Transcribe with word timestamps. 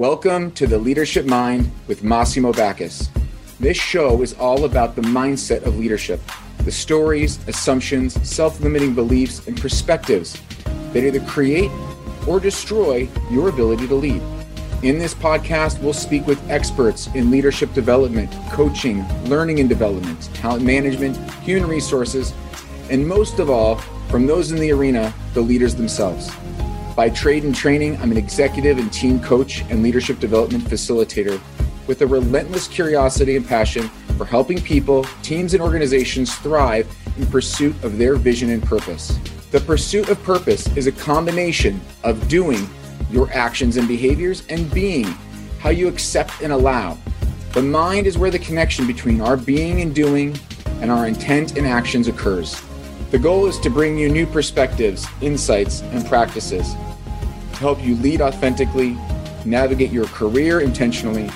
Welcome 0.00 0.52
to 0.52 0.66
the 0.66 0.78
Leadership 0.78 1.26
Mind 1.26 1.70
with 1.86 2.02
Massimo 2.02 2.54
Bacchus. 2.54 3.10
This 3.60 3.76
show 3.76 4.22
is 4.22 4.32
all 4.32 4.64
about 4.64 4.96
the 4.96 5.02
mindset 5.02 5.66
of 5.66 5.78
leadership, 5.78 6.22
the 6.64 6.72
stories, 6.72 7.38
assumptions, 7.46 8.14
self 8.26 8.60
limiting 8.60 8.94
beliefs, 8.94 9.46
and 9.46 9.60
perspectives 9.60 10.40
that 10.94 11.06
either 11.06 11.20
create 11.26 11.70
or 12.26 12.40
destroy 12.40 13.10
your 13.30 13.50
ability 13.50 13.86
to 13.88 13.94
lead. 13.94 14.22
In 14.82 14.98
this 14.98 15.12
podcast, 15.12 15.82
we'll 15.82 15.92
speak 15.92 16.26
with 16.26 16.40
experts 16.48 17.08
in 17.08 17.30
leadership 17.30 17.70
development, 17.74 18.32
coaching, 18.52 19.06
learning 19.24 19.60
and 19.60 19.68
development, 19.68 20.30
talent 20.32 20.64
management, 20.64 21.18
human 21.42 21.68
resources, 21.68 22.32
and 22.88 23.06
most 23.06 23.38
of 23.38 23.50
all, 23.50 23.76
from 24.08 24.26
those 24.26 24.50
in 24.50 24.58
the 24.58 24.72
arena, 24.72 25.12
the 25.34 25.42
leaders 25.42 25.74
themselves. 25.74 26.30
By 26.96 27.08
trade 27.08 27.44
and 27.44 27.54
training, 27.54 27.96
I'm 27.98 28.10
an 28.10 28.16
executive 28.16 28.78
and 28.78 28.92
team 28.92 29.20
coach 29.20 29.62
and 29.70 29.82
leadership 29.82 30.18
development 30.18 30.64
facilitator 30.64 31.40
with 31.86 32.02
a 32.02 32.06
relentless 32.06 32.66
curiosity 32.68 33.36
and 33.36 33.46
passion 33.46 33.88
for 34.18 34.24
helping 34.24 34.60
people, 34.60 35.04
teams, 35.22 35.54
and 35.54 35.62
organizations 35.62 36.34
thrive 36.36 36.92
in 37.16 37.26
pursuit 37.26 37.74
of 37.84 37.96
their 37.96 38.16
vision 38.16 38.50
and 38.50 38.62
purpose. 38.62 39.18
The 39.50 39.60
pursuit 39.60 40.08
of 40.08 40.22
purpose 40.24 40.66
is 40.76 40.88
a 40.88 40.92
combination 40.92 41.80
of 42.04 42.28
doing 42.28 42.68
your 43.10 43.32
actions 43.32 43.76
and 43.76 43.88
behaviors 43.88 44.44
and 44.48 44.72
being 44.72 45.06
how 45.58 45.70
you 45.70 45.88
accept 45.88 46.42
and 46.42 46.52
allow. 46.52 46.98
The 47.52 47.62
mind 47.62 48.06
is 48.06 48.18
where 48.18 48.30
the 48.30 48.38
connection 48.38 48.86
between 48.86 49.20
our 49.20 49.36
being 49.36 49.80
and 49.80 49.94
doing 49.94 50.36
and 50.80 50.90
our 50.90 51.06
intent 51.06 51.56
and 51.56 51.66
actions 51.66 52.08
occurs. 52.08 52.60
The 53.10 53.18
goal 53.18 53.46
is 53.46 53.58
to 53.58 53.70
bring 53.70 53.98
you 53.98 54.08
new 54.08 54.24
perspectives, 54.24 55.04
insights, 55.20 55.80
and 55.82 56.06
practices 56.06 56.74
to 56.74 57.56
help 57.56 57.82
you 57.82 57.96
lead 57.96 58.20
authentically, 58.20 58.96
navigate 59.44 59.90
your 59.90 60.06
career 60.06 60.60
intentionally, 60.60 61.28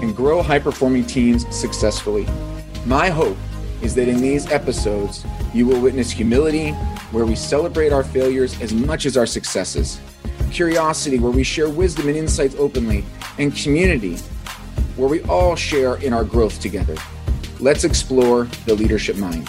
and 0.00 0.16
grow 0.16 0.40
high 0.40 0.58
performing 0.58 1.04
teams 1.04 1.44
successfully. 1.54 2.26
My 2.86 3.10
hope 3.10 3.36
is 3.82 3.94
that 3.96 4.08
in 4.08 4.22
these 4.22 4.50
episodes, 4.50 5.26
you 5.52 5.66
will 5.66 5.78
witness 5.82 6.10
humility, 6.10 6.70
where 7.12 7.26
we 7.26 7.36
celebrate 7.36 7.92
our 7.92 8.04
failures 8.04 8.58
as 8.62 8.72
much 8.72 9.04
as 9.04 9.18
our 9.18 9.26
successes, 9.26 10.00
curiosity, 10.50 11.18
where 11.18 11.30
we 11.30 11.42
share 11.42 11.68
wisdom 11.68 12.08
and 12.08 12.16
insights 12.16 12.54
openly, 12.58 13.04
and 13.38 13.54
community, 13.54 14.16
where 14.96 15.10
we 15.10 15.22
all 15.24 15.54
share 15.54 15.96
in 15.96 16.14
our 16.14 16.24
growth 16.24 16.58
together. 16.58 16.96
Let's 17.60 17.84
explore 17.84 18.44
the 18.64 18.74
leadership 18.74 19.16
mind. 19.16 19.46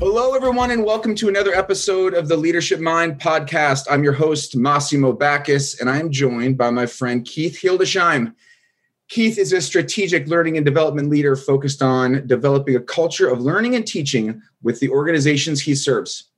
Hello, 0.00 0.36
everyone, 0.36 0.70
and 0.70 0.84
welcome 0.84 1.16
to 1.16 1.28
another 1.28 1.52
episode 1.52 2.14
of 2.14 2.28
the 2.28 2.36
Leadership 2.36 2.78
Mind 2.78 3.18
podcast. 3.20 3.86
I'm 3.90 4.04
your 4.04 4.12
host, 4.12 4.54
Massimo 4.54 5.12
Bacchus, 5.12 5.80
and 5.80 5.90
I'm 5.90 6.12
joined 6.12 6.56
by 6.56 6.70
my 6.70 6.86
friend 6.86 7.24
Keith 7.24 7.58
Hildesheim. 7.60 8.32
Keith 9.08 9.38
is 9.38 9.52
a 9.52 9.60
strategic 9.60 10.28
learning 10.28 10.56
and 10.56 10.64
development 10.64 11.10
leader 11.10 11.34
focused 11.34 11.82
on 11.82 12.24
developing 12.28 12.76
a 12.76 12.80
culture 12.80 13.28
of 13.28 13.40
learning 13.40 13.74
and 13.74 13.84
teaching 13.84 14.40
with 14.62 14.78
the 14.78 14.88
organizations 14.88 15.60
he 15.60 15.74
serves. 15.74 16.30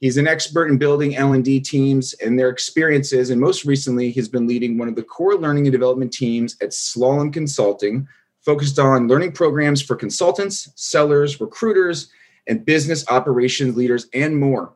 He's 0.00 0.16
an 0.16 0.28
expert 0.28 0.70
in 0.70 0.78
building 0.78 1.16
L&D 1.16 1.58
teams 1.58 2.14
and 2.24 2.38
their 2.38 2.50
experiences, 2.50 3.30
and 3.30 3.40
most 3.40 3.64
recently, 3.64 4.12
he's 4.12 4.28
been 4.28 4.46
leading 4.46 4.78
one 4.78 4.86
of 4.86 4.94
the 4.94 5.02
core 5.02 5.34
learning 5.34 5.66
and 5.66 5.72
development 5.72 6.12
teams 6.12 6.56
at 6.62 6.70
Slalom 6.70 7.32
Consulting, 7.32 8.06
focused 8.42 8.78
on 8.78 9.08
learning 9.08 9.32
programs 9.32 9.82
for 9.82 9.96
consultants, 9.96 10.70
sellers, 10.76 11.40
recruiters, 11.40 12.12
and 12.48 12.64
business 12.64 13.04
operations 13.08 13.76
leaders, 13.76 14.06
and 14.14 14.36
more. 14.36 14.74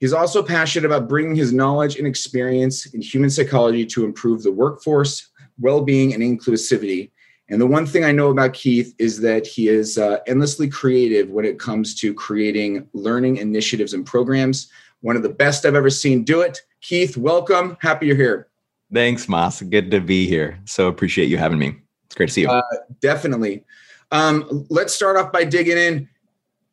He's 0.00 0.12
also 0.12 0.42
passionate 0.42 0.84
about 0.84 1.08
bringing 1.08 1.36
his 1.36 1.52
knowledge 1.52 1.96
and 1.96 2.06
experience 2.06 2.86
in 2.86 3.00
human 3.00 3.30
psychology 3.30 3.86
to 3.86 4.04
improve 4.04 4.42
the 4.42 4.50
workforce, 4.50 5.30
well 5.60 5.80
being, 5.80 6.12
and 6.12 6.22
inclusivity. 6.22 7.12
And 7.48 7.60
the 7.60 7.66
one 7.66 7.86
thing 7.86 8.04
I 8.04 8.12
know 8.12 8.30
about 8.30 8.52
Keith 8.52 8.94
is 8.98 9.20
that 9.20 9.46
he 9.46 9.68
is 9.68 9.98
uh, 9.98 10.18
endlessly 10.26 10.68
creative 10.68 11.30
when 11.30 11.44
it 11.44 11.58
comes 11.58 11.94
to 12.00 12.12
creating 12.14 12.88
learning 12.94 13.36
initiatives 13.36 13.94
and 13.94 14.04
programs. 14.04 14.68
One 15.02 15.16
of 15.16 15.22
the 15.22 15.28
best 15.28 15.66
I've 15.66 15.74
ever 15.74 15.90
seen 15.90 16.24
do 16.24 16.40
it. 16.40 16.60
Keith, 16.80 17.16
welcome. 17.16 17.76
Happy 17.80 18.06
you're 18.06 18.16
here. 18.16 18.48
Thanks, 18.92 19.28
Moss. 19.28 19.62
Good 19.62 19.90
to 19.92 20.00
be 20.00 20.26
here. 20.26 20.58
So 20.64 20.88
appreciate 20.88 21.28
you 21.28 21.38
having 21.38 21.58
me. 21.58 21.76
It's 22.06 22.14
great 22.14 22.26
to 22.26 22.32
see 22.32 22.40
you. 22.42 22.50
Uh, 22.50 22.62
definitely. 23.00 23.64
Um, 24.10 24.66
let's 24.68 24.92
start 24.92 25.16
off 25.16 25.30
by 25.30 25.44
digging 25.44 25.78
in 25.78 26.08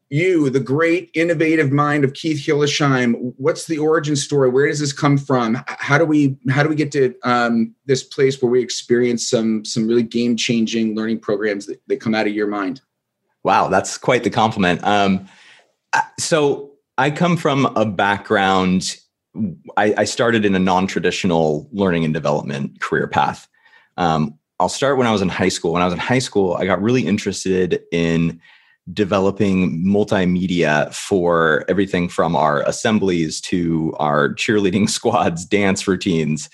you, 0.10 0.50
the 0.50 0.60
great 0.60 1.12
innovative 1.14 1.72
mind 1.72 2.04
of 2.04 2.14
Keith 2.14 2.44
Hildesheim, 2.46 3.34
what's 3.38 3.66
the 3.66 3.78
origin 3.78 4.16
story? 4.16 4.50
Where 4.50 4.68
does 4.68 4.80
this 4.80 4.92
come 4.92 5.18
from? 5.18 5.64
How 5.68 5.98
do 5.98 6.06
we 6.06 6.38
how 6.50 6.64
do 6.64 6.70
we 6.70 6.76
get 6.76 6.92
to 6.94 7.16
um, 7.24 7.76
this 7.86 8.04
place 8.04 8.42
where 8.42 8.50
we 8.50 8.62
experience 8.62 9.30
some 9.30 9.64
some 9.66 9.88
really 9.88 10.04
game 10.04 10.36
changing 10.36 10.96
learning 10.96 11.20
programs 11.20 11.68
that, 11.68 11.80
that 11.88 12.02
come 12.02 12.16
out 12.16 12.28
of 12.28 12.34
your 12.34 12.48
mind? 12.48 12.82
Wow, 13.44 13.68
that's 13.70 13.98
quite 13.98 14.24
the 14.24 14.30
compliment. 14.30 14.84
Um, 14.84 15.28
so 16.20 16.72
I 16.98 17.12
come 17.12 17.38
from 17.38 17.68
a 17.78 17.86
background. 17.86 18.98
I, 19.78 19.94
I 19.96 20.04
started 20.06 20.44
in 20.44 20.56
a 20.56 20.60
non 20.60 20.88
traditional 20.88 21.70
learning 21.72 22.04
and 22.04 22.14
development 22.14 22.82
career 22.82 23.08
path. 23.08 23.48
Um, 23.96 24.40
I'll 24.60 24.70
start 24.70 24.98
when 24.98 25.08
I 25.08 25.12
was 25.12 25.22
in 25.22 25.30
high 25.30 25.50
school. 25.50 25.74
When 25.74 25.82
I 25.82 25.86
was 25.86 25.94
in 25.94 26.00
high 26.00 26.20
school, 26.20 26.56
I 26.56 26.66
got 26.66 26.82
really 26.82 27.06
interested 27.06 27.82
in 27.92 28.42
developing 28.94 29.84
multimedia 29.84 30.94
for 30.94 31.66
everything 31.68 32.10
from 32.10 32.36
our 32.36 32.62
assemblies 32.64 33.42
to 33.42 33.94
our 34.00 34.30
cheerleading 34.34 34.90
squads, 34.90 35.46
dance 35.46 35.88
routines. 35.88 36.50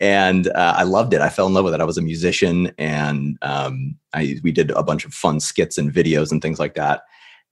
And 0.00 0.48
uh, 0.48 0.74
I 0.76 0.84
loved 0.84 1.12
it. 1.12 1.20
I 1.20 1.28
fell 1.28 1.46
in 1.46 1.54
love 1.54 1.64
with 1.64 1.74
it. 1.74 1.80
I 1.80 1.84
was 1.84 1.98
a 1.98 2.02
musician, 2.02 2.72
and 2.78 3.36
um, 3.42 3.96
I, 4.14 4.36
we 4.44 4.52
did 4.52 4.70
a 4.70 4.82
bunch 4.84 5.04
of 5.04 5.12
fun 5.12 5.40
skits 5.40 5.76
and 5.76 5.92
videos 5.92 6.30
and 6.30 6.40
things 6.40 6.60
like 6.60 6.74
that. 6.74 7.02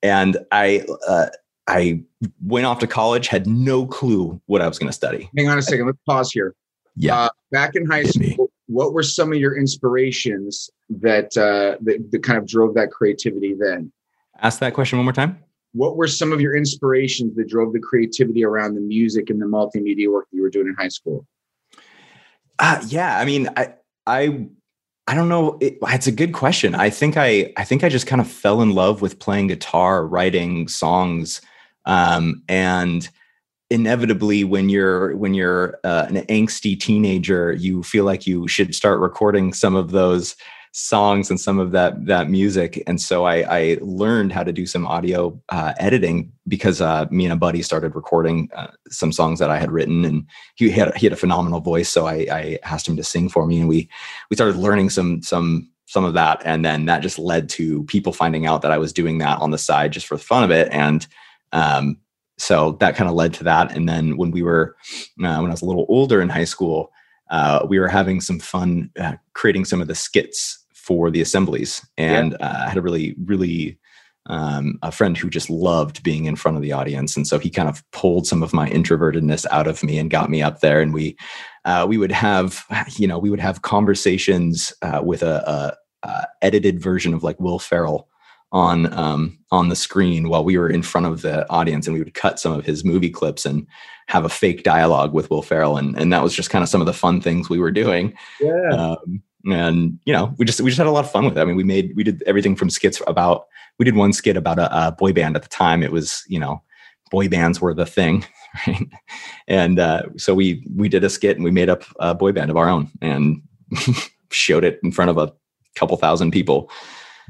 And 0.00 0.38
I 0.52 0.86
uh, 1.08 1.26
I 1.66 2.02
went 2.44 2.66
off 2.66 2.78
to 2.80 2.86
college, 2.86 3.26
had 3.26 3.46
no 3.46 3.86
clue 3.86 4.40
what 4.46 4.62
I 4.62 4.68
was 4.68 4.78
going 4.78 4.88
to 4.88 4.92
study. 4.92 5.28
Hang 5.36 5.48
on 5.48 5.58
a 5.58 5.62
second. 5.62 5.86
Let's 5.86 5.98
pause 6.06 6.30
here. 6.30 6.54
Yeah. 6.94 7.18
Uh, 7.18 7.28
back 7.50 7.74
in 7.74 7.84
high 7.84 8.04
school, 8.04 8.20
me. 8.22 8.36
what 8.66 8.92
were 8.92 9.02
some 9.02 9.32
of 9.32 9.38
your 9.38 9.58
inspirations 9.58 10.70
that, 10.88 11.36
uh, 11.36 11.76
that 11.82 12.08
that 12.12 12.22
kind 12.22 12.38
of 12.38 12.46
drove 12.46 12.74
that 12.74 12.90
creativity 12.90 13.54
then? 13.58 13.92
Ask 14.42 14.60
that 14.60 14.74
question 14.74 14.98
one 14.98 15.04
more 15.04 15.12
time. 15.12 15.38
What 15.72 15.96
were 15.96 16.08
some 16.08 16.32
of 16.32 16.40
your 16.40 16.56
inspirations 16.56 17.36
that 17.36 17.48
drove 17.48 17.72
the 17.72 17.80
creativity 17.80 18.44
around 18.44 18.74
the 18.74 18.80
music 18.80 19.30
and 19.30 19.40
the 19.40 19.46
multimedia 19.46 20.10
work 20.10 20.26
that 20.30 20.36
you 20.36 20.42
were 20.42 20.50
doing 20.50 20.68
in 20.68 20.74
high 20.74 20.88
school? 20.88 21.26
Uh, 22.58 22.82
yeah, 22.88 23.18
I 23.18 23.24
mean, 23.24 23.48
I, 23.56 23.74
I, 24.06 24.46
I 25.06 25.14
don't 25.14 25.28
know. 25.28 25.58
It, 25.60 25.78
it's 25.82 26.06
a 26.06 26.12
good 26.12 26.32
question. 26.32 26.74
I 26.74 26.90
think 26.90 27.16
I, 27.16 27.52
I 27.56 27.64
think 27.64 27.84
I 27.84 27.88
just 27.88 28.06
kind 28.06 28.20
of 28.20 28.30
fell 28.30 28.62
in 28.62 28.70
love 28.74 29.02
with 29.02 29.18
playing 29.18 29.48
guitar, 29.48 30.06
writing 30.06 30.66
songs, 30.68 31.40
um, 31.84 32.42
and 32.48 33.08
inevitably, 33.70 34.44
when 34.44 34.68
you're 34.68 35.16
when 35.16 35.34
you're 35.34 35.78
uh, 35.84 36.06
an 36.08 36.16
angsty 36.26 36.78
teenager, 36.78 37.52
you 37.52 37.82
feel 37.82 38.04
like 38.04 38.26
you 38.26 38.48
should 38.48 38.74
start 38.74 39.00
recording 39.00 39.52
some 39.52 39.76
of 39.76 39.90
those 39.90 40.34
songs 40.78 41.30
and 41.30 41.40
some 41.40 41.58
of 41.58 41.72
that 41.72 42.04
that 42.04 42.28
music. 42.28 42.82
And 42.86 43.00
so 43.00 43.24
i, 43.24 43.36
I 43.48 43.78
learned 43.80 44.30
how 44.30 44.44
to 44.44 44.52
do 44.52 44.66
some 44.66 44.86
audio 44.86 45.40
uh, 45.48 45.72
editing 45.78 46.30
because 46.46 46.82
uh, 46.82 47.06
me 47.10 47.24
and 47.24 47.32
a 47.32 47.36
buddy 47.36 47.62
started 47.62 47.94
recording 47.94 48.50
uh, 48.54 48.70
some 48.90 49.10
songs 49.10 49.38
that 49.38 49.48
i 49.48 49.58
had 49.58 49.72
written 49.72 50.04
and 50.04 50.26
he 50.56 50.68
had 50.68 50.94
he 50.94 51.06
had 51.06 51.14
a 51.14 51.16
phenomenal 51.16 51.60
voice. 51.60 51.88
So 51.88 52.06
I, 52.06 52.26
I 52.30 52.58
asked 52.62 52.86
him 52.86 52.96
to 52.98 53.02
sing 53.02 53.30
for 53.30 53.46
me 53.46 53.58
and 53.58 53.68
we 53.70 53.88
we 54.28 54.36
started 54.36 54.56
learning 54.56 54.90
some 54.90 55.22
some 55.22 55.66
some 55.86 56.04
of 56.04 56.12
that. 56.12 56.42
And 56.44 56.62
then 56.62 56.84
that 56.84 57.00
just 57.00 57.18
led 57.18 57.48
to 57.50 57.84
people 57.84 58.12
finding 58.12 58.44
out 58.44 58.60
that 58.60 58.72
i 58.72 58.76
was 58.76 58.92
doing 58.92 59.16
that 59.18 59.38
on 59.40 59.52
the 59.52 59.58
side 59.58 59.92
just 59.92 60.06
for 60.06 60.16
the 60.16 60.22
fun 60.22 60.44
of 60.44 60.50
it. 60.50 60.68
And 60.72 61.06
um, 61.52 61.96
so 62.36 62.72
that 62.80 62.96
kind 62.96 63.08
of 63.08 63.16
led 63.16 63.32
to 63.34 63.44
that. 63.44 63.74
And 63.74 63.88
then 63.88 64.18
when 64.18 64.30
we 64.30 64.42
were 64.42 64.76
uh, 65.24 65.38
when 65.40 65.50
i 65.50 65.56
was 65.56 65.62
a 65.62 65.70
little 65.70 65.86
older 65.88 66.20
in 66.20 66.28
high 66.28 66.44
school 66.44 66.92
uh, 67.30 67.66
we 67.66 67.78
were 67.78 67.88
having 67.88 68.20
some 68.20 68.38
fun 68.38 68.90
uh, 69.00 69.16
creating 69.32 69.64
some 69.64 69.80
of 69.80 69.88
the 69.88 69.94
skits 69.94 70.65
for 70.86 71.10
the 71.10 71.20
assemblies 71.20 71.84
and 71.98 72.36
yeah. 72.38 72.46
uh, 72.46 72.64
I 72.66 72.68
had 72.68 72.78
a 72.78 72.82
really 72.82 73.16
really 73.24 73.78
um, 74.28 74.78
a 74.82 74.92
friend 74.92 75.16
who 75.16 75.28
just 75.28 75.50
loved 75.50 76.02
being 76.02 76.24
in 76.26 76.36
front 76.36 76.56
of 76.56 76.62
the 76.62 76.72
audience 76.72 77.16
and 77.16 77.26
so 77.26 77.38
he 77.38 77.50
kind 77.50 77.68
of 77.68 77.82
pulled 77.90 78.26
some 78.26 78.42
of 78.42 78.52
my 78.52 78.68
introvertedness 78.70 79.46
out 79.50 79.66
of 79.66 79.82
me 79.82 79.98
and 79.98 80.10
got 80.10 80.30
me 80.30 80.42
up 80.42 80.60
there 80.60 80.80
and 80.80 80.94
we 80.94 81.16
uh, 81.64 81.84
we 81.88 81.98
would 81.98 82.12
have 82.12 82.64
you 82.96 83.08
know 83.08 83.18
we 83.18 83.30
would 83.30 83.40
have 83.40 83.62
conversations 83.62 84.72
uh, 84.82 85.00
with 85.02 85.22
a, 85.22 85.76
a, 86.04 86.08
a, 86.08 86.26
edited 86.40 86.80
version 86.80 87.12
of 87.12 87.24
like 87.24 87.40
Will 87.40 87.58
Ferrell 87.58 88.08
on 88.52 88.92
um, 88.94 89.38
on 89.50 89.68
the 89.68 89.76
screen 89.76 90.28
while 90.28 90.44
we 90.44 90.56
were 90.56 90.70
in 90.70 90.82
front 90.82 91.06
of 91.06 91.22
the 91.22 91.48
audience 91.50 91.88
and 91.88 91.94
we 91.94 92.02
would 92.02 92.14
cut 92.14 92.38
some 92.38 92.52
of 92.52 92.64
his 92.64 92.84
movie 92.84 93.10
clips 93.10 93.44
and 93.44 93.66
have 94.06 94.24
a 94.24 94.28
fake 94.28 94.62
dialogue 94.62 95.12
with 95.12 95.30
Will 95.30 95.42
Ferrell 95.42 95.76
and 95.76 95.98
and 95.98 96.12
that 96.12 96.22
was 96.22 96.34
just 96.34 96.50
kind 96.50 96.62
of 96.62 96.68
some 96.68 96.80
of 96.80 96.86
the 96.86 96.92
fun 96.92 97.20
things 97.20 97.50
we 97.50 97.58
were 97.58 97.72
doing. 97.72 98.14
Yeah. 98.40 98.70
Um, 98.70 99.22
and 99.46 99.98
you 100.04 100.12
know 100.12 100.34
we 100.38 100.44
just 100.44 100.60
we 100.60 100.70
just 100.70 100.78
had 100.78 100.86
a 100.86 100.90
lot 100.90 101.04
of 101.04 101.10
fun 101.10 101.24
with 101.24 101.36
it. 101.36 101.40
I 101.40 101.44
mean, 101.44 101.56
we 101.56 101.64
made 101.64 101.92
we 101.96 102.02
did 102.04 102.22
everything 102.26 102.56
from 102.56 102.70
skits 102.70 103.00
about 103.06 103.46
we 103.78 103.84
did 103.84 103.94
one 103.96 104.12
skit 104.12 104.36
about 104.36 104.58
a, 104.58 104.88
a 104.88 104.92
boy 104.92 105.12
band 105.12 105.36
at 105.36 105.42
the 105.42 105.48
time. 105.48 105.82
It 105.82 105.92
was 105.92 106.24
you 106.28 106.38
know 106.38 106.62
boy 107.10 107.28
bands 107.28 107.60
were 107.60 107.74
the 107.74 107.86
thing, 107.86 108.24
right? 108.66 108.88
and 109.48 109.78
uh, 109.78 110.02
so 110.16 110.34
we 110.34 110.66
we 110.74 110.88
did 110.88 111.04
a 111.04 111.10
skit 111.10 111.36
and 111.36 111.44
we 111.44 111.50
made 111.50 111.68
up 111.68 111.84
a 112.00 112.14
boy 112.14 112.32
band 112.32 112.50
of 112.50 112.56
our 112.56 112.68
own 112.68 112.90
and 113.00 113.42
showed 114.30 114.64
it 114.64 114.80
in 114.82 114.92
front 114.92 115.10
of 115.10 115.18
a 115.18 115.32
couple 115.74 115.96
thousand 115.96 116.30
people. 116.30 116.70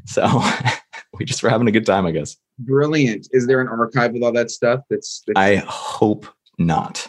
So 0.07 0.43
we 1.19 1.25
just 1.25 1.43
were 1.43 1.51
having 1.51 1.69
a 1.69 1.73
good 1.73 1.87
time, 1.87 2.07
I 2.07 2.13
guess. 2.13 2.37
Brilliant. 2.59 3.29
Is 3.33 3.47
there 3.47 3.61
an 3.61 3.69
archive 3.69 4.13
with 4.13 4.23
all 4.23 4.33
that 4.33 4.51
stuff? 4.51 4.81
That's, 4.89 5.23
that's- 5.27 5.63
I 5.63 5.65
hope 5.67 6.27
not. 6.59 7.07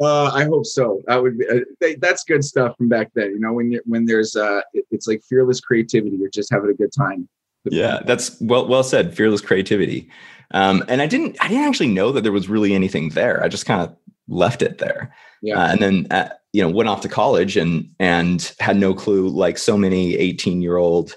Uh, 0.00 0.26
I 0.26 0.44
hope 0.44 0.66
so. 0.66 1.02
That 1.06 1.22
would 1.22 1.38
be, 1.38 1.46
uh, 1.48 1.94
that's 1.98 2.24
good 2.24 2.44
stuff 2.44 2.76
from 2.76 2.88
back 2.88 3.10
then. 3.14 3.30
You 3.30 3.40
know, 3.40 3.52
when 3.52 3.70
you 3.70 3.80
when 3.84 4.06
there's 4.06 4.36
uh, 4.36 4.60
it, 4.72 4.84
it's 4.90 5.06
like 5.06 5.22
fearless 5.28 5.60
creativity. 5.60 6.16
You're 6.16 6.30
just 6.30 6.52
having 6.52 6.70
a 6.70 6.74
good 6.74 6.92
time. 6.92 7.28
Yeah, 7.64 8.00
that's 8.04 8.40
well 8.40 8.66
well 8.66 8.82
said. 8.82 9.16
Fearless 9.16 9.40
creativity. 9.40 10.10
Um, 10.50 10.84
and 10.88 11.00
I 11.00 11.06
didn't 11.06 11.36
I 11.40 11.48
didn't 11.48 11.64
actually 11.64 11.88
know 11.88 12.12
that 12.12 12.22
there 12.22 12.32
was 12.32 12.48
really 12.48 12.74
anything 12.74 13.10
there. 13.10 13.42
I 13.42 13.48
just 13.48 13.66
kind 13.66 13.80
of 13.80 13.96
left 14.28 14.62
it 14.62 14.78
there. 14.78 15.14
Yeah. 15.42 15.58
Uh, 15.58 15.72
and 15.72 15.82
then 15.82 16.06
uh, 16.10 16.30
you 16.52 16.62
know 16.62 16.68
went 16.68 16.88
off 16.88 17.00
to 17.02 17.08
college 17.08 17.56
and 17.56 17.88
and 17.98 18.54
had 18.60 18.76
no 18.76 18.94
clue. 18.94 19.28
Like 19.28 19.58
so 19.58 19.76
many 19.76 20.14
18 20.14 20.62
year 20.62 20.76
old 20.76 21.16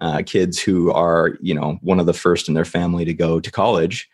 uh, 0.00 0.22
kids 0.24 0.60
who 0.60 0.90
are 0.92 1.36
you 1.40 1.54
know 1.54 1.78
one 1.82 2.00
of 2.00 2.06
the 2.06 2.12
first 2.12 2.48
in 2.48 2.54
their 2.54 2.64
family 2.64 3.04
to 3.04 3.14
go 3.14 3.40
to 3.40 3.50
college. 3.50 4.08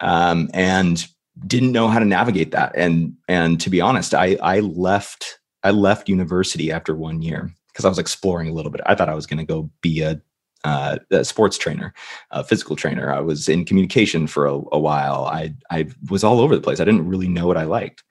Um, 0.00 0.50
and 0.52 1.06
didn't 1.46 1.72
know 1.72 1.88
how 1.88 1.98
to 1.98 2.04
navigate 2.04 2.52
that. 2.52 2.72
And 2.76 3.14
and 3.28 3.60
to 3.60 3.70
be 3.70 3.80
honest 3.80 4.14
i 4.14 4.36
i 4.42 4.60
left 4.60 5.40
i 5.62 5.70
left 5.70 6.08
university 6.08 6.70
after 6.70 6.94
one 6.94 7.22
year 7.22 7.50
because 7.68 7.84
i 7.84 7.88
was 7.88 7.98
exploring 7.98 8.48
a 8.48 8.52
little 8.52 8.70
bit. 8.70 8.82
I 8.86 8.94
thought 8.94 9.08
i 9.08 9.14
was 9.14 9.26
going 9.26 9.38
to 9.38 9.52
go 9.52 9.70
be 9.80 10.00
a, 10.02 10.20
uh, 10.64 10.98
a, 11.10 11.24
sports 11.24 11.58
trainer 11.58 11.92
a 12.30 12.44
physical 12.44 12.76
trainer. 12.76 13.12
I 13.12 13.20
was 13.20 13.48
in 13.48 13.64
communication 13.64 14.26
for 14.26 14.46
a, 14.46 14.60
a 14.72 14.78
while. 14.78 15.26
I 15.26 15.54
i 15.70 15.86
was 16.08 16.24
all 16.24 16.40
over 16.40 16.54
the 16.54 16.62
place. 16.62 16.80
I 16.80 16.84
didn't 16.84 17.08
really 17.08 17.28
know 17.28 17.46
what 17.46 17.58
i 17.58 17.64
liked. 17.64 18.02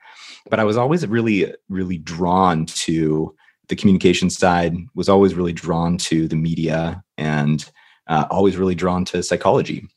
But 0.49 0.59
i 0.59 0.63
was 0.63 0.77
always 0.77 1.05
really 1.07 1.53
really 1.69 1.97
drawn 1.97 2.65
to 2.65 3.33
the 3.69 3.75
communication 3.75 4.29
side 4.29 4.75
was 4.93 5.07
always 5.07 5.35
really 5.35 5.53
drawn 5.53 5.97
to 5.97 6.27
the 6.27 6.35
media 6.35 7.01
and 7.17 7.71
uh, 8.07 8.25
always 8.29 8.57
really 8.57 8.75
drawn 8.75 9.05
to 9.05 9.23
psychology 9.23 9.87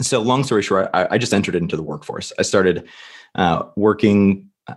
so 0.00 0.20
long 0.20 0.44
story 0.44 0.62
short 0.62 0.90
I, 0.94 1.08
I, 1.12 1.18
just 1.18 1.34
entered 1.34 1.54
into 1.54 1.76
the 1.76 1.82
workforce. 1.82 2.32
I 2.38 2.42
started 2.42 2.86
uh, 3.34 3.64
working 3.76 4.50
uh, 4.66 4.74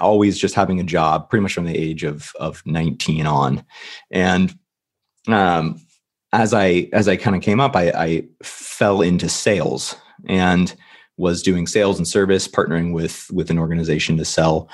always 0.00 0.38
just 0.38 0.54
having 0.54 0.80
a 0.80 0.84
job 0.84 1.30
pretty 1.30 1.42
much 1.42 1.54
from 1.54 1.64
the 1.64 1.76
age 1.76 2.04
of 2.04 2.32
of 2.38 2.62
19 2.66 3.26
on. 3.26 3.64
And 4.10 4.56
um, 5.26 5.80
as 6.32 6.52
i 6.52 6.88
as 6.92 7.08
i 7.08 7.16
kind 7.16 7.34
of 7.34 7.42
came 7.42 7.58
up 7.60 7.74
I, 7.74 7.90
I 7.90 8.24
fell 8.42 9.00
into 9.00 9.30
sales 9.30 9.96
and 10.26 10.74
was 11.16 11.42
doing 11.42 11.66
sales 11.66 11.98
and 11.98 12.06
service 12.06 12.48
partnering 12.48 12.92
with 12.92 13.28
with 13.32 13.50
an 13.50 13.58
organization 13.58 14.16
to 14.16 14.24
sell 14.24 14.68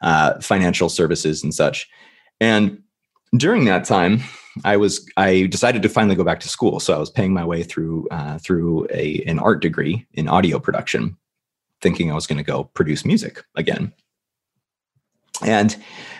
uh, 0.00 0.40
financial 0.40 0.88
services 0.88 1.44
and 1.44 1.54
such. 1.54 1.88
And 2.40 2.82
during 3.36 3.66
that 3.66 3.84
time 3.84 4.22
I 4.64 4.76
was 4.76 5.08
I 5.16 5.46
decided 5.46 5.82
to 5.82 5.88
finally 5.88 6.16
go 6.16 6.24
back 6.24 6.40
to 6.40 6.48
school, 6.48 6.80
so 6.80 6.94
I 6.94 6.98
was 6.98 7.10
paying 7.10 7.32
my 7.32 7.44
way 7.44 7.62
through 7.62 8.08
uh, 8.10 8.38
through 8.38 8.86
a 8.90 9.22
an 9.26 9.38
art 9.38 9.62
degree 9.62 10.06
in 10.14 10.28
audio 10.28 10.58
production, 10.58 11.16
thinking 11.80 12.10
I 12.10 12.14
was 12.14 12.26
going 12.26 12.38
to 12.38 12.44
go 12.44 12.64
produce 12.64 13.04
music 13.04 13.44
again. 13.56 13.92
And 15.42 15.76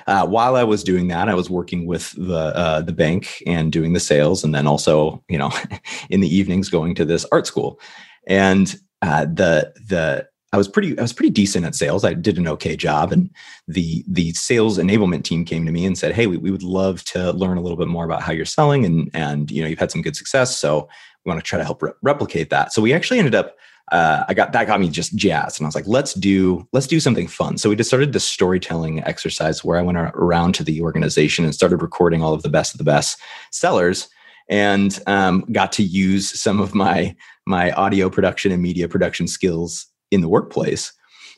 uh, 0.06 0.26
while 0.26 0.56
I 0.56 0.64
was 0.64 0.82
doing 0.82 1.08
that, 1.08 1.28
I 1.28 1.34
was 1.34 1.50
working 1.50 1.86
with 1.86 2.12
the 2.12 2.56
uh, 2.56 2.80
the 2.80 2.92
bank 2.92 3.42
and 3.46 3.70
doing 3.70 3.92
the 3.92 4.00
sales, 4.00 4.42
and 4.44 4.54
then 4.54 4.66
also, 4.66 5.22
you 5.28 5.38
know, 5.38 5.52
in 6.10 6.20
the 6.20 6.34
evenings 6.34 6.68
going 6.68 6.94
to 6.96 7.04
this 7.04 7.26
art 7.32 7.46
school. 7.46 7.80
And 8.26 8.74
uh, 9.02 9.26
the 9.26 9.72
the 9.88 10.29
I 10.52 10.56
was 10.56 10.66
pretty 10.66 10.98
I 10.98 11.02
was 11.02 11.12
pretty 11.12 11.30
decent 11.30 11.64
at 11.64 11.76
sales. 11.76 12.04
I 12.04 12.14
did 12.14 12.36
an 12.36 12.48
okay 12.48 12.74
job, 12.74 13.12
and 13.12 13.30
the 13.68 14.04
the 14.08 14.32
sales 14.32 14.78
enablement 14.78 15.22
team 15.22 15.44
came 15.44 15.64
to 15.64 15.72
me 15.72 15.86
and 15.86 15.96
said, 15.96 16.12
"Hey, 16.12 16.26
we, 16.26 16.38
we 16.38 16.50
would 16.50 16.64
love 16.64 17.04
to 17.04 17.32
learn 17.32 17.56
a 17.56 17.60
little 17.60 17.76
bit 17.76 17.86
more 17.86 18.04
about 18.04 18.22
how 18.22 18.32
you're 18.32 18.44
selling, 18.44 18.84
and 18.84 19.10
and 19.14 19.50
you 19.50 19.62
know 19.62 19.68
you've 19.68 19.78
had 19.78 19.92
some 19.92 20.02
good 20.02 20.16
success, 20.16 20.56
so 20.56 20.88
we 21.24 21.30
want 21.30 21.38
to 21.42 21.48
try 21.48 21.58
to 21.58 21.64
help 21.64 21.82
re- 21.82 21.92
replicate 22.02 22.50
that." 22.50 22.72
So 22.72 22.82
we 22.82 22.92
actually 22.92 23.18
ended 23.18 23.34
up. 23.34 23.56
Uh, 23.92 24.24
I 24.28 24.34
got 24.34 24.52
that 24.52 24.66
got 24.66 24.80
me 24.80 24.88
just 24.88 25.14
jazzed, 25.14 25.60
and 25.60 25.66
I 25.66 25.68
was 25.68 25.74
like, 25.76 25.86
"Let's 25.86 26.14
do 26.14 26.66
let's 26.72 26.88
do 26.88 26.98
something 26.98 27.28
fun." 27.28 27.56
So 27.56 27.68
we 27.70 27.76
just 27.76 27.90
started 27.90 28.12
this 28.12 28.24
storytelling 28.24 29.04
exercise 29.04 29.64
where 29.64 29.78
I 29.78 29.82
went 29.82 29.98
around 29.98 30.54
to 30.56 30.64
the 30.64 30.82
organization 30.82 31.44
and 31.44 31.54
started 31.54 31.80
recording 31.80 32.22
all 32.22 32.34
of 32.34 32.42
the 32.42 32.48
best 32.48 32.74
of 32.74 32.78
the 32.78 32.84
best 32.84 33.20
sellers, 33.52 34.08
and 34.48 34.98
um, 35.06 35.44
got 35.52 35.70
to 35.72 35.84
use 35.84 36.40
some 36.40 36.60
of 36.60 36.74
my 36.74 37.14
my 37.46 37.70
audio 37.72 38.10
production 38.10 38.50
and 38.50 38.62
media 38.62 38.88
production 38.88 39.28
skills 39.28 39.89
in 40.10 40.20
the 40.20 40.28
workplace. 40.28 40.92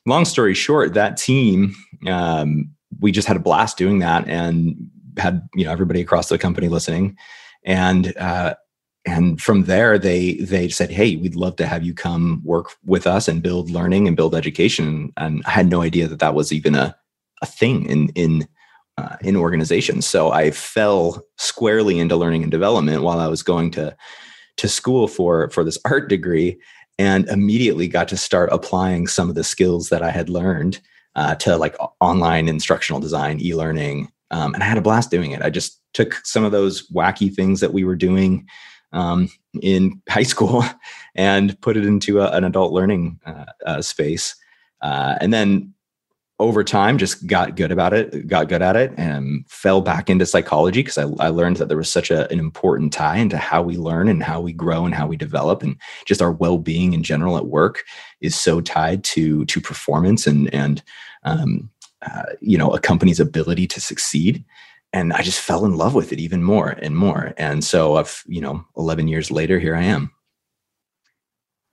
Long 0.06 0.24
story 0.24 0.54
short, 0.54 0.94
that 0.94 1.16
team, 1.16 1.74
um, 2.08 2.70
we 3.00 3.12
just 3.12 3.28
had 3.28 3.36
a 3.36 3.40
blast 3.40 3.78
doing 3.78 4.00
that 4.00 4.26
and 4.28 4.76
had 5.18 5.46
you 5.54 5.64
know 5.64 5.72
everybody 5.72 6.00
across 6.00 6.28
the 6.28 6.38
company 6.38 6.68
listening, 6.68 7.16
and 7.64 8.16
uh, 8.16 8.54
and 9.04 9.40
from 9.40 9.64
there 9.64 9.98
they 9.98 10.34
they 10.34 10.68
said, 10.68 10.90
hey, 10.90 11.16
we'd 11.16 11.36
love 11.36 11.56
to 11.56 11.66
have 11.66 11.82
you 11.82 11.94
come 11.94 12.42
work 12.44 12.70
with 12.84 13.06
us 13.06 13.28
and 13.28 13.42
build 13.42 13.70
learning 13.70 14.06
and 14.06 14.16
build 14.16 14.34
education. 14.34 15.12
And 15.16 15.42
I 15.46 15.50
had 15.50 15.68
no 15.68 15.82
idea 15.82 16.08
that 16.08 16.18
that 16.20 16.34
was 16.34 16.52
even 16.52 16.74
a 16.74 16.96
a 17.42 17.46
thing 17.46 17.86
in 17.86 18.08
in 18.10 18.48
uh, 18.98 19.16
in 19.22 19.36
organizations. 19.36 20.06
So 20.06 20.32
I 20.32 20.50
fell 20.50 21.24
squarely 21.38 21.98
into 21.98 22.16
learning 22.16 22.42
and 22.42 22.52
development 22.52 23.02
while 23.02 23.20
I 23.20 23.28
was 23.28 23.42
going 23.42 23.70
to 23.72 23.96
to 24.58 24.68
school 24.68 25.08
for 25.08 25.50
for 25.50 25.64
this 25.64 25.78
art 25.84 26.08
degree 26.08 26.58
and 27.02 27.28
immediately 27.28 27.88
got 27.88 28.06
to 28.06 28.16
start 28.16 28.48
applying 28.52 29.08
some 29.08 29.28
of 29.28 29.34
the 29.34 29.42
skills 29.42 29.88
that 29.88 30.02
I 30.02 30.12
had 30.12 30.28
learned 30.28 30.80
uh, 31.16 31.34
to 31.36 31.56
like 31.56 31.74
online 32.00 32.46
instructional 32.46 33.00
design, 33.00 33.40
e 33.40 33.56
learning. 33.56 34.12
Um, 34.30 34.54
and 34.54 34.62
I 34.62 34.66
had 34.66 34.78
a 34.78 34.82
blast 34.82 35.10
doing 35.10 35.32
it. 35.32 35.42
I 35.42 35.50
just 35.50 35.80
took 35.94 36.14
some 36.24 36.44
of 36.44 36.52
those 36.52 36.88
wacky 36.90 37.34
things 37.34 37.58
that 37.58 37.72
we 37.72 37.82
were 37.82 37.96
doing 37.96 38.46
um, 38.92 39.28
in 39.62 40.00
high 40.08 40.22
school 40.22 40.64
and 41.16 41.60
put 41.60 41.76
it 41.76 41.84
into 41.84 42.20
a, 42.20 42.30
an 42.30 42.44
adult 42.44 42.72
learning 42.72 43.18
uh, 43.26 43.46
uh, 43.66 43.82
space. 43.82 44.36
Uh, 44.80 45.16
and 45.20 45.34
then 45.34 45.74
over 46.42 46.64
time 46.64 46.98
just 46.98 47.24
got 47.26 47.54
good 47.54 47.70
about 47.70 47.92
it 47.92 48.26
got 48.26 48.48
good 48.48 48.62
at 48.62 48.74
it 48.74 48.92
and 48.96 49.48
fell 49.48 49.80
back 49.80 50.10
into 50.10 50.26
psychology 50.26 50.80
because 50.80 50.98
I, 50.98 51.04
I, 51.24 51.28
learned 51.28 51.56
that 51.58 51.68
there 51.68 51.76
was 51.76 51.90
such 51.90 52.10
a, 52.10 52.30
an 52.32 52.40
important 52.40 52.92
tie 52.92 53.18
into 53.18 53.38
how 53.38 53.62
we 53.62 53.76
learn 53.76 54.08
and 54.08 54.22
how 54.22 54.40
we 54.40 54.52
grow 54.52 54.84
and 54.84 54.92
how 54.92 55.06
we 55.06 55.16
develop 55.16 55.62
and 55.62 55.76
just 56.04 56.20
our 56.20 56.32
well-being 56.32 56.94
in 56.94 57.04
general 57.04 57.36
at 57.36 57.46
work 57.46 57.84
is 58.20 58.34
so 58.34 58.60
tied 58.60 59.04
to 59.04 59.44
to 59.44 59.60
performance 59.60 60.26
and 60.26 60.52
and 60.52 60.82
um, 61.22 61.70
uh, 62.02 62.24
you 62.40 62.58
know 62.58 62.70
a 62.70 62.80
company's 62.80 63.20
ability 63.20 63.66
to 63.68 63.80
succeed. 63.80 64.44
And 64.94 65.12
i 65.14 65.22
just 65.22 65.40
fell 65.40 65.64
in 65.64 65.76
love 65.76 65.94
with 65.94 66.12
it 66.12 66.18
even 66.18 66.42
more 66.42 66.70
and 66.70 66.96
more. 66.96 67.32
And 67.36 67.62
so 67.62 67.96
i've 67.96 68.24
you 68.26 68.40
know 68.40 68.64
11 68.76 69.06
years 69.06 69.30
later 69.30 69.60
here 69.60 69.76
i 69.76 69.82
am 69.82 70.10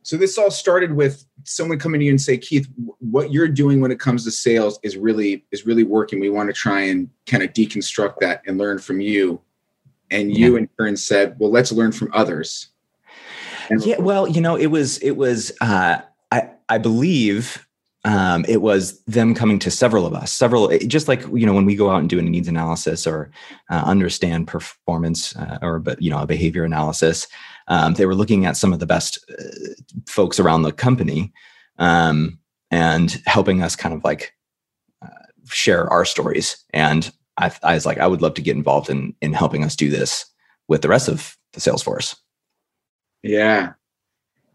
so 0.04 0.18
this 0.18 0.38
all 0.38 0.52
started 0.52 0.94
with 0.94 1.26
someone 1.44 1.78
coming 1.78 2.00
to 2.00 2.06
you 2.06 2.12
and 2.12 2.22
say, 2.22 2.38
Keith, 2.38 2.68
what 3.00 3.32
you're 3.32 3.48
doing 3.48 3.82
when 3.82 3.92
it 3.92 4.00
comes 4.00 4.24
to 4.24 4.32
sales 4.32 4.80
is 4.84 4.98
really 4.98 5.46
is 5.52 5.66
really 5.66 5.84
working. 5.84 6.20
We 6.20 6.30
want 6.30 6.48
to 6.48 6.54
try 6.54 6.82
and 6.82 7.10
kind 7.26 7.44
of 7.44 7.54
deconstruct 7.54 8.16
that 8.22 8.42
and 8.48 8.58
learn 8.58 8.80
from 8.80 9.02
you. 9.02 9.42
And 10.12 10.36
you 10.36 10.54
yeah. 10.54 10.60
in 10.60 10.70
turn 10.80 10.98
said, 10.98 11.36
well, 11.38 11.52
let's 11.52 11.72
learn 11.72 11.92
from 11.92 12.10
others. 12.14 12.70
And 13.70 13.86
yeah, 13.86 14.00
well, 14.00 14.28
you 14.28 14.42
know, 14.42 14.56
it 14.56 14.68
was 14.68 14.98
it 15.00 15.12
was 15.12 15.52
uh, 15.62 16.00
I 16.32 16.50
I 16.70 16.78
believe 16.78 17.68
um, 18.06 18.46
it 18.48 18.62
was 18.62 19.02
them 19.04 19.36
coming 19.36 19.60
to 19.60 19.70
several 19.70 20.06
of 20.06 20.14
us, 20.14 20.32
several, 20.32 20.70
just 20.88 21.08
like, 21.08 21.22
you 21.34 21.46
know, 21.46 21.54
when 21.54 21.66
we 21.66 21.76
go 21.76 21.90
out 21.90 22.00
and 22.00 22.10
do 22.10 22.18
a 22.18 22.22
needs 22.22 22.48
analysis 22.48 23.06
or 23.06 23.30
uh, 23.70 23.84
understand 23.86 24.48
performance 24.48 25.36
uh, 25.36 25.58
or, 25.62 25.80
but, 25.80 26.02
you 26.02 26.10
know, 26.10 26.20
a 26.20 26.26
behavior 26.26 26.64
analysis, 26.64 27.28
um, 27.70 27.94
they 27.94 28.06
were 28.06 28.16
looking 28.16 28.46
at 28.46 28.58
some 28.58 28.74
of 28.74 28.80
the 28.80 28.86
best 28.86 29.24
uh, 29.32 29.44
folks 30.08 30.40
around 30.40 30.64
the 30.64 30.72
company 30.72 31.32
um, 31.78 32.40
and 32.72 33.22
helping 33.26 33.62
us 33.62 33.76
kind 33.76 33.94
of 33.94 34.04
like 34.04 34.34
uh, 35.04 35.26
share 35.46 35.88
our 35.90 36.04
stories. 36.04 36.64
And 36.74 37.12
I, 37.38 37.52
I, 37.64 37.76
was 37.76 37.86
like, 37.86 38.00
I 38.00 38.08
would 38.08 38.22
love 38.22 38.34
to 38.34 38.42
get 38.42 38.58
involved 38.58 38.90
in 38.90 39.16
in 39.22 39.34
helping 39.34 39.64
us 39.64 39.76
do 39.76 39.90
this 39.90 40.26
with 40.68 40.82
the 40.82 40.90
rest 40.90 41.08
of 41.08 41.38
the 41.54 41.60
sales 41.60 41.84
force. 41.84 42.16
Yeah, 43.24 43.74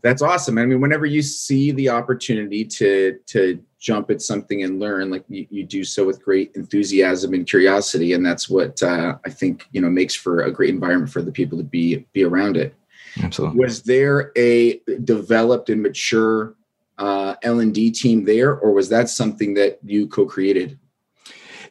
that's 0.03 0.23
awesome. 0.23 0.59
I 0.59 0.67
mean, 0.67 0.81
whenever 0.81 1.07
you 1.07 1.23
see 1.23 1.71
the 1.71 1.89
opportunity 1.91 2.65
to 2.65 3.19
to 3.27 3.63
jump 3.79 4.11
at 4.11 4.23
something 4.23 4.63
and 4.63 4.81
learn, 4.81 5.11
like 5.11 5.25
you, 5.29 5.47
you 5.51 5.65
do 5.65 5.85
so 5.85 6.05
with 6.05 6.23
great 6.23 6.53
enthusiasm 6.57 7.33
and 7.33 7.47
curiosity, 7.47 8.13
and 8.13 8.25
that's 8.25 8.49
what 8.49 8.83
uh, 8.83 9.17
I 9.25 9.31
think 9.31 9.67
you 9.73 9.81
know 9.81 9.89
makes 9.89 10.15
for 10.15 10.43
a 10.43 10.51
great 10.51 10.71
environment 10.71 11.13
for 11.13 11.23
the 11.23 11.33
people 11.33 11.59
to 11.59 11.65
be 11.65 12.07
be 12.13 12.25
around 12.25 12.57
it. 12.57 12.75
Absolutely. 13.23 13.59
Was 13.59 13.83
there 13.83 14.33
a 14.37 14.81
developed 15.05 15.71
and 15.71 15.83
mature 15.83 16.55
uh, 16.99 17.35
L 17.43 17.61
and 17.61 17.75
D 17.75 17.91
team 17.91 18.25
there, 18.25 18.55
or 18.55 18.73
was 18.73 18.89
that 18.89 19.09
something 19.09 19.55
that 19.55 19.79
you 19.85 20.07
co-created? 20.07 20.79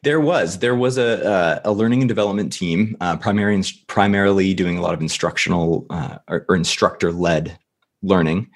There 0.03 0.19
was 0.19 0.59
there 0.59 0.75
was 0.75 0.97
a 0.97 1.62
a 1.63 1.71
learning 1.71 2.01
and 2.01 2.09
development 2.09 2.51
team, 2.51 2.97
uh, 3.00 3.17
primarily 3.17 3.63
primarily 3.88 4.53
doing 4.53 4.77
a 4.77 4.81
lot 4.81 4.93
of 4.93 5.01
instructional 5.01 5.85
uh, 5.89 6.17
or, 6.27 6.45
or 6.50 6.55
instructor 6.55 7.12
led 7.12 7.57
learning, 8.01 8.50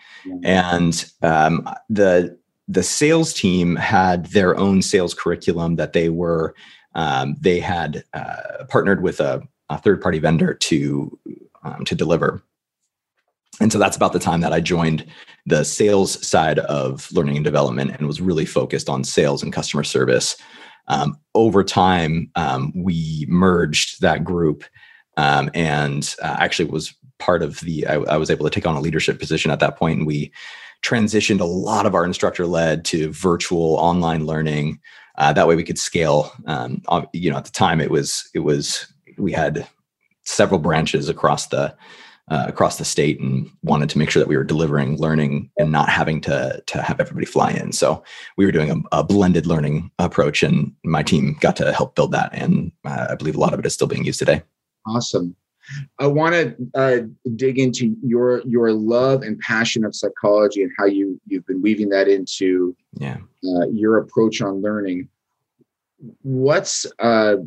and 0.43 1.09
um, 1.21 1.69
the 1.89 2.37
the 2.67 2.83
sales 2.83 3.33
team 3.33 3.77
had 3.77 4.25
their 4.27 4.57
own 4.57 4.81
sales 4.81 5.13
curriculum 5.13 5.77
that 5.77 5.93
they 5.93 6.09
were 6.09 6.53
um, 6.95 7.35
they 7.39 7.59
had 7.59 8.03
uh, 8.13 8.65
partnered 8.67 9.01
with 9.01 9.19
a, 9.19 9.41
a 9.69 9.77
third 9.77 10.01
party 10.01 10.19
vendor 10.19 10.53
to 10.53 11.17
um, 11.63 11.85
to 11.85 11.95
deliver. 11.95 12.41
And 13.59 13.71
so 13.71 13.79
that's 13.79 13.97
about 13.97 14.13
the 14.13 14.19
time 14.19 14.41
that 14.41 14.53
I 14.53 14.59
joined 14.59 15.05
the 15.45 15.63
sales 15.63 16.25
side 16.25 16.59
of 16.59 17.11
learning 17.11 17.37
and 17.37 17.45
development 17.45 17.91
and 17.91 18.07
was 18.07 18.21
really 18.21 18.45
focused 18.45 18.89
on 18.89 19.03
sales 19.03 19.41
and 19.41 19.53
customer 19.53 19.83
service. 19.83 20.37
Um, 20.87 21.17
over 21.35 21.63
time, 21.63 22.29
um, 22.35 22.71
we 22.75 23.25
merged 23.27 24.01
that 24.01 24.23
group 24.23 24.63
um, 25.17 25.49
and 25.53 26.15
uh, 26.21 26.37
actually 26.39 26.69
was 26.69 26.93
part 27.19 27.41
of 27.41 27.59
the, 27.61 27.87
I, 27.87 27.95
I, 27.95 28.17
was 28.17 28.29
able 28.29 28.45
to 28.45 28.51
take 28.51 28.67
on 28.67 28.75
a 28.75 28.79
leadership 28.79 29.19
position 29.19 29.49
at 29.49 29.59
that 29.59 29.75
point, 29.75 29.97
and 29.97 30.07
we 30.07 30.31
transitioned 30.83 31.39
a 31.39 31.45
lot 31.45 31.87
of 31.87 31.95
our 31.95 32.05
instructor 32.05 32.45
led 32.45 32.85
to 32.85 33.11
virtual 33.11 33.75
online 33.75 34.25
learning. 34.25 34.79
Uh, 35.17 35.33
that 35.33 35.47
way 35.47 35.55
we 35.55 35.63
could 35.63 35.79
scale. 35.79 36.31
Um, 36.45 36.83
you 37.13 37.31
know, 37.31 37.37
at 37.37 37.45
the 37.45 37.51
time 37.51 37.81
it 37.81 37.89
was, 37.89 38.29
it 38.35 38.39
was, 38.39 38.85
we 39.17 39.31
had 39.31 39.67
several 40.23 40.59
branches 40.59 41.09
across 41.09 41.47
the 41.47 41.75
uh, 42.29 42.45
across 42.47 42.77
the 42.77 42.85
state 42.85 43.19
and 43.19 43.49
wanted 43.63 43.89
to 43.89 43.97
make 43.97 44.09
sure 44.09 44.19
that 44.19 44.27
we 44.27 44.35
were 44.35 44.43
delivering 44.43 44.97
learning 44.97 45.49
and 45.57 45.71
not 45.71 45.89
having 45.89 46.19
to 46.21 46.61
to 46.67 46.81
have 46.81 46.99
everybody 46.99 47.25
fly 47.25 47.51
in. 47.51 47.71
So 47.71 48.03
we 48.37 48.45
were 48.45 48.51
doing 48.51 48.69
a, 48.69 48.97
a 48.99 49.03
blended 49.03 49.45
learning 49.45 49.91
approach, 49.99 50.43
and 50.43 50.73
my 50.83 51.03
team 51.03 51.37
got 51.39 51.55
to 51.57 51.71
help 51.71 51.95
build 51.95 52.11
that. 52.11 52.29
And 52.33 52.71
uh, 52.85 53.07
I 53.11 53.15
believe 53.15 53.35
a 53.35 53.39
lot 53.39 53.53
of 53.53 53.59
it 53.59 53.65
is 53.65 53.73
still 53.73 53.87
being 53.87 54.05
used 54.05 54.19
today. 54.19 54.41
Awesome. 54.85 55.35
I 55.99 56.07
want 56.07 56.33
to 56.33 56.55
uh, 56.75 56.99
dig 57.35 57.59
into 57.59 57.95
your 58.03 58.41
your 58.45 58.71
love 58.73 59.21
and 59.21 59.39
passion 59.39 59.85
of 59.85 59.95
psychology 59.95 60.63
and 60.63 60.71
how 60.77 60.85
you 60.85 61.19
you've 61.27 61.45
been 61.45 61.61
weaving 61.61 61.89
that 61.89 62.07
into 62.07 62.75
yeah 62.93 63.17
uh, 63.45 63.67
your 63.69 63.97
approach 63.97 64.41
on 64.41 64.61
learning. 64.61 65.09
What's 66.21 66.85
uh, 66.99 67.37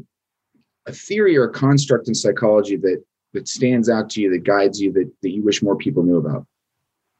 a 0.86 0.92
theory 0.92 1.36
or 1.36 1.44
a 1.44 1.52
construct 1.52 2.08
in 2.08 2.14
psychology 2.14 2.76
that 2.76 3.02
that 3.32 3.48
stands 3.48 3.88
out 3.88 4.10
to 4.10 4.20
you 4.20 4.30
that 4.30 4.44
guides 4.44 4.80
you 4.80 4.92
that, 4.92 5.10
that 5.22 5.30
you 5.30 5.42
wish 5.42 5.62
more 5.62 5.76
people 5.76 6.02
knew 6.02 6.16
about? 6.16 6.46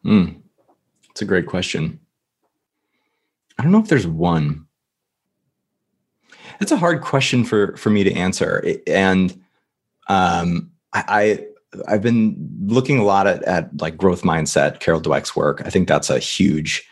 Mm, 0.05 0.41
that's 1.09 1.23
a 1.23 1.27
great 1.27 1.47
question. 1.47 2.01
I 3.59 3.63
don't 3.63 3.73
know 3.73 3.81
if 3.81 3.89
there's 3.89 4.07
one. 4.07 4.67
That's 6.59 6.73
a 6.73 6.77
hard 6.77 7.03
question 7.03 7.45
for 7.45 7.77
for 7.77 7.91
me 7.91 8.05
to 8.05 8.13
answer, 8.13 8.65
and 8.87 9.39
um, 10.09 10.71
I, 10.93 11.47
I 11.87 11.93
have 11.93 12.03
been 12.03 12.37
looking 12.67 12.99
a 12.99 13.05
lot 13.05 13.27
at, 13.27 13.43
at 13.45 13.81
like 13.81 13.97
growth 13.97 14.23
mindset, 14.23 14.81
Carol 14.81 15.01
Dweck's 15.01 15.37
work. 15.37 15.63
I 15.65 15.71
think 15.71 15.89
that's 15.89 16.11
a 16.11 16.19
huge 16.19 16.87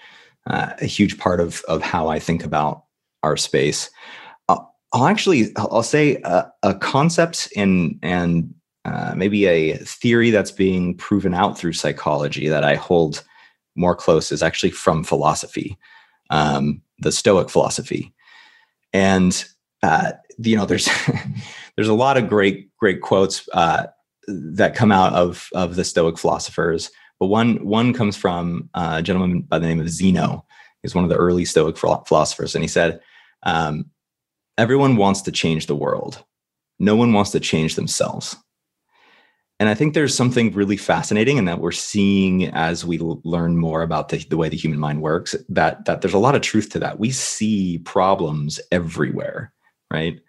uh, 0.46 0.72
a 0.80 0.86
huge 0.86 1.18
part 1.18 1.40
of 1.40 1.62
of 1.68 1.82
how 1.82 2.08
I 2.08 2.18
think 2.18 2.44
about 2.44 2.84
our 3.22 3.36
space. 3.36 3.90
I'll, 4.48 4.74
I'll 4.92 5.06
actually 5.06 5.54
I'll 5.56 5.82
say 5.82 6.20
a, 6.24 6.50
a 6.62 6.74
concept 6.74 7.52
and 7.56 7.98
and 8.02 8.54
uh, 8.88 9.12
maybe 9.14 9.44
a 9.46 9.76
theory 9.78 10.30
that's 10.30 10.50
being 10.50 10.96
proven 10.96 11.34
out 11.34 11.58
through 11.58 11.74
psychology 11.74 12.48
that 12.48 12.64
I 12.64 12.74
hold 12.74 13.22
more 13.76 13.94
close 13.94 14.32
is 14.32 14.42
actually 14.42 14.70
from 14.70 15.04
philosophy, 15.04 15.76
um, 16.30 16.80
the 16.98 17.12
Stoic 17.12 17.50
philosophy, 17.50 18.14
and 18.94 19.44
uh, 19.82 20.12
you 20.38 20.56
know 20.56 20.64
there's 20.64 20.88
there's 21.76 21.88
a 21.88 21.94
lot 21.94 22.16
of 22.16 22.28
great 22.28 22.74
great 22.78 23.02
quotes 23.02 23.46
uh, 23.52 23.86
that 24.26 24.74
come 24.74 24.90
out 24.90 25.12
of 25.12 25.50
of 25.54 25.76
the 25.76 25.84
Stoic 25.84 26.18
philosophers, 26.18 26.90
but 27.20 27.26
one 27.26 27.56
one 27.64 27.92
comes 27.92 28.16
from 28.16 28.70
uh, 28.72 28.96
a 28.98 29.02
gentleman 29.02 29.42
by 29.42 29.58
the 29.58 29.66
name 29.66 29.80
of 29.80 29.90
Zeno. 29.90 30.46
He's 30.82 30.94
one 30.94 31.04
of 31.04 31.10
the 31.10 31.16
early 31.16 31.44
Stoic 31.44 31.76
philosophers, 31.76 32.54
and 32.54 32.64
he 32.64 32.68
said, 32.68 33.00
um, 33.42 33.84
"Everyone 34.56 34.96
wants 34.96 35.20
to 35.22 35.32
change 35.32 35.66
the 35.66 35.76
world. 35.76 36.24
No 36.78 36.96
one 36.96 37.12
wants 37.12 37.32
to 37.32 37.40
change 37.40 37.74
themselves." 37.74 38.34
And 39.60 39.68
I 39.68 39.74
think 39.74 39.94
there's 39.94 40.14
something 40.14 40.52
really 40.52 40.76
fascinating 40.76 41.36
in 41.36 41.44
that 41.46 41.60
we're 41.60 41.72
seeing 41.72 42.46
as 42.46 42.84
we 42.84 42.98
learn 42.98 43.56
more 43.56 43.82
about 43.82 44.08
the, 44.08 44.18
the 44.18 44.36
way 44.36 44.48
the 44.48 44.56
human 44.56 44.78
mind 44.78 45.02
works, 45.02 45.34
that, 45.48 45.84
that 45.84 46.00
there's 46.00 46.14
a 46.14 46.18
lot 46.18 46.36
of 46.36 46.42
truth 46.42 46.70
to 46.70 46.78
that. 46.78 47.00
We 47.00 47.10
see 47.10 47.78
problems 47.78 48.60
everywhere, 48.70 49.52
right? 49.92 50.20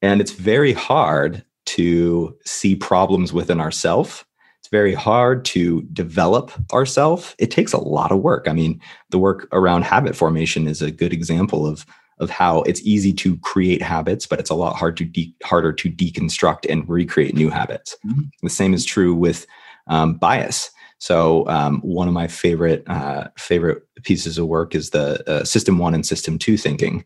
And 0.00 0.20
it's 0.20 0.32
very 0.32 0.72
hard 0.72 1.44
to 1.66 2.34
see 2.46 2.74
problems 2.74 3.30
within 3.30 3.60
ourselves. 3.60 4.24
It's 4.60 4.70
very 4.70 4.94
hard 4.94 5.44
to 5.46 5.82
develop 5.92 6.50
ourselves. 6.72 7.34
It 7.38 7.50
takes 7.50 7.74
a 7.74 7.78
lot 7.78 8.10
of 8.10 8.20
work. 8.20 8.46
I 8.48 8.54
mean, 8.54 8.80
the 9.10 9.18
work 9.18 9.48
around 9.52 9.82
habit 9.82 10.16
formation 10.16 10.66
is 10.66 10.80
a 10.80 10.90
good 10.90 11.12
example 11.12 11.66
of 11.66 11.84
of 12.20 12.30
how 12.30 12.62
it's 12.62 12.82
easy 12.82 13.12
to 13.12 13.36
create 13.38 13.82
habits, 13.82 14.26
but 14.26 14.40
it's 14.40 14.50
a 14.50 14.54
lot 14.54 14.76
hard 14.76 14.96
to 14.96 15.04
de- 15.04 15.34
harder 15.42 15.72
to 15.72 15.90
deconstruct 15.90 16.66
and 16.68 16.88
recreate 16.88 17.34
new 17.34 17.50
habits. 17.50 17.96
Mm-hmm. 18.06 18.22
The 18.42 18.50
same 18.50 18.74
is 18.74 18.84
true 18.84 19.14
with 19.14 19.46
um, 19.86 20.14
bias. 20.14 20.70
So 20.98 21.48
um, 21.48 21.80
one 21.80 22.08
of 22.08 22.14
my 22.14 22.26
favorite 22.26 22.82
uh, 22.88 23.28
favorite 23.36 23.82
pieces 24.02 24.38
of 24.38 24.46
work 24.46 24.74
is 24.74 24.90
the 24.90 25.22
uh, 25.30 25.44
System 25.44 25.78
One 25.78 25.94
and 25.94 26.04
System 26.04 26.38
Two 26.38 26.56
thinking. 26.56 27.04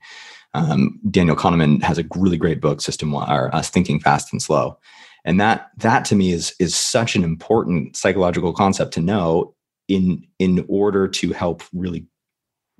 Um, 0.54 1.00
Daniel 1.10 1.36
Kahneman 1.36 1.82
has 1.82 1.98
a 1.98 2.04
really 2.16 2.36
great 2.36 2.60
book, 2.60 2.80
System 2.80 3.12
One, 3.12 3.30
or 3.30 3.54
Us 3.54 3.70
Thinking 3.70 4.00
Fast 4.00 4.32
and 4.32 4.42
Slow, 4.42 4.78
and 5.24 5.40
that 5.40 5.70
that 5.78 6.04
to 6.06 6.14
me 6.14 6.32
is 6.32 6.54
is 6.58 6.74
such 6.74 7.16
an 7.16 7.24
important 7.24 7.96
psychological 7.96 8.52
concept 8.52 8.94
to 8.94 9.00
know 9.00 9.54
in 9.88 10.26
in 10.38 10.64
order 10.68 11.06
to 11.08 11.32
help 11.32 11.62
really 11.74 12.06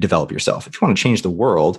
develop 0.00 0.32
yourself. 0.32 0.66
If 0.66 0.74
you 0.74 0.86
want 0.86 0.96
to 0.96 1.02
change 1.02 1.22
the 1.22 1.30
world, 1.30 1.78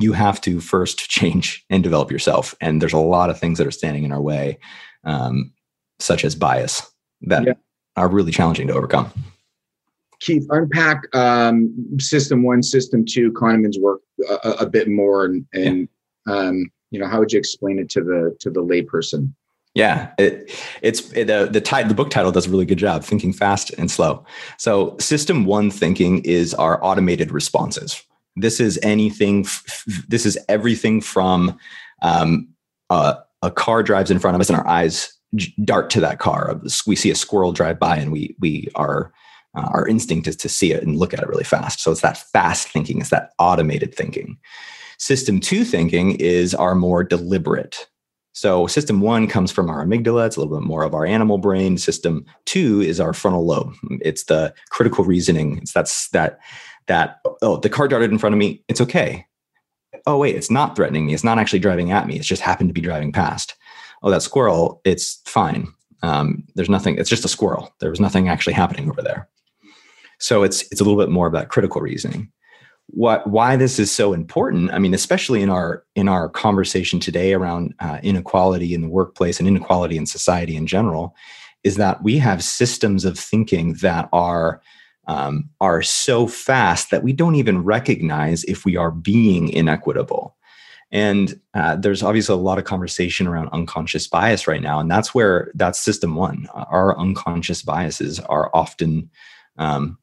you 0.00 0.12
have 0.12 0.40
to 0.42 0.60
first 0.60 0.98
change 1.10 1.64
and 1.70 1.82
develop 1.82 2.10
yourself. 2.10 2.54
And 2.60 2.80
there's 2.80 2.92
a 2.92 2.98
lot 2.98 3.30
of 3.30 3.38
things 3.38 3.58
that 3.58 3.66
are 3.66 3.72
standing 3.72 4.04
in 4.04 4.12
our 4.12 4.20
way, 4.20 4.58
um, 5.04 5.52
such 5.98 6.24
as 6.24 6.34
bias, 6.34 6.90
that 7.22 7.46
yeah. 7.46 7.52
are 7.96 8.08
really 8.08 8.32
challenging 8.32 8.66
to 8.68 8.74
overcome. 8.74 9.12
Keith, 10.20 10.46
unpack 10.50 11.04
um, 11.16 11.74
system 11.98 12.42
one, 12.42 12.62
system 12.62 13.04
two, 13.08 13.32
Kahneman's 13.32 13.78
work 13.78 14.00
a, 14.28 14.50
a 14.60 14.66
bit 14.66 14.88
more, 14.88 15.24
and, 15.24 15.46
and 15.54 15.88
yeah. 16.26 16.34
um, 16.34 16.70
you 16.90 16.98
know, 16.98 17.06
how 17.06 17.18
would 17.20 17.32
you 17.32 17.38
explain 17.38 17.78
it 17.78 17.88
to 17.90 18.02
the 18.02 18.36
to 18.40 18.50
the 18.50 18.62
layperson? 18.62 19.32
Yeah, 19.74 20.10
it, 20.18 20.52
it's 20.82 21.12
it, 21.12 21.30
uh, 21.30 21.46
the 21.46 21.60
the 21.60 21.94
book 21.94 22.10
title 22.10 22.32
does 22.32 22.46
a 22.46 22.50
really 22.50 22.66
good 22.66 22.78
job, 22.78 23.04
thinking 23.04 23.32
fast 23.32 23.70
and 23.78 23.90
slow. 23.90 24.24
So, 24.58 24.96
system 24.98 25.44
one 25.44 25.70
thinking 25.70 26.22
is 26.24 26.54
our 26.54 26.84
automated 26.84 27.30
responses, 27.30 28.02
this 28.36 28.60
is 28.60 28.78
anything. 28.82 29.46
This 30.08 30.26
is 30.26 30.38
everything 30.48 31.00
from 31.00 31.58
um, 32.02 32.48
uh, 32.88 33.14
a 33.42 33.50
car 33.50 33.82
drives 33.82 34.10
in 34.10 34.18
front 34.18 34.34
of 34.34 34.40
us, 34.40 34.48
and 34.48 34.58
our 34.58 34.66
eyes 34.66 35.12
dart 35.64 35.90
to 35.90 36.00
that 36.00 36.18
car. 36.18 36.60
We 36.86 36.96
see 36.96 37.10
a 37.10 37.14
squirrel 37.14 37.52
drive 37.52 37.78
by, 37.78 37.96
and 37.96 38.12
we 38.12 38.36
we 38.40 38.68
are 38.74 39.12
uh, 39.54 39.68
our 39.72 39.86
instinct 39.86 40.28
is 40.28 40.36
to 40.36 40.48
see 40.48 40.72
it 40.72 40.82
and 40.82 40.96
look 40.96 41.12
at 41.12 41.20
it 41.20 41.28
really 41.28 41.44
fast. 41.44 41.80
So 41.80 41.90
it's 41.90 42.02
that 42.02 42.18
fast 42.18 42.68
thinking. 42.68 43.00
It's 43.00 43.10
that 43.10 43.30
automated 43.38 43.94
thinking. 43.94 44.38
System 44.98 45.40
two 45.40 45.64
thinking 45.64 46.12
is 46.16 46.54
our 46.54 46.74
more 46.74 47.02
deliberate. 47.02 47.88
So 48.32 48.66
system 48.68 49.00
one 49.00 49.26
comes 49.26 49.50
from 49.50 49.68
our 49.68 49.84
amygdala. 49.84 50.26
It's 50.26 50.36
a 50.36 50.40
little 50.40 50.58
bit 50.58 50.66
more 50.66 50.84
of 50.84 50.94
our 50.94 51.04
animal 51.04 51.38
brain. 51.38 51.78
System 51.78 52.24
two 52.46 52.80
is 52.80 53.00
our 53.00 53.12
frontal 53.12 53.44
lobe. 53.44 53.74
It's 54.00 54.24
the 54.24 54.54
critical 54.70 55.04
reasoning. 55.04 55.58
It's 55.58 55.72
that's 55.72 56.08
that 56.10 56.38
that, 56.86 57.20
oh, 57.42 57.56
the 57.58 57.68
car 57.68 57.88
darted 57.88 58.10
in 58.10 58.18
front 58.18 58.34
of 58.34 58.38
me. 58.38 58.62
It's 58.68 58.80
okay. 58.80 59.26
Oh, 60.06 60.18
wait, 60.18 60.36
it's 60.36 60.50
not 60.50 60.76
threatening 60.76 61.06
me. 61.06 61.14
It's 61.14 61.24
not 61.24 61.38
actually 61.38 61.58
driving 61.58 61.92
at 61.92 62.06
me. 62.06 62.16
It's 62.16 62.26
just 62.26 62.42
happened 62.42 62.70
to 62.70 62.74
be 62.74 62.80
driving 62.80 63.12
past. 63.12 63.54
Oh, 64.02 64.10
that 64.10 64.22
squirrel, 64.22 64.80
it's 64.84 65.20
fine. 65.26 65.68
Um, 66.02 66.44
there's 66.54 66.70
nothing, 66.70 66.96
it's 66.96 67.10
just 67.10 67.24
a 67.24 67.28
squirrel. 67.28 67.74
There 67.80 67.90
was 67.90 68.00
nothing 68.00 68.28
actually 68.28 68.54
happening 68.54 68.88
over 68.90 69.02
there. 69.02 69.28
So 70.20 70.42
it's 70.42 70.62
it's 70.70 70.80
a 70.80 70.84
little 70.84 70.98
bit 70.98 71.10
more 71.10 71.26
of 71.26 71.32
that 71.32 71.48
critical 71.48 71.80
reasoning. 71.80 72.30
What 72.88 73.26
why 73.26 73.56
this 73.56 73.78
is 73.78 73.90
so 73.90 74.12
important? 74.12 74.70
I 74.70 74.78
mean, 74.78 74.94
especially 74.94 75.42
in 75.42 75.48
our 75.48 75.84
in 75.96 76.08
our 76.08 76.28
conversation 76.28 77.00
today 77.00 77.32
around 77.32 77.74
uh, 77.80 77.98
inequality 78.02 78.74
in 78.74 78.82
the 78.82 78.88
workplace 78.88 79.38
and 79.38 79.48
inequality 79.48 79.96
in 79.96 80.06
society 80.06 80.56
in 80.56 80.66
general, 80.66 81.16
is 81.64 81.76
that 81.76 82.02
we 82.02 82.18
have 82.18 82.44
systems 82.44 83.04
of 83.04 83.18
thinking 83.18 83.74
that 83.74 84.08
are 84.12 84.60
um, 85.10 85.50
are 85.60 85.82
so 85.82 86.28
fast 86.28 86.92
that 86.92 87.02
we 87.02 87.12
don't 87.12 87.34
even 87.34 87.64
recognize 87.64 88.44
if 88.44 88.64
we 88.64 88.76
are 88.76 88.92
being 88.92 89.48
inequitable. 89.48 90.36
And 90.92 91.40
uh, 91.52 91.74
there's 91.76 92.04
obviously 92.04 92.34
a 92.34 92.38
lot 92.38 92.58
of 92.58 92.64
conversation 92.64 93.26
around 93.26 93.48
unconscious 93.48 94.06
bias 94.06 94.46
right 94.46 94.62
now. 94.62 94.78
And 94.78 94.88
that's 94.88 95.12
where 95.12 95.50
that's 95.54 95.80
system 95.80 96.14
one. 96.14 96.46
Our 96.54 96.96
unconscious 96.96 97.60
biases 97.62 98.20
are 98.20 98.52
often 98.54 99.10
um, 99.58 99.98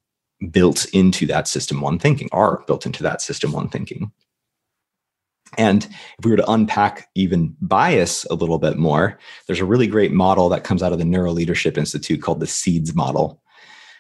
built 0.52 0.86
into 0.92 1.26
that 1.28 1.48
system 1.48 1.80
one 1.80 2.00
thinking, 2.00 2.28
are 2.34 2.66
built 2.68 2.86
into 2.86 3.02
that 3.04 3.22
system 3.22 3.54
one 3.54 3.70
thinking. 3.70 4.12
And 5.58 5.86
if 5.86 6.26
we 6.26 6.32
were 6.32 6.38
to 6.38 6.52
unpack 6.52 7.08
even 7.16 7.56
bias 7.62 8.26
a 8.26 8.36
little 8.36 8.60
bit 8.60 8.78
more, 8.78 9.18
there's 9.46 9.62
a 9.62 9.66
really 9.66 9.88
great 9.88 10.12
model 10.12 10.50
that 10.50 10.66
comes 10.66 10.84
out 10.84 10.92
of 10.92 11.00
the 11.00 11.06
Neuro 11.06 11.32
Leadership 11.32 11.78
Institute 11.78 12.22
called 12.22 12.42
the 12.42 12.46
SEEDS 12.46 12.94
model. 12.94 13.42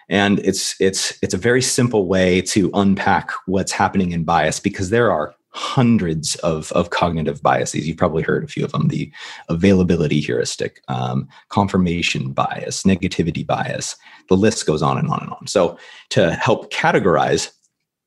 And 0.09 0.39
it's 0.39 0.79
it's 0.79 1.17
it's 1.21 1.33
a 1.33 1.37
very 1.37 1.61
simple 1.61 2.07
way 2.07 2.41
to 2.41 2.71
unpack 2.73 3.31
what's 3.45 3.71
happening 3.71 4.11
in 4.11 4.23
bias 4.23 4.59
because 4.59 4.89
there 4.89 5.11
are 5.11 5.35
hundreds 5.57 6.35
of, 6.37 6.71
of 6.73 6.91
cognitive 6.91 7.41
biases. 7.41 7.87
You've 7.87 7.97
probably 7.97 8.21
heard 8.21 8.43
a 8.43 8.47
few 8.47 8.63
of 8.63 8.71
them 8.71 8.89
the 8.89 9.11
availability 9.49 10.19
heuristic, 10.19 10.81
um, 10.87 11.27
confirmation 11.49 12.31
bias, 12.31 12.83
negativity 12.83 13.45
bias. 13.45 13.95
The 14.29 14.37
list 14.37 14.67
goes 14.67 14.83
on 14.83 14.99
and 14.99 15.09
on 15.09 15.19
and 15.21 15.31
on. 15.31 15.47
So, 15.47 15.77
to 16.09 16.33
help 16.33 16.71
categorize 16.71 17.51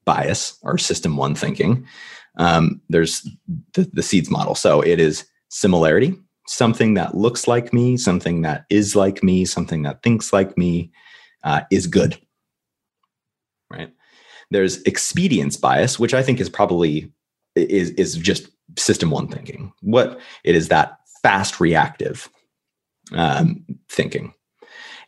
bias 0.05 0.59
or 0.63 0.79
system 0.79 1.17
one 1.17 1.35
thinking, 1.35 1.85
um, 2.37 2.81
there's 2.89 3.29
the, 3.75 3.91
the 3.93 4.03
SEEDS 4.03 4.31
model. 4.31 4.55
So, 4.55 4.81
it 4.81 5.01
is 5.01 5.27
similarity, 5.49 6.15
something 6.47 6.95
that 6.95 7.17
looks 7.17 7.49
like 7.49 7.73
me, 7.73 7.97
something 7.97 8.43
that 8.43 8.65
is 8.71 8.95
like 8.95 9.25
me, 9.25 9.45
something 9.45 9.83
that 9.83 10.05
thinks 10.05 10.33
like 10.33 10.57
me 10.57 10.93
uh, 11.43 11.63
is 11.71 11.87
good. 11.87 12.19
Right. 13.71 13.93
There's 14.51 14.83
expedience 14.85 15.57
bias, 15.57 15.99
which 15.99 16.15
I 16.15 16.23
think 16.23 16.41
is 16.41 16.49
probably 16.49 17.13
is 17.55 17.91
is 17.91 18.17
just 18.17 18.49
system 18.79 19.11
one 19.11 19.29
thinking. 19.29 19.73
What 19.81 20.21
it 20.45 20.55
is 20.55 20.69
that 20.69 20.99
fast 21.23 21.61
reactive 21.61 22.29
um, 23.13 23.65
thinking. 23.89 24.35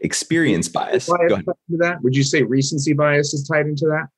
Experience 0.00 0.68
bias. 0.68 1.06
that? 1.78 2.02
Would 2.02 2.16
you 2.16 2.24
say 2.24 2.42
recency 2.42 2.92
bias 2.92 3.32
is 3.32 3.46
tied 3.46 3.66
into 3.66 3.86
that? 3.86 4.08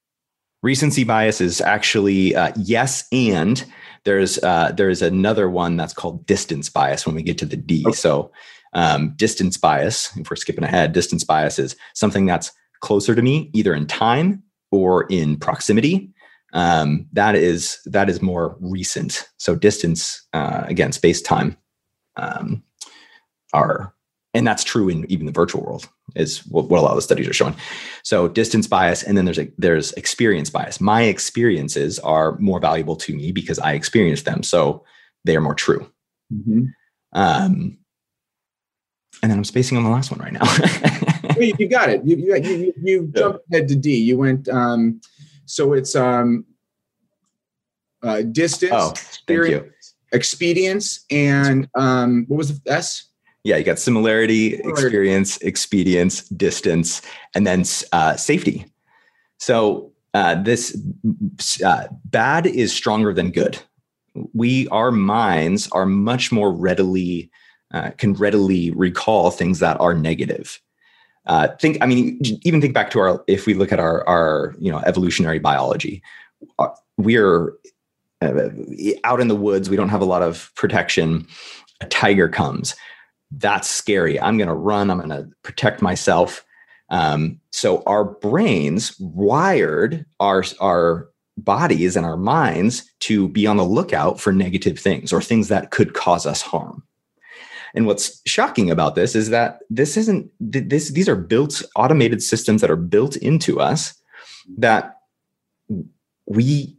Recency 0.63 1.05
bias 1.05 1.43
is 1.43 1.61
actually 1.61 2.35
uh, 2.35 2.53
yes, 2.57 3.07
and 3.13 3.65
there's 4.05 4.39
uh, 4.43 4.73
there's 4.75 5.03
another 5.03 5.51
one 5.51 5.77
that's 5.77 5.93
called 5.93 6.25
distance 6.25 6.71
bias 6.71 7.05
when 7.05 7.15
we 7.15 7.23
get 7.23 7.37
to 7.39 7.47
the 7.47 7.57
D. 7.57 7.85
Okay. 7.87 7.95
So 7.95 8.33
um, 8.75 9.15
distance 9.17 9.57
bias, 9.57 10.17
if 10.17 10.31
we're 10.31 10.37
skipping 10.37 10.65
ahead, 10.65 10.93
distance 10.93 11.25
bias 11.25 11.59
is 11.59 11.77
something 11.95 12.27
that's 12.27 12.53
closer 12.81 13.15
to 13.15 13.23
me, 13.23 13.51
either 13.55 13.75
in 13.75 13.87
time 13.87 14.43
or 14.71 15.07
in 15.09 15.37
proximity 15.37 16.15
um, 16.55 17.07
that 17.13 17.35
is 17.35 17.81
that 17.85 18.09
is 18.09 18.23
more 18.23 18.57
recent. 18.61 19.29
So 19.37 19.55
distance 19.57 20.25
uh, 20.33 20.63
again, 20.67 20.93
space 20.93 21.21
time 21.21 21.57
um, 22.17 22.63
are, 23.53 23.93
and 24.33 24.47
that's 24.47 24.63
true 24.63 24.89
in 24.89 25.05
even 25.11 25.27
the 25.27 25.33
virtual 25.33 25.63
world 25.63 25.89
is 26.15 26.47
what, 26.47 26.69
what 26.69 26.79
a 26.79 26.83
lot 26.83 26.91
of 26.91 26.97
the 26.97 27.03
studies 27.03 27.29
are 27.29 27.33
showing. 27.33 27.57
So 28.05 28.29
distance 28.29 28.69
bias, 28.69 29.03
and 29.03 29.19
then 29.19 29.25
there's 29.25 29.39
a 29.39 29.51
there's 29.59 29.93
experience 29.95 30.49
bias. 30.49 30.81
My 30.81 31.03
experiences 31.03 31.99
are 31.99 32.39
more 32.39 32.61
valuable 32.61 32.97
to 32.97 33.17
me 33.17 33.33
because 33.33 33.59
I 33.59 33.73
experienced 33.73 34.25
them, 34.25 34.45
so 34.45 34.85
they 35.25 35.37
are 35.37 35.41
more 35.41 35.57
true. 35.57 35.91
Mm-hmm. 36.33 36.67
Um, 37.15 37.79
and 39.25 39.31
then 39.31 39.39
I'm 39.39 39.45
spacing 39.45 39.79
on 39.79 39.85
the 39.85 39.91
last 39.91 40.11
one 40.11 40.21
right 40.21 40.35
now. 40.35 40.43
you 41.59 41.67
got 41.67 41.89
it. 41.89 42.05
You 42.05 42.15
you 42.15 42.37
you, 42.37 42.75
you 42.83 43.13
jumped 43.17 43.41
ahead 43.51 43.69
to 43.69 43.75
D. 43.75 43.97
You 43.97 44.19
went. 44.19 44.51
Um, 44.51 45.01
so 45.47 45.73
it's 45.73 45.97
um, 45.97 46.45
uh, 48.03 48.21
distance, 48.21 48.75
oh, 48.75 48.91
experience, 48.91 49.95
expedience, 50.13 51.07
and 51.11 51.71
um, 51.75 52.27
what 52.29 52.37
was 52.37 52.61
the 52.61 52.71
S? 52.71 53.07
Yeah, 53.45 53.57
you 53.57 53.65
got 53.65 53.79
similarity, 53.79 54.59
similarity. 54.59 54.83
experience, 54.83 55.43
expedience, 55.43 56.29
distance, 56.29 57.01
and 57.35 57.47
then 57.47 57.65
uh, 57.93 58.17
safety. 58.17 58.67
So 59.39 59.91
uh, 60.13 60.43
this 60.43 60.77
uh, 61.65 61.87
bad 62.05 62.47
is 62.47 62.75
stronger 62.75 63.15
than 63.15 63.31
good. 63.31 63.59
We, 64.35 64.69
our 64.69 64.93
minds, 64.93 65.67
are 65.73 65.87
much 65.87 66.31
more 66.31 66.53
readily 66.53 67.31
uh, 67.75 67.91
can 67.99 68.15
readily 68.15 68.71
recall 68.71 69.31
things 69.31 69.59
that 69.59 69.79
are 69.81 69.95
negative. 69.95 70.61
Uh, 71.27 71.49
think, 71.61 71.77
I 71.81 71.87
mean, 71.87 72.21
even 72.43 72.61
think 72.61 72.73
back 72.73 72.91
to 72.91 73.01
our, 73.01 73.25
if 73.27 73.47
we 73.47 73.55
look 73.55 73.73
at 73.73 73.81
our, 73.81 74.07
our, 74.09 74.55
you 74.61 74.71
know, 74.71 74.79
evolutionary 74.87 75.41
biology, 75.41 76.03
uh, 76.59 76.69
we're 76.99 77.53
uh, 78.23 78.51
out 79.03 79.21
in 79.21 79.29
the 79.29 79.35
woods. 79.35 79.69
We 79.69 79.77
don't 79.77 79.89
have 79.89 80.03
a 80.03 80.07
lot 80.07 80.23
of 80.23 80.53
protection. 80.55 81.27
A 81.81 81.87
tiger 81.87 82.29
comes. 82.29 82.77
That's 83.33 83.69
scary. 83.69 84.21
I'm 84.21 84.39
going 84.39 84.49
to 84.49 84.55
run. 84.55 84.91
I'm 84.91 84.99
going 84.99 85.09
to 85.11 85.29
protect 85.43 85.83
myself. 85.83 86.45
Um, 86.91 87.41
so 87.51 87.83
our 87.87 88.05
brains 88.05 88.95
wired 89.01 90.07
our 90.21 90.45
our 90.61 91.09
bodies 91.37 91.97
and 91.97 92.07
our 92.07 92.17
minds 92.17 92.89
to 93.01 93.29
be 93.29 93.47
on 93.47 93.57
the 93.57 93.65
lookout 93.65 94.21
for 94.21 94.33
negative 94.33 94.79
things 94.79 95.13
or 95.13 95.21
things 95.21 95.49
that 95.49 95.73
could 95.73 95.95
cause 95.95 96.27
us 96.27 96.41
harm. 96.41 96.85
And 97.75 97.87
what's 97.87 98.21
shocking 98.25 98.71
about 98.71 98.95
this 98.95 99.17
is 99.17 99.31
that 99.31 99.61
this 99.69 99.97
isn't 99.97 100.31
this 100.41 100.91
these 100.91 101.09
are 101.09 101.17
built 101.17 101.63
automated 101.77 102.23
systems 102.23 102.61
that 102.61 102.71
are 102.71 102.77
built 102.77 103.17
into 103.17 103.61
us 103.61 103.95
that 104.59 104.97
we 106.27 106.77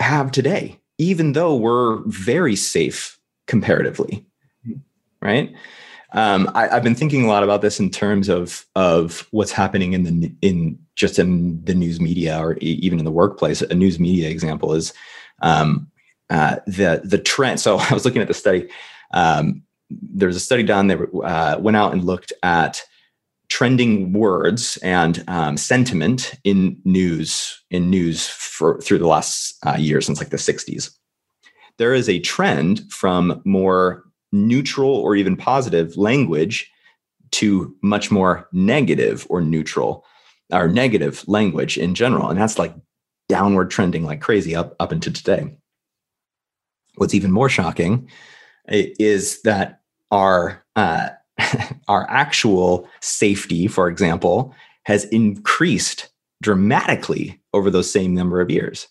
have 0.00 0.32
today, 0.32 0.80
even 0.98 1.32
though 1.32 1.54
we're 1.54 2.02
very 2.06 2.56
safe 2.56 3.18
comparatively. 3.46 4.26
Right. 5.20 5.54
Um, 6.14 6.50
I, 6.54 6.68
have 6.68 6.82
been 6.82 6.94
thinking 6.94 7.24
a 7.24 7.28
lot 7.28 7.42
about 7.42 7.62
this 7.62 7.80
in 7.80 7.88
terms 7.88 8.28
of 8.28 8.66
of 8.74 9.26
what's 9.30 9.52
happening 9.52 9.94
in 9.94 10.02
the 10.02 10.34
in 10.42 10.78
just 10.94 11.18
in 11.18 11.64
the 11.64 11.74
news 11.74 12.00
media 12.00 12.38
or 12.38 12.56
even 12.58 12.98
in 12.98 13.04
the 13.04 13.10
workplace. 13.10 13.62
A 13.62 13.74
news 13.74 13.98
media 13.98 14.28
example 14.28 14.74
is 14.74 14.92
um, 15.40 15.90
uh, 16.28 16.56
the 16.66 17.00
the 17.04 17.18
trend. 17.18 17.60
So 17.60 17.76
I 17.90 17.94
was 17.94 18.04
looking 18.04 18.20
at 18.20 18.28
the 18.28 18.34
study. 18.34 18.68
Um, 19.14 19.62
there's 20.00 20.36
a 20.36 20.40
study 20.40 20.62
done 20.62 20.86
that 20.88 20.98
uh, 21.24 21.58
went 21.60 21.76
out 21.76 21.92
and 21.92 22.04
looked 22.04 22.32
at 22.42 22.82
trending 23.48 24.12
words 24.12 24.78
and 24.78 25.24
um, 25.28 25.56
sentiment 25.56 26.34
in 26.44 26.80
news 26.84 27.62
in 27.70 27.90
news 27.90 28.26
for 28.28 28.80
through 28.80 28.98
the 28.98 29.06
last 29.06 29.56
uh, 29.66 29.76
year 29.78 30.00
since 30.00 30.18
like 30.18 30.30
the 30.30 30.36
60s 30.36 30.90
there 31.78 31.94
is 31.94 32.08
a 32.08 32.20
trend 32.20 32.80
from 32.90 33.42
more 33.44 34.04
neutral 34.32 34.90
or 34.90 35.16
even 35.16 35.36
positive 35.36 35.96
language 35.96 36.70
to 37.30 37.74
much 37.82 38.10
more 38.10 38.48
negative 38.52 39.26
or 39.28 39.42
neutral 39.42 40.04
or 40.50 40.68
negative 40.68 41.22
language 41.26 41.76
in 41.76 41.94
general 41.94 42.30
and 42.30 42.40
that's 42.40 42.58
like 42.58 42.74
downward 43.32 43.70
trending 43.70 44.04
like 44.04 44.20
crazy 44.20 44.54
up 44.54 44.76
up 44.78 44.92
into 44.92 45.10
today. 45.10 45.56
What's 46.96 47.14
even 47.14 47.30
more 47.32 47.48
shocking 47.48 48.10
is 48.68 49.40
that 49.42 49.80
our 50.12 50.62
uh, 50.76 51.08
our 51.88 52.08
actual 52.08 52.88
safety, 53.00 53.66
for 53.66 53.88
example, 53.88 54.54
has 54.84 55.04
increased 55.06 56.10
dramatically 56.42 57.40
over 57.52 57.70
those 57.70 57.90
same 57.90 58.14
number 58.14 58.40
of 58.40 58.50
years. 58.50 58.88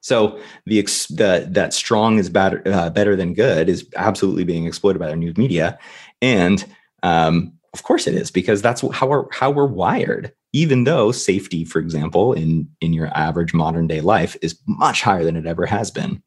So 0.00 0.40
the, 0.66 0.80
the 1.10 1.46
that 1.50 1.74
strong 1.74 2.18
is 2.18 2.30
better 2.30 2.62
uh, 2.66 2.90
better 2.90 3.14
than 3.14 3.34
good 3.34 3.68
is 3.68 3.86
absolutely 3.96 4.44
being 4.44 4.66
exploited 4.66 4.98
by 4.98 5.08
the 5.08 5.16
news 5.16 5.36
media, 5.36 5.78
and 6.22 6.64
um, 7.02 7.52
of 7.74 7.82
course 7.82 8.06
it 8.06 8.14
is 8.14 8.30
because 8.30 8.62
that's 8.62 8.80
how 8.92 9.06
we're 9.06 9.30
how 9.30 9.50
we're 9.50 9.66
wired. 9.66 10.32
Even 10.52 10.82
though 10.82 11.12
safety, 11.12 11.64
for 11.64 11.78
example, 11.78 12.32
in 12.32 12.68
in 12.80 12.94
your 12.94 13.08
average 13.08 13.52
modern 13.52 13.86
day 13.86 14.00
life 14.00 14.36
is 14.40 14.58
much 14.66 15.02
higher 15.02 15.22
than 15.22 15.36
it 15.36 15.46
ever 15.46 15.66
has 15.66 15.90
been. 15.90 16.22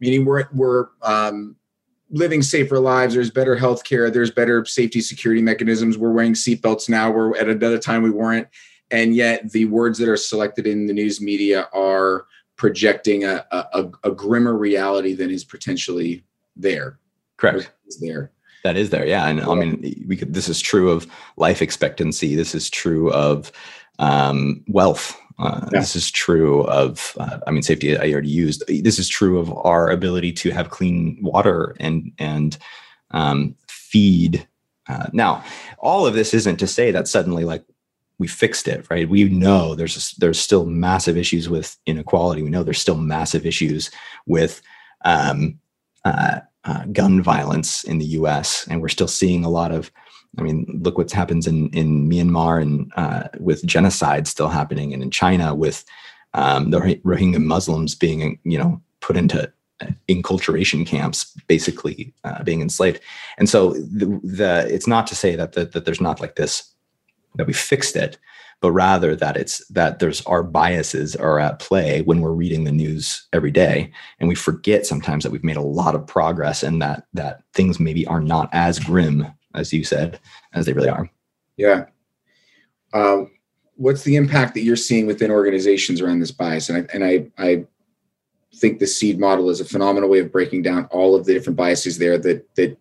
Meaning 0.00 0.24
we're 0.24 0.46
we're 0.52 0.88
um, 1.02 1.56
living 2.14 2.42
safer 2.42 2.78
lives. 2.78 3.14
There's 3.14 3.30
better 3.30 3.56
health 3.56 3.84
care. 3.84 4.08
There's 4.08 4.30
better 4.30 4.64
safety 4.64 5.00
security 5.00 5.42
mechanisms. 5.42 5.98
We're 5.98 6.12
wearing 6.12 6.34
seatbelts 6.34 6.88
now. 6.88 7.10
We're 7.10 7.36
at 7.36 7.48
another 7.48 7.78
time 7.78 8.02
we 8.02 8.10
weren't. 8.10 8.46
And 8.90 9.16
yet 9.16 9.50
the 9.50 9.64
words 9.64 9.98
that 9.98 10.08
are 10.08 10.16
selected 10.16 10.66
in 10.66 10.86
the 10.86 10.92
news 10.92 11.20
media 11.20 11.68
are 11.72 12.26
projecting 12.56 13.24
a, 13.24 13.44
a, 13.50 13.90
a 14.04 14.10
grimmer 14.12 14.56
reality 14.56 15.14
than 15.14 15.30
is 15.30 15.44
potentially 15.44 16.24
there. 16.54 17.00
Correct. 17.36 17.72
Is 17.88 17.98
there. 17.98 18.30
That 18.62 18.76
is 18.76 18.90
there. 18.90 19.04
Yeah. 19.04 19.26
And 19.26 19.40
I 19.40 19.54
mean, 19.54 20.04
we 20.06 20.16
could, 20.16 20.34
this 20.34 20.48
is 20.48 20.60
true 20.60 20.90
of 20.90 21.08
life 21.36 21.60
expectancy. 21.60 22.36
This 22.36 22.54
is 22.54 22.70
true 22.70 23.12
of 23.12 23.50
um, 23.98 24.64
wealth. 24.68 25.20
Uh, 25.38 25.60
yeah. 25.72 25.80
This 25.80 25.96
is 25.96 26.10
true 26.10 26.62
of, 26.64 27.16
uh, 27.18 27.38
I 27.46 27.50
mean, 27.50 27.62
safety. 27.62 27.96
I 27.96 28.12
already 28.12 28.28
used. 28.28 28.62
This 28.68 28.98
is 28.98 29.08
true 29.08 29.38
of 29.38 29.52
our 29.52 29.90
ability 29.90 30.32
to 30.32 30.50
have 30.50 30.70
clean 30.70 31.18
water 31.20 31.74
and 31.80 32.12
and 32.18 32.56
um, 33.10 33.56
feed. 33.68 34.46
Uh, 34.88 35.06
now, 35.12 35.42
all 35.78 36.06
of 36.06 36.14
this 36.14 36.34
isn't 36.34 36.58
to 36.58 36.66
say 36.66 36.90
that 36.90 37.08
suddenly, 37.08 37.44
like, 37.44 37.64
we 38.18 38.28
fixed 38.28 38.68
it, 38.68 38.86
right? 38.90 39.08
We 39.08 39.24
know 39.24 39.74
there's 39.74 40.12
there's 40.12 40.38
still 40.38 40.66
massive 40.66 41.16
issues 41.16 41.48
with 41.48 41.76
inequality. 41.86 42.42
We 42.42 42.50
know 42.50 42.62
there's 42.62 42.80
still 42.80 42.96
massive 42.98 43.44
issues 43.44 43.90
with 44.26 44.62
um, 45.04 45.58
uh, 46.04 46.40
uh, 46.64 46.84
gun 46.92 47.22
violence 47.22 47.82
in 47.84 47.98
the 47.98 48.06
U.S., 48.06 48.66
and 48.68 48.80
we're 48.80 48.88
still 48.88 49.08
seeing 49.08 49.44
a 49.44 49.50
lot 49.50 49.72
of 49.72 49.90
I 50.38 50.42
mean, 50.42 50.80
look 50.82 50.98
what 50.98 51.10
happens 51.10 51.46
in 51.46 51.68
in 51.70 52.08
Myanmar 52.08 52.60
and 52.60 52.92
uh, 52.96 53.28
with 53.38 53.64
genocide 53.64 54.26
still 54.26 54.48
happening, 54.48 54.92
and 54.92 55.02
in 55.02 55.10
China 55.10 55.54
with 55.54 55.84
um, 56.34 56.70
the 56.70 56.80
Rohingya 56.80 57.42
Muslims 57.42 57.94
being, 57.94 58.38
you 58.44 58.58
know, 58.58 58.80
put 59.00 59.16
into 59.16 59.50
uh, 59.80 59.86
enculturation 60.08 60.86
camps, 60.86 61.32
basically 61.46 62.12
uh, 62.24 62.42
being 62.42 62.60
enslaved. 62.60 63.00
And 63.38 63.48
so 63.48 63.72
the, 63.74 64.20
the 64.22 64.66
it's 64.68 64.86
not 64.86 65.06
to 65.08 65.14
say 65.14 65.36
that, 65.36 65.52
that 65.52 65.72
that 65.72 65.84
there's 65.84 66.00
not 66.00 66.20
like 66.20 66.36
this 66.36 66.70
that 67.36 67.46
we 67.46 67.52
fixed 67.52 67.96
it, 67.96 68.18
but 68.60 68.72
rather 68.72 69.16
that 69.16 69.36
it's 69.36 69.66
that 69.68 69.98
there's 69.98 70.22
our 70.26 70.42
biases 70.42 71.16
are 71.16 71.38
at 71.38 71.58
play 71.58 72.02
when 72.02 72.20
we're 72.20 72.32
reading 72.32 72.64
the 72.64 72.72
news 72.72 73.26
every 73.32 73.50
day, 73.50 73.92
and 74.18 74.28
we 74.28 74.34
forget 74.34 74.86
sometimes 74.86 75.22
that 75.22 75.30
we've 75.30 75.44
made 75.44 75.56
a 75.56 75.62
lot 75.62 75.94
of 75.94 76.06
progress 76.06 76.62
and 76.62 76.80
that 76.82 77.06
that 77.12 77.42
things 77.52 77.78
maybe 77.78 78.06
are 78.06 78.20
not 78.20 78.48
as 78.52 78.78
grim 78.78 79.26
as 79.54 79.72
you 79.72 79.84
said 79.84 80.20
as 80.52 80.66
they 80.66 80.72
really 80.72 80.88
are. 80.88 81.08
Yeah. 81.56 81.86
Um, 82.92 83.30
what's 83.76 84.04
the 84.04 84.16
impact 84.16 84.54
that 84.54 84.62
you're 84.62 84.76
seeing 84.76 85.06
within 85.06 85.30
organizations 85.30 86.00
around 86.00 86.20
this 86.20 86.30
bias? 86.30 86.68
And 86.68 86.78
I 86.78 86.94
and 86.94 87.04
I 87.04 87.26
I 87.38 87.64
think 88.56 88.78
the 88.78 88.86
seed 88.86 89.18
model 89.18 89.50
is 89.50 89.60
a 89.60 89.64
phenomenal 89.64 90.08
way 90.08 90.20
of 90.20 90.32
breaking 90.32 90.62
down 90.62 90.86
all 90.86 91.14
of 91.14 91.24
the 91.24 91.34
different 91.34 91.56
biases 91.56 91.98
there 91.98 92.18
that 92.18 92.54
that 92.54 92.78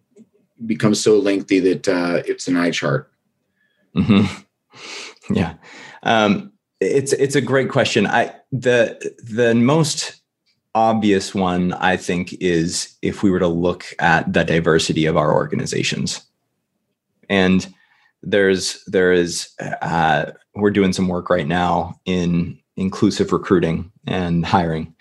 becomes 0.65 1.01
so 1.01 1.17
lengthy 1.17 1.59
that 1.59 1.87
uh, 1.87 2.21
it's 2.25 2.47
an 2.47 2.57
eye 2.57 2.71
chart. 2.71 3.11
Mm-hmm. 3.95 4.41
Yeah, 5.29 5.53
um, 6.03 6.51
it's 6.81 7.13
it's 7.13 7.35
a 7.35 7.41
great 7.41 7.69
question. 7.69 8.05
I 8.05 8.35
the 8.51 9.15
the 9.23 9.55
most 9.55 10.21
obvious 10.75 11.33
one 11.33 11.71
I 11.73 11.95
think 11.95 12.33
is 12.41 12.97
if 13.01 13.23
we 13.23 13.31
were 13.31 13.39
to 13.39 13.47
look 13.47 13.85
at 13.99 14.33
the 14.33 14.43
diversity 14.43 15.05
of 15.05 15.15
our 15.15 15.33
organizations, 15.33 16.21
and 17.33 17.73
there's 18.21 18.83
there 18.87 19.11
is 19.11 19.49
uh, 19.81 20.31
we're 20.55 20.71
doing 20.71 20.93
some 20.93 21.07
work 21.07 21.29
right 21.29 21.47
now 21.47 21.99
in 22.05 22.57
inclusive 22.77 23.31
recruiting 23.31 23.91
and 24.07 24.45
hiring 24.45 24.95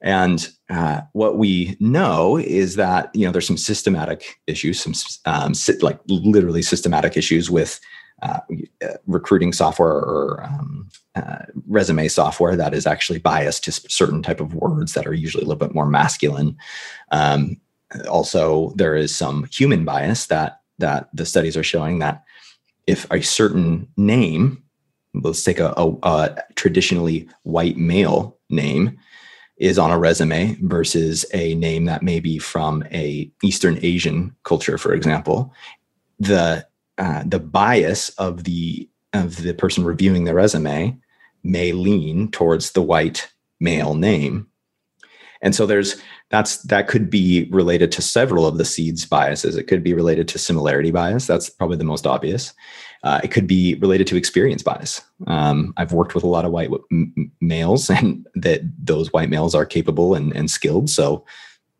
and 0.00 0.48
uh, 0.68 1.00
what 1.12 1.38
we 1.38 1.76
know 1.80 2.36
is 2.36 2.76
that 2.76 3.10
you 3.14 3.24
know 3.24 3.32
there's 3.32 3.46
some 3.46 3.56
systematic 3.56 4.40
issues, 4.46 4.80
some 4.80 4.94
um, 5.24 5.52
like 5.80 5.98
literally 6.08 6.62
systematic 6.62 7.16
issues 7.16 7.50
with 7.50 7.80
uh, 8.22 8.40
recruiting 9.06 9.52
software 9.52 9.88
or 9.92 10.44
um, 10.44 10.88
uh, 11.14 11.38
resume 11.66 12.08
software 12.08 12.56
that 12.56 12.74
is 12.74 12.86
actually 12.86 13.18
biased 13.18 13.64
to 13.64 13.72
certain 13.72 14.22
type 14.22 14.40
of 14.40 14.54
words 14.54 14.94
that 14.94 15.06
are 15.06 15.14
usually 15.14 15.42
a 15.42 15.46
little 15.46 15.66
bit 15.66 15.74
more 15.74 15.86
masculine. 15.86 16.56
Um, 17.10 17.56
also, 18.08 18.72
there 18.76 18.96
is 18.96 19.14
some 19.14 19.48
human 19.50 19.84
bias 19.84 20.26
that 20.26 20.60
that 20.78 21.08
the 21.12 21.26
studies 21.26 21.56
are 21.56 21.62
showing 21.62 21.98
that 22.00 22.24
if 22.86 23.10
a 23.10 23.20
certain 23.20 23.88
name, 23.96 24.62
let's 25.14 25.42
take 25.42 25.58
a, 25.58 25.72
a, 25.76 25.90
a 26.02 26.42
traditionally 26.54 27.28
white 27.42 27.76
male 27.76 28.38
name, 28.48 28.98
is 29.58 29.78
on 29.78 29.90
a 29.90 29.98
resume 29.98 30.56
versus 30.62 31.24
a 31.32 31.54
name 31.54 31.86
that 31.86 32.02
may 32.02 32.20
be 32.20 32.38
from 32.38 32.84
a 32.92 33.30
Eastern 33.42 33.78
Asian 33.82 34.34
culture, 34.44 34.76
for 34.76 34.92
example, 34.92 35.52
the 36.18 36.66
uh, 36.98 37.22
the 37.26 37.38
bias 37.38 38.10
of 38.10 38.44
the 38.44 38.88
of 39.12 39.42
the 39.42 39.54
person 39.54 39.84
reviewing 39.84 40.24
the 40.24 40.34
resume 40.34 40.96
may 41.42 41.72
lean 41.72 42.30
towards 42.30 42.72
the 42.72 42.82
white 42.82 43.32
male 43.60 43.94
name, 43.94 44.46
and 45.40 45.54
so 45.54 45.64
there's 45.64 45.96
that's 46.30 46.58
that 46.62 46.88
could 46.88 47.08
be 47.08 47.48
related 47.50 47.92
to 47.92 48.02
several 48.02 48.46
of 48.46 48.58
the 48.58 48.64
seeds 48.64 49.06
biases. 49.06 49.56
It 49.56 49.64
could 49.64 49.82
be 49.82 49.94
related 49.94 50.26
to 50.28 50.38
similarity 50.38 50.90
bias. 50.90 51.26
That's 51.26 51.48
probably 51.48 51.76
the 51.76 51.84
most 51.84 52.06
obvious. 52.06 52.52
Uh, 53.04 53.20
it 53.22 53.30
could 53.30 53.46
be 53.46 53.76
related 53.76 54.06
to 54.08 54.16
experience 54.16 54.62
bias. 54.62 55.02
Um, 55.28 55.72
I've 55.76 55.92
worked 55.92 56.14
with 56.14 56.24
a 56.24 56.28
lot 56.28 56.44
of 56.44 56.50
white 56.50 56.70
males, 57.40 57.88
and 57.90 58.26
that 58.34 58.62
those 58.84 59.12
white 59.12 59.30
males 59.30 59.54
are 59.54 59.64
capable 59.66 60.14
and, 60.14 60.34
and 60.34 60.50
skilled. 60.50 60.90
So, 60.90 61.24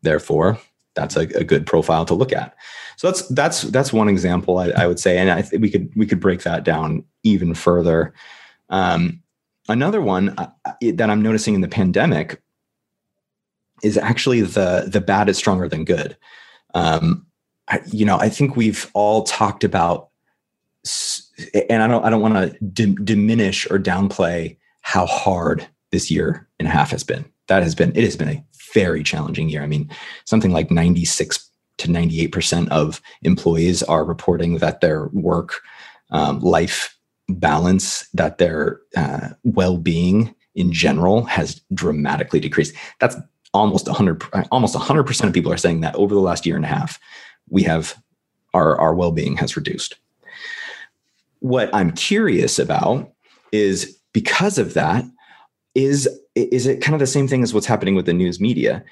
therefore, 0.02 0.58
that's 0.94 1.16
a, 1.16 1.22
a, 1.36 1.44
good 1.44 1.66
profile 1.66 2.04
to 2.04 2.14
look 2.14 2.32
at. 2.32 2.54
So 2.96 3.08
that's 3.08 3.26
that's 3.28 3.62
that's 3.62 3.92
one 3.92 4.08
example 4.08 4.58
I, 4.58 4.68
I 4.70 4.86
would 4.86 5.00
say, 5.00 5.18
and 5.18 5.30
I 5.30 5.42
think 5.42 5.60
we 5.62 5.70
could 5.70 5.90
we 5.96 6.06
could 6.06 6.20
break 6.20 6.42
that 6.42 6.62
down 6.62 7.04
even 7.24 7.54
further. 7.54 8.14
Um, 8.68 9.22
another 9.68 10.00
one 10.00 10.30
uh, 10.38 10.50
that 10.80 11.10
I'm 11.10 11.22
noticing 11.22 11.54
in 11.54 11.60
the 11.60 11.68
pandemic 11.68 12.40
is 13.82 13.96
actually 13.96 14.42
the 14.42 14.88
the 14.88 15.00
bad 15.00 15.28
is 15.28 15.36
stronger 15.36 15.68
than 15.68 15.84
good. 15.84 16.16
Um, 16.74 17.26
I, 17.68 17.80
you 17.86 18.04
know, 18.04 18.18
I 18.18 18.28
think 18.28 18.56
we've 18.56 18.90
all 18.94 19.24
talked 19.24 19.64
about 19.64 20.10
and 21.68 21.82
I 21.82 21.86
don't 21.86 22.04
I 22.04 22.10
don't 22.10 22.20
want 22.20 22.34
to 22.34 22.64
dim, 22.64 22.94
diminish 22.96 23.68
or 23.70 23.78
downplay 23.78 24.56
how 24.82 25.06
hard 25.06 25.66
this 25.90 26.10
year 26.10 26.48
and 26.58 26.68
a 26.68 26.70
half 26.70 26.90
has 26.90 27.04
been. 27.04 27.24
That 27.48 27.62
has 27.62 27.74
been 27.74 27.90
it 27.96 28.04
has 28.04 28.16
been 28.16 28.28
a 28.28 28.44
very 28.72 29.02
challenging 29.02 29.48
year. 29.48 29.62
I 29.62 29.66
mean, 29.66 29.90
something 30.24 30.52
like 30.52 30.70
96 30.70 31.50
to 31.78 31.90
98 31.90 32.28
percent 32.28 32.70
of 32.70 33.00
employees 33.22 33.82
are 33.82 34.04
reporting 34.04 34.58
that 34.58 34.80
their 34.80 35.08
work 35.08 35.60
um, 36.10 36.40
life 36.40 36.96
balance, 37.28 38.08
that 38.14 38.38
their 38.38 38.80
uh, 38.96 39.30
well 39.42 39.76
being 39.76 40.34
in 40.54 40.72
general 40.72 41.24
has 41.24 41.60
dramatically 41.74 42.40
decreased. 42.40 42.74
That's 43.00 43.16
almost 43.56 43.86
100 43.86 44.22
almost 44.50 44.74
100 44.74 45.04
percent 45.04 45.28
of 45.28 45.34
people 45.34 45.52
are 45.52 45.56
saying 45.56 45.80
that 45.80 45.94
over 45.96 46.14
the 46.14 46.20
last 46.20 46.46
year 46.46 46.56
and 46.56 46.64
a 46.64 46.68
half, 46.68 46.98
we 47.48 47.62
have 47.62 48.00
our 48.54 48.78
our 48.80 48.94
well 48.94 49.12
being 49.12 49.36
has 49.36 49.56
reduced 49.56 49.96
what 51.40 51.72
I'm 51.74 51.92
curious 51.92 52.58
about 52.58 53.12
is 53.52 53.98
because 54.12 54.58
of 54.58 54.74
that, 54.74 55.04
is 55.74 56.08
is 56.34 56.66
it 56.66 56.82
kind 56.82 56.94
of 56.94 57.00
the 57.00 57.06
same 57.06 57.28
thing 57.28 57.42
as 57.42 57.54
what's 57.54 57.66
happening 57.66 57.94
with 57.94 58.06
the 58.06 58.12
news 58.12 58.40
media? 58.40 58.84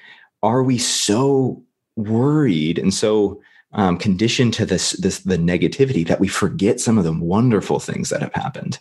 Are 0.43 0.63
we 0.63 0.77
so 0.77 1.63
worried 1.95 2.77
and 2.77 2.93
so 2.93 3.41
um, 3.73 3.97
conditioned 3.97 4.53
to 4.55 4.65
this 4.65 4.91
this 4.93 5.19
the 5.19 5.37
negativity 5.37 6.07
that 6.07 6.19
we 6.19 6.27
forget 6.27 6.79
some 6.79 6.97
of 6.97 7.03
the 7.03 7.13
wonderful 7.13 7.79
things 7.79 8.09
that 8.09 8.21
have 8.21 8.33
happened? 8.33 8.79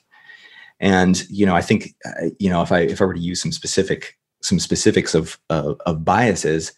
And 0.80 1.24
you 1.30 1.46
know, 1.46 1.56
I 1.56 1.62
think 1.62 1.94
uh, 2.04 2.28
you 2.38 2.50
know 2.50 2.62
if 2.62 2.70
I 2.70 2.80
if 2.80 3.00
I 3.00 3.04
were 3.04 3.14
to 3.14 3.20
use 3.20 3.40
some 3.40 3.52
specific 3.52 4.18
some 4.44 4.58
specifics 4.58 5.14
of 5.14 5.38
of, 5.50 5.80
of 5.86 6.04
biases, 6.04 6.72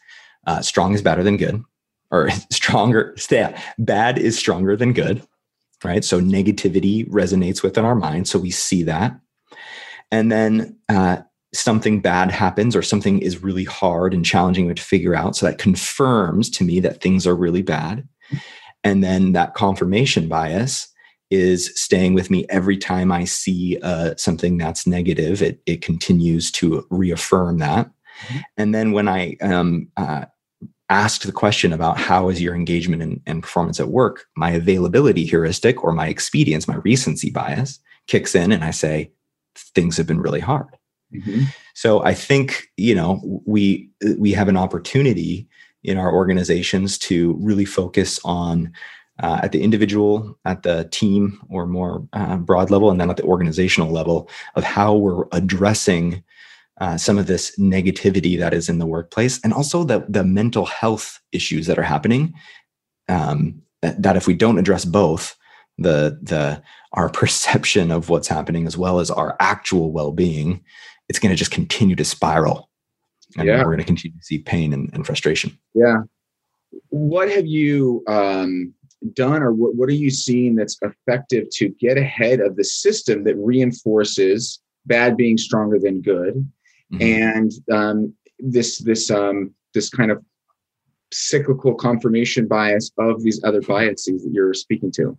uh, 0.46 0.62
strong 0.62 0.94
is 0.94 1.02
better 1.02 1.22
than 1.22 1.36
good, 1.36 1.62
or 2.10 2.30
stronger. 2.50 3.14
Yeah, 3.30 3.60
bad 3.78 4.18
is 4.18 4.38
stronger 4.38 4.76
than 4.76 4.92
good 4.92 5.26
right? 5.84 6.04
So 6.04 6.20
negativity 6.20 7.08
resonates 7.08 7.62
within 7.62 7.84
our 7.84 7.94
mind. 7.94 8.28
So 8.28 8.38
we 8.38 8.50
see 8.50 8.82
that. 8.84 9.18
And 10.10 10.30
then 10.30 10.78
uh, 10.88 11.18
something 11.52 12.00
bad 12.00 12.30
happens 12.30 12.76
or 12.76 12.82
something 12.82 13.18
is 13.20 13.42
really 13.42 13.64
hard 13.64 14.14
and 14.14 14.24
challenging 14.24 14.72
to 14.74 14.82
figure 14.82 15.14
out. 15.14 15.36
So 15.36 15.46
that 15.46 15.58
confirms 15.58 16.50
to 16.50 16.64
me 16.64 16.80
that 16.80 17.00
things 17.00 17.26
are 17.26 17.34
really 17.34 17.62
bad. 17.62 18.06
And 18.84 19.02
then 19.02 19.32
that 19.32 19.54
confirmation 19.54 20.28
bias 20.28 20.88
is 21.30 21.72
staying 21.74 22.14
with 22.14 22.30
me 22.30 22.46
every 22.48 22.76
time 22.76 23.10
I 23.10 23.24
see 23.24 23.78
uh, 23.82 24.14
something 24.16 24.58
that's 24.58 24.86
negative. 24.86 25.42
It, 25.42 25.60
it 25.66 25.82
continues 25.82 26.50
to 26.52 26.86
reaffirm 26.90 27.58
that. 27.58 27.86
Mm-hmm. 27.86 28.38
And 28.56 28.74
then 28.74 28.92
when 28.92 29.08
I 29.08 29.36
um, 29.40 29.88
uh, 29.96 30.26
asked 30.88 31.26
the 31.26 31.32
question 31.32 31.72
about 31.72 31.98
how 31.98 32.28
is 32.28 32.40
your 32.40 32.54
engagement 32.54 33.02
and, 33.02 33.20
and, 33.26 33.42
performance 33.42 33.80
at 33.80 33.88
work, 33.88 34.26
my 34.36 34.50
availability 34.50 35.26
heuristic 35.26 35.82
or 35.82 35.92
my 35.92 36.08
expedience, 36.08 36.68
my 36.68 36.76
recency 36.76 37.30
bias 37.30 37.80
kicks 38.06 38.34
in, 38.34 38.52
and 38.52 38.62
I 38.64 38.70
say 38.70 39.10
things 39.56 39.96
have 39.96 40.06
been 40.06 40.20
really 40.20 40.40
hard. 40.40 40.76
Mm-hmm. 41.12 41.44
So 41.74 42.02
I 42.02 42.14
think 42.14 42.68
you 42.76 42.94
know 42.94 43.42
we 43.44 43.90
we 44.18 44.32
have 44.32 44.48
an 44.48 44.56
opportunity 44.56 45.48
in 45.84 45.98
our 45.98 46.12
organizations 46.12 46.98
to 46.98 47.34
really 47.40 47.64
focus 47.64 48.18
on 48.24 48.72
uh, 49.22 49.40
at 49.42 49.52
the 49.52 49.62
individual, 49.62 50.38
at 50.44 50.62
the 50.62 50.88
team, 50.90 51.40
or 51.48 51.66
more 51.66 52.06
uh, 52.12 52.36
broad 52.36 52.70
level, 52.70 52.90
and 52.90 53.00
then 53.00 53.10
at 53.10 53.16
the 53.16 53.22
organizational 53.24 53.90
level 53.90 54.28
of 54.54 54.64
how 54.64 54.94
we're 54.94 55.24
addressing 55.32 56.22
uh, 56.80 56.96
some 56.96 57.16
of 57.16 57.26
this 57.26 57.56
negativity 57.58 58.38
that 58.38 58.52
is 58.52 58.68
in 58.68 58.78
the 58.78 58.86
workplace 58.86 59.40
and 59.42 59.54
also 59.54 59.82
the, 59.82 60.04
the 60.10 60.22
mental 60.22 60.66
health 60.66 61.18
issues 61.32 61.66
that 61.66 61.78
are 61.78 61.82
happening 61.82 62.34
um, 63.08 63.62
that, 63.80 64.02
that 64.02 64.16
if 64.16 64.26
we 64.26 64.34
don't 64.34 64.58
address 64.58 64.84
both 64.84 65.34
the 65.78 66.18
the 66.22 66.62
our 66.92 67.08
perception 67.22 67.90
of 67.90 68.10
what's 68.10 68.28
happening 68.28 68.66
as 68.66 68.76
well 68.76 69.00
as 69.00 69.10
our 69.10 69.36
actual 69.40 69.90
well-being 69.90 70.62
it's 71.08 71.18
going 71.18 71.30
to 71.30 71.36
just 71.36 71.50
continue 71.50 71.96
to 71.96 72.04
spiral. 72.04 72.70
And 73.36 73.46
yeah. 73.46 73.58
we're 73.58 73.64
going 73.64 73.78
to 73.78 73.84
continue 73.84 74.18
to 74.18 74.24
see 74.24 74.38
pain 74.38 74.72
and, 74.72 74.90
and 74.92 75.04
frustration. 75.04 75.58
Yeah. 75.74 76.02
What 76.88 77.30
have 77.30 77.46
you 77.46 78.02
um, 78.08 78.74
done 79.12 79.42
or 79.42 79.52
what, 79.52 79.74
what 79.74 79.88
are 79.88 79.92
you 79.92 80.10
seeing 80.10 80.54
that's 80.54 80.78
effective 80.82 81.48
to 81.50 81.68
get 81.80 81.98
ahead 81.98 82.40
of 82.40 82.56
the 82.56 82.64
system 82.64 83.24
that 83.24 83.36
reinforces 83.36 84.60
bad 84.86 85.16
being 85.16 85.36
stronger 85.36 85.78
than 85.78 86.00
good 86.00 86.34
mm-hmm. 86.92 87.02
and 87.02 87.52
um, 87.72 88.14
this 88.38 88.78
this 88.78 89.10
um, 89.10 89.54
this 89.74 89.90
kind 89.90 90.10
of 90.10 90.22
cyclical 91.12 91.74
confirmation 91.74 92.46
bias 92.46 92.90
of 92.98 93.22
these 93.22 93.42
other 93.44 93.60
biases 93.62 94.24
that 94.24 94.32
you're 94.32 94.54
speaking 94.54 94.90
to. 94.92 95.16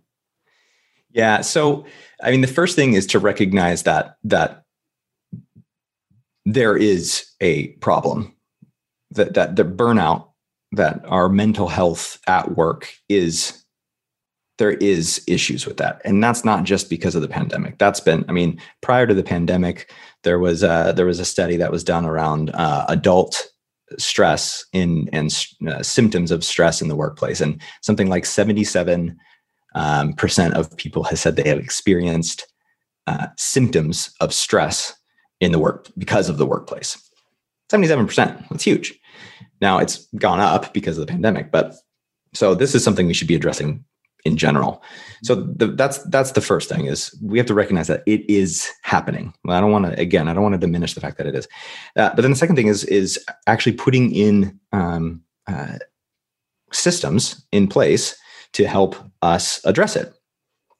Yeah. 1.10 1.40
So, 1.40 1.86
I 2.22 2.30
mean, 2.30 2.42
the 2.42 2.46
first 2.46 2.76
thing 2.76 2.92
is 2.92 3.06
to 3.08 3.18
recognize 3.18 3.84
that 3.84 4.16
that 4.24 4.64
there 6.44 6.76
is 6.76 7.26
a 7.40 7.68
problem 7.74 8.34
that 9.10 9.34
that 9.34 9.56
the 9.56 9.64
burnout 9.64 10.28
that 10.72 11.02
our 11.06 11.28
mental 11.28 11.68
health 11.68 12.18
at 12.26 12.56
work 12.56 12.92
is 13.08 13.64
there 14.58 14.72
is 14.72 15.22
issues 15.26 15.66
with 15.66 15.76
that. 15.78 16.02
And 16.04 16.22
that's 16.22 16.44
not 16.44 16.64
just 16.64 16.90
because 16.90 17.14
of 17.14 17.22
the 17.22 17.28
pandemic. 17.28 17.78
That's 17.78 18.00
been 18.00 18.24
i 18.28 18.32
mean 18.32 18.60
prior 18.82 19.06
to 19.06 19.14
the 19.14 19.22
pandemic 19.22 19.92
there 20.24 20.38
was 20.38 20.62
a, 20.62 20.92
there 20.94 21.06
was 21.06 21.20
a 21.20 21.24
study 21.24 21.56
that 21.56 21.70
was 21.70 21.84
done 21.84 22.04
around 22.04 22.50
uh, 22.50 22.84
adult 22.88 23.48
stress 23.98 24.64
in 24.72 25.08
and 25.12 25.34
uh, 25.66 25.82
symptoms 25.82 26.30
of 26.30 26.44
stress 26.44 26.82
in 26.82 26.88
the 26.88 26.96
workplace. 26.96 27.40
And 27.40 27.62
something 27.80 28.08
like 28.08 28.26
77 28.26 29.16
um, 29.74 30.12
percent 30.14 30.54
of 30.54 30.76
people 30.76 31.04
has 31.04 31.20
said 31.20 31.36
they 31.36 31.48
have 31.48 31.58
experienced 31.58 32.46
uh, 33.06 33.28
symptoms 33.38 34.10
of 34.20 34.34
stress 34.34 34.94
in 35.40 35.52
the 35.52 35.58
work 35.58 35.88
because 35.96 36.28
of 36.28 36.36
the 36.36 36.46
workplace. 36.46 36.98
77% 37.72 38.48
that's 38.50 38.64
huge. 38.64 38.98
Now 39.60 39.78
it's 39.78 40.06
gone 40.16 40.40
up 40.40 40.72
because 40.74 40.98
of 40.98 41.06
the 41.06 41.12
pandemic 41.12 41.50
but 41.52 41.74
so 42.34 42.54
this 42.54 42.74
is 42.74 42.84
something 42.84 43.06
we 43.06 43.14
should 43.14 43.28
be 43.28 43.34
addressing 43.34 43.84
in 44.28 44.36
general. 44.36 44.82
So 45.24 45.34
the, 45.34 45.66
that's 45.66 45.98
that's 46.04 46.32
the 46.32 46.40
first 46.40 46.68
thing 46.68 46.86
is 46.86 47.16
we 47.20 47.38
have 47.38 47.46
to 47.48 47.54
recognize 47.54 47.88
that 47.88 48.02
it 48.06 48.28
is 48.30 48.70
happening. 48.82 49.34
I 49.48 49.60
don't 49.60 49.72
want 49.72 49.86
to 49.86 49.98
again 49.98 50.28
I 50.28 50.34
don't 50.34 50.44
want 50.44 50.54
to 50.54 50.66
diminish 50.66 50.94
the 50.94 51.00
fact 51.00 51.18
that 51.18 51.26
it 51.26 51.34
is, 51.34 51.48
uh, 51.96 52.10
but 52.14 52.22
then 52.22 52.30
the 52.30 52.36
second 52.36 52.56
thing 52.56 52.68
is 52.68 52.84
is 52.84 53.18
actually 53.46 53.72
putting 53.72 54.14
in 54.14 54.58
um, 54.72 55.22
uh, 55.48 55.78
systems 56.72 57.44
in 57.50 57.66
place 57.66 58.16
to 58.52 58.66
help 58.66 58.94
us 59.22 59.60
address 59.64 59.96
it. 59.96 60.14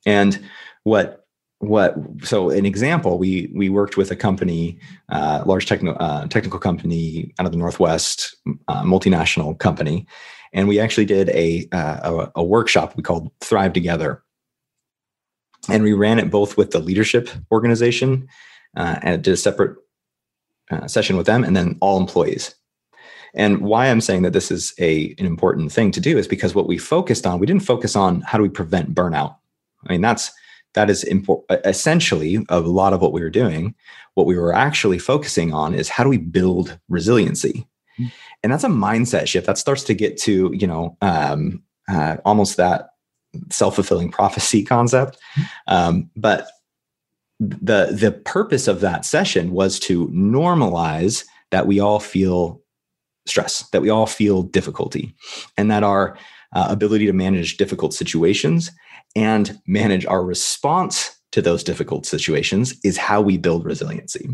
And 0.06 0.38
what 0.84 1.26
what 1.60 1.96
so 2.22 2.50
an 2.50 2.64
example 2.64 3.18
we 3.18 3.50
we 3.54 3.68
worked 3.68 3.96
with 3.96 4.12
a 4.12 4.16
company 4.16 4.78
uh, 5.08 5.42
large 5.44 5.66
techno, 5.66 5.94
uh, 5.94 6.26
technical 6.28 6.60
company 6.60 7.32
out 7.38 7.46
of 7.46 7.52
the 7.52 7.58
northwest 7.58 8.36
uh, 8.68 8.82
multinational 8.84 9.58
company 9.58 10.06
and 10.52 10.68
we 10.68 10.80
actually 10.80 11.04
did 11.04 11.28
a, 11.30 11.68
uh, 11.72 12.28
a, 12.36 12.40
a 12.40 12.44
workshop 12.44 12.96
we 12.96 13.02
called 13.02 13.30
Thrive 13.40 13.72
Together, 13.72 14.22
and 15.68 15.82
we 15.82 15.92
ran 15.92 16.18
it 16.18 16.30
both 16.30 16.56
with 16.56 16.70
the 16.70 16.78
leadership 16.78 17.28
organization 17.52 18.28
uh, 18.76 18.96
and 19.02 19.22
did 19.22 19.34
a 19.34 19.36
separate 19.36 19.76
uh, 20.70 20.86
session 20.86 21.16
with 21.16 21.26
them, 21.26 21.44
and 21.44 21.56
then 21.56 21.76
all 21.80 21.98
employees. 21.98 22.54
And 23.34 23.60
why 23.60 23.86
I'm 23.86 24.00
saying 24.00 24.22
that 24.22 24.32
this 24.32 24.50
is 24.50 24.74
a 24.78 25.14
an 25.18 25.26
important 25.26 25.72
thing 25.72 25.90
to 25.92 26.00
do 26.00 26.16
is 26.16 26.26
because 26.26 26.54
what 26.54 26.66
we 26.66 26.78
focused 26.78 27.26
on, 27.26 27.38
we 27.38 27.46
didn't 27.46 27.64
focus 27.64 27.94
on 27.96 28.22
how 28.22 28.38
do 28.38 28.42
we 28.42 28.48
prevent 28.48 28.94
burnout. 28.94 29.36
I 29.86 29.92
mean, 29.92 30.00
that's 30.00 30.30
that 30.74 30.90
is. 30.90 31.04
Essentially, 31.64 32.44
a 32.48 32.60
lot 32.60 32.92
of 32.92 33.00
what 33.00 33.12
we 33.12 33.20
were 33.20 33.30
doing, 33.30 33.74
what 34.14 34.26
we 34.26 34.36
were 34.36 34.54
actually 34.54 34.98
focusing 34.98 35.52
on 35.52 35.74
is 35.74 35.88
how 35.88 36.04
do 36.04 36.10
we 36.10 36.18
build 36.18 36.78
resiliency 36.88 37.66
and 38.42 38.52
that's 38.52 38.64
a 38.64 38.68
mindset 38.68 39.26
shift 39.26 39.46
that 39.46 39.58
starts 39.58 39.84
to 39.84 39.94
get 39.94 40.16
to 40.18 40.50
you 40.54 40.66
know 40.66 40.96
um, 41.00 41.62
uh, 41.88 42.16
almost 42.24 42.56
that 42.56 42.90
self-fulfilling 43.50 44.10
prophecy 44.10 44.64
concept. 44.64 45.18
Um, 45.66 46.10
but 46.16 46.48
the 47.40 47.88
the 47.92 48.12
purpose 48.24 48.66
of 48.66 48.80
that 48.80 49.04
session 49.04 49.52
was 49.52 49.78
to 49.80 50.08
normalize 50.08 51.24
that 51.50 51.66
we 51.66 51.80
all 51.80 52.00
feel 52.00 52.60
stress 53.26 53.68
that 53.70 53.82
we 53.82 53.90
all 53.90 54.06
feel 54.06 54.42
difficulty 54.42 55.14
and 55.56 55.70
that 55.70 55.84
our 55.84 56.16
uh, 56.54 56.66
ability 56.70 57.06
to 57.06 57.12
manage 57.12 57.58
difficult 57.58 57.92
situations 57.92 58.70
and 59.14 59.60
manage 59.66 60.06
our 60.06 60.24
response 60.24 61.16
to 61.30 61.42
those 61.42 61.62
difficult 61.62 62.06
situations 62.06 62.74
is 62.84 62.96
how 62.96 63.20
we 63.20 63.36
build 63.36 63.64
resiliency 63.64 64.28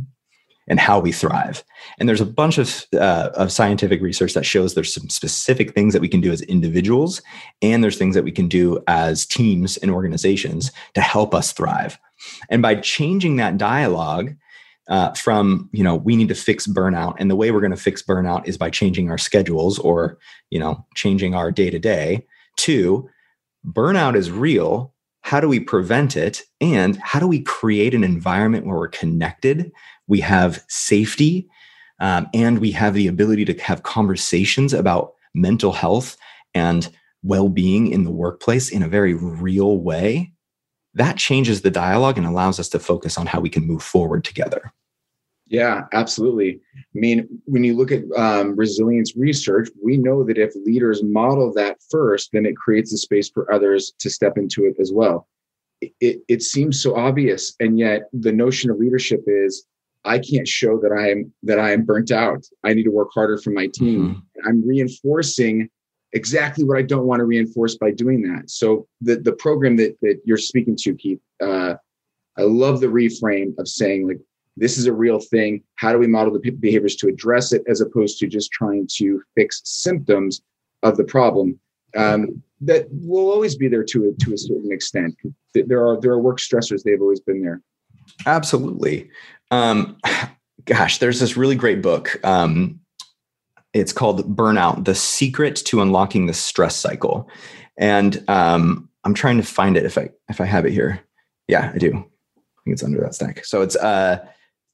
and 0.69 0.81
how 0.81 0.99
we 0.99 1.13
thrive. 1.13 1.63
And 1.99 2.09
there's 2.09 2.21
a 2.21 2.27
bunch 2.27 2.59
of, 2.59 2.87
uh, 2.95 3.31
of 3.35 3.53
scientific 3.53 4.01
research 4.01 4.35
that 4.35 4.47
shows 4.47 4.75
there's 4.75 4.95
some 4.95 5.09
specific 5.09 5.75
things 5.75 5.93
that 5.93 6.03
we 6.03 6.09
can 6.09 6.21
do 6.21 6.33
as 6.33 6.41
individuals, 6.43 7.21
and 7.61 7.83
there's 7.83 7.99
things 7.99 8.15
that 8.15 8.25
we 8.25 8.33
can 8.33 8.49
do 8.49 8.83
as 8.87 9.27
teams 9.27 9.77
and 9.77 9.91
organizations 9.91 10.73
to 10.95 11.01
help 11.01 11.35
us 11.35 11.53
thrive. 11.53 11.99
And 12.49 12.63
by 12.63 12.77
changing 12.77 13.37
that 13.37 13.59
dialogue 13.59 14.35
uh, 14.89 15.13
from, 15.13 15.69
you 15.73 15.83
know, 15.83 15.97
we 15.97 16.17
need 16.17 16.29
to 16.29 16.35
fix 16.35 16.67
burnout, 16.67 17.17
and 17.19 17.31
the 17.31 17.37
way 17.37 17.51
we're 17.51 17.61
going 17.61 17.71
to 17.71 17.77
fix 17.77 18.03
burnout 18.03 18.47
is 18.47 18.59
by 18.59 18.71
changing 18.71 19.11
our 19.11 19.19
schedules 19.19 19.79
or, 19.79 20.19
you 20.51 20.59
know, 20.59 20.87
changing 20.95 21.35
our 21.35 21.51
day 21.51 21.71
to 21.71 21.79
day, 21.79 22.27
to 22.57 23.09
burnout 23.67 24.15
is 24.15 24.31
real. 24.31 24.93
How 25.23 25.41
do 25.41 25.49
we 25.49 25.59
prevent 25.59 26.19
it? 26.19 26.43
And 26.61 26.99
how 26.99 27.19
do 27.19 27.27
we 27.27 27.41
create 27.41 27.95
an 27.95 28.05
environment 28.05 28.67
where 28.67 28.77
we're 28.77 28.89
connected 28.89 29.73
we 30.07 30.21
have 30.21 30.63
safety, 30.69 31.49
um, 32.01 32.29
and 32.35 32.59
we 32.59 32.73
have 32.73 32.95
the 32.95 33.07
ability 33.09 33.45
to 33.47 33.55
have 33.63 33.83
conversations 33.83 34.73
about 34.73 35.15
mental 35.35 35.73
health 35.73 36.17
and 36.55 36.91
well 37.23 37.49
being 37.49 37.89
in 37.89 38.05
the 38.05 38.11
workplace 38.11 38.71
in 38.71 38.83
a 38.83 38.89
very 38.89 39.15
real 39.15 39.79
way, 39.79 40.33
that 40.95 41.17
changes 41.17 41.63
the 41.63 41.71
dialogue 41.71 42.19
and 42.19 42.27
allows 42.27 42.61
us 42.61 42.69
to 42.69 42.79
focus 42.79 43.19
on 43.19 43.27
how 43.27 43.41
we 43.41 43.51
can 43.51 43.67
move 43.67 43.83
forward 43.83 44.25
together. 44.25 44.73
Yeah, 45.47 45.83
absolutely. 45.93 46.61
I 46.77 46.99
mean, 46.99 47.29
when 47.45 47.65
you 47.65 47.77
look 47.77 47.93
at 47.93 48.03
um, 48.17 48.57
resilience 48.57 49.15
research, 49.17 49.69
we 49.83 49.97
know 49.97 50.25
that 50.25 50.39
if 50.39 50.55
leaders 50.65 51.03
model 51.03 51.53
that 51.55 51.77
first, 51.91 52.31
then 52.33 52.47
it 52.47 52.57
creates 52.57 52.93
a 52.93 52.97
space 52.97 53.29
for 53.29 53.53
others 53.53 53.93
to 53.99 54.09
step 54.09 54.39
into 54.39 54.65
it 54.65 54.77
as 54.81 54.91
well. 54.93 55.29
It, 55.81 55.93
it, 56.01 56.23
it 56.29 56.43
seems 56.43 56.83
so 56.83 56.97
obvious, 56.97 57.55
and 57.61 57.79
yet 57.79 58.09
the 58.13 58.33
notion 58.33 58.71
of 58.71 58.79
leadership 58.79 59.23
is 59.27 59.67
I 60.05 60.19
can't 60.19 60.47
show 60.47 60.79
that 60.81 60.93
I 60.93 61.11
am 61.11 61.33
that 61.43 61.59
I 61.59 61.73
am 61.73 61.85
burnt 61.85 62.11
out. 62.11 62.45
I 62.63 62.75
need 62.75 62.85
to 62.85 62.91
work 62.91 63.09
harder 63.15 63.39
for 63.39 63.51
my 63.51 63.69
team. 63.69 64.01
Mm-hmm. 64.01 64.49
I'm 64.49 64.67
reinforcing 64.67 65.69
exactly 66.13 66.65
what 66.65 66.79
I 66.79 66.83
don't 66.83 67.07
want 67.07 67.21
to 67.21 67.25
reinforce 67.25 67.77
by 67.77 67.91
doing 67.91 68.23
that. 68.23 68.51
So 68.51 68.87
the 69.01 69.17
the 69.17 69.33
program 69.33 69.77
that 69.77 69.97
that 70.03 70.21
you're 70.25 70.37
speaking 70.37 70.77
to, 70.81 70.95
Keith, 70.95 71.21
uh, 71.43 71.75
I 72.37 72.43
love 72.43 72.81
the 72.81 72.87
reframe 72.87 73.59
of 73.59 73.69
saying 73.69 74.07
like 74.09 74.21
this 74.57 74.79
is 74.79 74.87
a 74.87 74.93
real 74.93 75.21
thing. 75.21 75.63
How 75.77 75.93
do 75.93 75.99
we 75.99 76.07
model 76.07 76.33
the 76.33 76.51
behaviors 76.51 76.97
to 76.97 77.09
address 77.09 77.53
it, 77.53 77.63
as 77.69 77.81
opposed 77.81 78.19
to 78.19 78.27
just 78.27 78.53
trying 78.53 78.87
to 78.97 79.23
fix 79.35 79.63
symptoms 79.65 80.43
of 80.83 80.97
the 80.97 81.05
problem? 81.05 81.59
Um, 81.97 82.43
that 82.61 82.87
will 82.91 83.31
always 83.31 83.57
be 83.57 83.69
there 83.69 83.85
to 83.85 84.09
a, 84.09 84.25
to 84.25 84.35
a 84.35 84.39
certain 84.39 84.73
extent. 84.73 85.17
There 85.55 85.87
are 85.87 86.01
there 86.01 86.13
are 86.13 86.21
work 86.21 86.39
stressors; 86.39 86.83
they've 86.83 87.01
always 87.01 87.21
been 87.21 87.43
there. 87.43 87.63
Absolutely. 88.27 89.11
Um, 89.55 89.97
gosh, 90.65 90.99
there's 90.99 91.21
this 91.21 91.37
really 91.37 91.55
great 91.55 91.81
book. 91.81 92.19
Um, 92.25 92.81
it's 93.73 93.93
called 93.93 94.37
Burnout: 94.37 94.85
The 94.85 94.95
Secret 94.95 95.57
to 95.67 95.81
Unlocking 95.81 96.27
the 96.27 96.35
Stress 96.35 96.77
Cycle, 96.77 97.29
and 97.77 98.23
um, 98.29 98.89
I'm 99.05 99.15
trying 99.15 99.37
to 99.37 99.45
find 99.45 99.77
it 99.77 99.85
if 99.85 99.97
I 99.97 100.11
if 100.29 100.41
I 100.41 100.45
have 100.45 100.67
it 100.67 100.73
here. 100.73 101.01
Yeah, 101.47 101.71
I 101.73 101.79
do. 101.79 101.91
I 101.91 102.61
think 102.65 102.75
it's 102.75 102.83
under 102.83 103.01
that 103.01 103.15
stack. 103.15 103.45
So 103.45 103.63
it's 103.63 103.77
uh, 103.77 104.25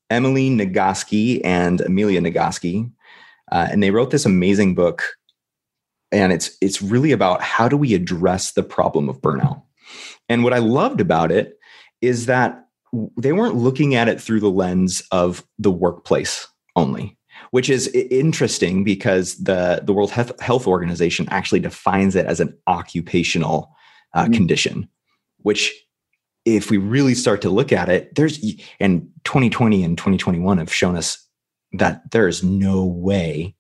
Emily 0.09 0.49
Nagoski 0.49 1.41
and 1.45 1.81
Amelia 1.83 2.21
Nagoski, 2.21 2.91
uh, 3.53 3.69
and 3.71 3.83
they 3.83 3.91
wrote 3.91 4.11
this 4.11 4.27
amazing 4.27 4.75
book. 4.75 5.03
And 6.13 6.33
it's 6.33 6.57
it's 6.61 6.81
really 6.81 7.13
about 7.13 7.43
how 7.43 7.69
do 7.69 7.77
we 7.77 7.95
address 7.95 8.53
the 8.53 8.63
problem 8.63 9.09
of 9.09 9.21
burnout. 9.21 9.63
And 10.29 10.43
what 10.43 10.55
I 10.55 10.59
loved 10.59 11.01
about 11.01 11.31
it 11.31 11.59
is 12.01 12.27
that 12.27 12.67
they 13.17 13.33
weren't 13.33 13.57
looking 13.57 13.95
at 13.95 14.09
it 14.09 14.21
through 14.21 14.41
the 14.41 14.51
lens 14.51 15.03
of 15.13 15.45
the 15.59 15.71
workplace 15.71 16.47
only 16.77 17.17
which 17.51 17.71
is 17.71 17.89
interesting 17.89 18.85
because 18.85 19.37
the 19.37 19.81
the 19.85 19.93
World 19.93 20.11
Health 20.11 20.67
Organization 20.67 21.27
actually 21.31 21.61
defines 21.61 22.15
it 22.15 22.27
as 22.27 22.41
an 22.41 22.57
occupational 22.67 23.75
uh, 24.15 24.25
mm-hmm. 24.25 24.35
condition, 24.35 24.89
which 25.39 25.73
if 26.45 26.71
we 26.71 26.79
really 26.79 27.15
start 27.15 27.43
to 27.43 27.51
look 27.51 27.73
at 27.73 27.89
it, 27.89 28.15
there's 28.15 28.45
and 28.79 29.09
2020 29.25 29.83
and 29.83 29.99
2021 29.99 30.59
have 30.59 30.73
shown 30.73 30.97
us 30.97 31.27
that 31.73 32.11
there 32.11 32.29
is 32.29 32.43
no 32.43 32.85
way 32.85 33.55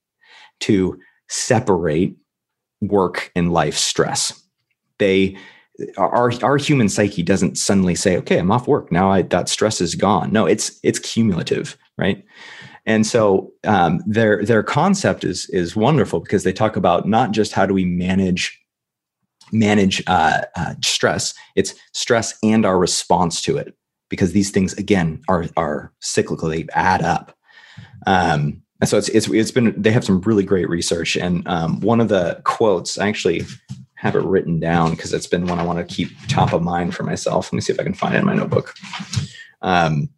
to 0.60 0.98
separate 1.28 2.16
work 2.80 3.30
and 3.36 3.52
life 3.52 3.76
stress. 3.76 4.42
They 4.98 5.36
our 5.96 6.32
our 6.42 6.56
human 6.56 6.88
psyche 6.88 7.22
doesn't 7.22 7.58
suddenly 7.58 7.94
say, 7.94 8.16
"Okay, 8.18 8.38
I'm 8.38 8.50
off 8.50 8.68
work 8.68 8.90
now. 8.92 9.10
I, 9.10 9.22
that 9.22 9.48
stress 9.48 9.80
is 9.80 9.94
gone." 9.94 10.32
No, 10.32 10.46
it's 10.46 10.78
it's 10.82 10.98
cumulative, 10.98 11.76
right? 11.98 12.24
And 12.86 13.06
so 13.06 13.52
um, 13.64 14.00
their 14.06 14.44
their 14.44 14.62
concept 14.62 15.24
is 15.24 15.48
is 15.50 15.76
wonderful 15.76 16.20
because 16.20 16.44
they 16.44 16.52
talk 16.52 16.76
about 16.76 17.06
not 17.08 17.32
just 17.32 17.52
how 17.52 17.66
do 17.66 17.74
we 17.74 17.84
manage 17.84 18.58
manage 19.52 20.02
uh, 20.06 20.42
uh, 20.56 20.74
stress; 20.82 21.34
it's 21.56 21.74
stress 21.92 22.34
and 22.42 22.64
our 22.64 22.78
response 22.78 23.42
to 23.42 23.56
it 23.56 23.74
because 24.08 24.32
these 24.32 24.50
things 24.50 24.72
again 24.74 25.22
are 25.28 25.46
are 25.56 25.92
cyclical; 26.00 26.48
they 26.48 26.66
add 26.72 27.02
up. 27.02 27.36
Um, 28.06 28.62
and 28.80 28.88
so 28.88 28.96
it's 28.96 29.08
it's 29.10 29.28
it's 29.28 29.50
been 29.50 29.74
they 29.80 29.92
have 29.92 30.04
some 30.04 30.22
really 30.22 30.44
great 30.44 30.68
research, 30.68 31.16
and 31.16 31.46
um, 31.46 31.80
one 31.80 32.00
of 32.00 32.08
the 32.08 32.40
quotes 32.44 32.98
actually 32.98 33.44
have 34.00 34.16
it 34.16 34.24
written 34.24 34.58
down 34.58 34.92
because 34.92 35.12
it's 35.12 35.26
been 35.26 35.44
one 35.44 35.58
I 35.58 35.62
want 35.62 35.78
to 35.78 35.94
keep 35.94 36.10
top 36.26 36.54
of 36.54 36.62
mind 36.62 36.94
for 36.94 37.02
myself. 37.02 37.52
Let 37.52 37.52
me 37.52 37.60
see 37.60 37.74
if 37.74 37.78
I 37.78 37.82
can 37.82 37.92
find 37.92 38.14
it 38.14 38.20
in 38.20 38.24
my 38.24 38.34
notebook. 38.34 38.74
Um, 39.60 40.08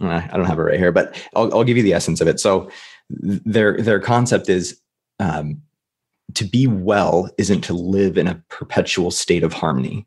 I 0.00 0.26
don't 0.28 0.46
have 0.46 0.58
it 0.58 0.62
right 0.62 0.78
here, 0.78 0.92
but 0.92 1.22
I'll, 1.34 1.52
I'll 1.52 1.64
give 1.64 1.76
you 1.76 1.82
the 1.82 1.92
essence 1.92 2.22
of 2.22 2.26
it. 2.26 2.40
So 2.40 2.70
their 3.10 3.76
their 3.76 4.00
concept 4.00 4.48
is 4.48 4.80
um, 5.20 5.60
to 6.32 6.44
be 6.46 6.66
well 6.66 7.28
isn't 7.36 7.60
to 7.64 7.74
live 7.74 8.16
in 8.16 8.28
a 8.28 8.42
perpetual 8.48 9.10
state 9.10 9.44
of 9.44 9.52
harmony. 9.52 10.06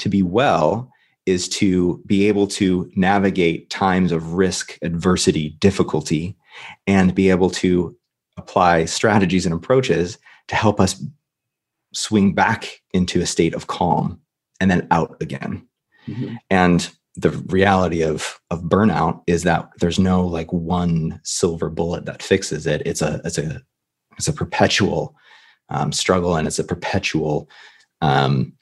To 0.00 0.08
be 0.08 0.24
well 0.24 0.90
is 1.26 1.48
to 1.50 2.02
be 2.06 2.26
able 2.26 2.48
to 2.48 2.90
navigate 2.96 3.70
times 3.70 4.10
of 4.10 4.32
risk, 4.32 4.78
adversity, 4.82 5.50
difficulty, 5.60 6.36
and 6.88 7.14
be 7.14 7.30
able 7.30 7.50
to 7.50 7.96
apply 8.36 8.84
strategies 8.86 9.46
and 9.46 9.54
approaches 9.54 10.18
to 10.48 10.56
help 10.56 10.80
us 10.80 11.00
swing 11.96 12.34
back 12.34 12.82
into 12.92 13.20
a 13.20 13.26
state 13.26 13.54
of 13.54 13.66
calm 13.66 14.20
and 14.60 14.70
then 14.70 14.86
out 14.90 15.16
again. 15.20 15.66
Mm-hmm. 16.06 16.36
And 16.50 16.88
the 17.16 17.30
reality 17.30 18.02
of 18.02 18.38
of 18.50 18.62
burnout 18.64 19.22
is 19.26 19.42
that 19.44 19.70
there's 19.80 19.98
no 19.98 20.24
like 20.24 20.52
one 20.52 21.20
silver 21.24 21.70
bullet 21.70 22.04
that 22.04 22.22
fixes 22.22 22.66
it. 22.66 22.82
It's 22.84 23.00
a 23.00 23.20
it's 23.24 23.38
a 23.38 23.62
it's 24.18 24.28
a 24.28 24.32
perpetual 24.32 25.14
um, 25.70 25.92
struggle 25.92 26.36
and 26.36 26.46
it's 26.46 26.58
a 26.58 26.64
perpetual 26.64 27.48
um, 28.02 28.52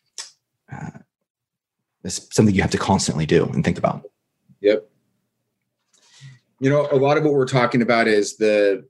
uh, 0.73 0.91
it's 2.05 2.29
something 2.35 2.55
you 2.55 2.63
have 2.63 2.71
to 2.71 2.79
constantly 2.79 3.27
do 3.27 3.45
and 3.47 3.65
think 3.65 3.79
about. 3.79 4.03
Yep. 4.61 4.89
You 6.61 6.71
know, 6.71 6.89
a 6.91 6.97
lot 6.97 7.17
of 7.17 7.25
what 7.25 7.33
we're 7.33 7.47
talking 7.47 7.83
about 7.83 8.07
is 8.07 8.37
the 8.37 8.85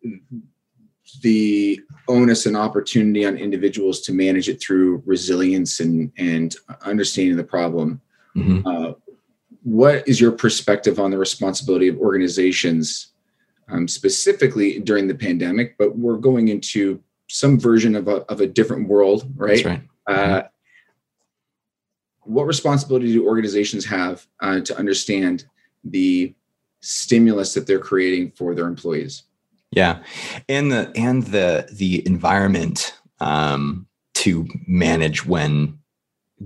the 1.23 1.81
onus 2.09 2.47
and 2.47 2.57
opportunity 2.57 3.25
on 3.25 3.37
individuals 3.37 4.01
to 4.03 4.13
manage 4.13 4.49
it 4.49 4.61
through 4.61 5.03
resilience 5.07 5.81
and 5.81 6.13
and 6.19 6.57
understanding 6.83 7.37
the 7.37 7.45
problem. 7.45 8.01
Mm-hmm. 8.37 8.67
Uh, 8.67 8.93
what 9.63 10.07
is 10.07 10.21
your 10.21 10.33
perspective 10.33 10.99
on 10.99 11.11
the 11.11 11.19
responsibility 11.19 11.89
of 11.89 11.99
organizations, 11.99 13.13
um, 13.69 13.89
specifically 13.89 14.81
during 14.81 15.09
the 15.09 15.15
pandemic? 15.15 15.77
But 15.79 15.97
we're 15.97 16.19
going 16.19 16.49
into 16.49 17.03
some 17.29 17.59
version 17.59 17.95
of 17.95 18.09
a 18.09 18.17
of 18.31 18.41
a 18.41 18.47
different 18.47 18.89
world, 18.89 19.31
right? 19.37 19.65
right. 19.65 19.83
Uh, 20.07 20.43
what 22.23 22.47
responsibility 22.47 23.13
do 23.13 23.27
organizations 23.27 23.85
have 23.85 24.27
uh, 24.41 24.61
to 24.61 24.77
understand 24.79 25.45
the 25.85 26.35
stimulus 26.81 27.55
that 27.55 27.67
they're 27.67 27.79
creating 27.79 28.31
for 28.33 28.55
their 28.55 28.67
employees? 28.67 29.25
Yeah, 29.75 30.03
and 30.49 30.71
the 30.71 30.93
and 30.95 31.25
the 31.25 31.69
the 31.73 32.07
environment 32.07 32.95
um, 33.21 33.87
to 34.15 34.47
manage 34.67 35.27
when 35.27 35.79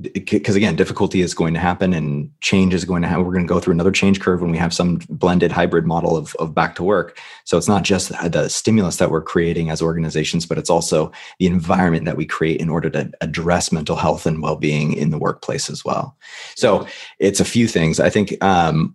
because 0.01 0.55
again 0.55 0.77
difficulty 0.77 1.23
is 1.23 1.33
going 1.33 1.55
to 1.55 1.61
happen 1.61 1.95
and 1.95 2.31
change 2.41 2.75
is 2.75 2.85
going 2.85 3.01
to 3.01 3.09
happen 3.09 3.25
we're 3.25 3.33
going 3.33 3.47
to 3.47 3.53
go 3.53 3.59
through 3.59 3.73
another 3.73 3.91
change 3.91 4.21
curve 4.21 4.41
when 4.41 4.51
we 4.51 4.59
have 4.59 4.73
some 4.73 5.01
blended 5.09 5.51
hybrid 5.51 5.87
model 5.87 6.17
of, 6.17 6.35
of 6.39 6.55
back 6.55 6.75
to 6.75 6.85
work. 6.85 7.19
So 7.45 7.57
it's 7.57 7.69
not 7.69 7.85
just 7.85 8.11
the 8.11 8.49
stimulus 8.49 8.99
that 8.99 9.11
we're 9.11 9.23
creating 9.23 9.71
as 9.71 9.81
organizations 9.81 10.45
but 10.45 10.59
it's 10.59 10.71
also 10.71 11.11
the 11.39 11.47
environment 11.47 12.05
that 12.05 12.19
we 12.19 12.27
create 12.27 12.61
in 12.61 12.69
order 12.69 12.91
to 12.91 13.11
address 13.23 13.73
mental 13.73 13.97
health 13.97 14.27
and 14.27 14.43
well-being 14.43 14.93
in 14.93 15.11
the 15.11 15.19
workplace 15.19 15.71
as 15.71 15.85
well. 15.85 16.17
So 16.55 16.87
it's 17.19 17.41
a 17.41 17.45
few 17.45 17.67
things. 17.67 17.99
I 17.99 18.11
think 18.11 18.43
um, 18.45 18.95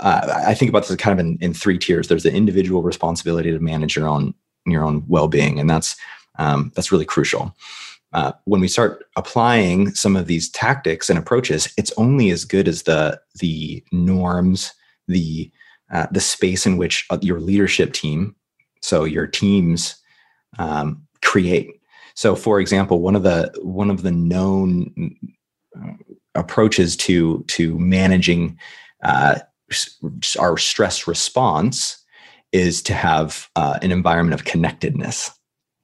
uh, 0.00 0.42
I 0.46 0.54
think 0.54 0.68
about 0.68 0.86
this 0.86 0.96
kind 0.96 1.18
of 1.18 1.24
in, 1.24 1.38
in 1.40 1.54
three 1.54 1.78
tiers. 1.78 2.08
There's 2.08 2.22
the 2.22 2.32
individual 2.32 2.82
responsibility 2.82 3.52
to 3.52 3.60
manage 3.60 3.96
your 3.96 4.08
own 4.08 4.34
your 4.66 4.84
own 4.84 5.04
well-being, 5.08 5.58
and 5.58 5.68
that's 5.68 5.96
um, 6.38 6.72
that's 6.74 6.92
really 6.92 7.04
crucial. 7.04 7.54
Uh, 8.12 8.32
when 8.44 8.60
we 8.60 8.66
start 8.66 9.04
applying 9.16 9.94
some 9.94 10.16
of 10.16 10.26
these 10.26 10.50
tactics 10.50 11.08
and 11.08 11.18
approaches, 11.18 11.72
it's 11.76 11.92
only 11.96 12.30
as 12.30 12.44
good 12.44 12.66
as 12.66 12.82
the 12.82 13.20
the 13.38 13.84
norms, 13.92 14.72
the 15.06 15.50
uh, 15.92 16.06
the 16.10 16.20
space 16.20 16.66
in 16.66 16.76
which 16.76 17.06
uh, 17.10 17.18
your 17.20 17.40
leadership 17.40 17.92
team, 17.92 18.34
so 18.80 19.04
your 19.04 19.26
teams, 19.26 19.96
um, 20.58 21.06
create. 21.22 21.80
So, 22.14 22.34
for 22.34 22.60
example, 22.60 23.00
one 23.00 23.16
of 23.16 23.22
the 23.22 23.52
one 23.62 23.90
of 23.90 24.02
the 24.02 24.12
known 24.12 25.16
uh, 25.76 25.92
approaches 26.34 26.96
to 26.98 27.44
to 27.48 27.78
managing 27.78 28.58
uh, 29.04 29.38
our 30.38 30.56
stress 30.56 31.06
response 31.06 32.04
is 32.52 32.82
to 32.82 32.94
have 32.94 33.48
uh, 33.56 33.78
an 33.82 33.92
environment 33.92 34.34
of 34.34 34.44
connectedness. 34.44 35.30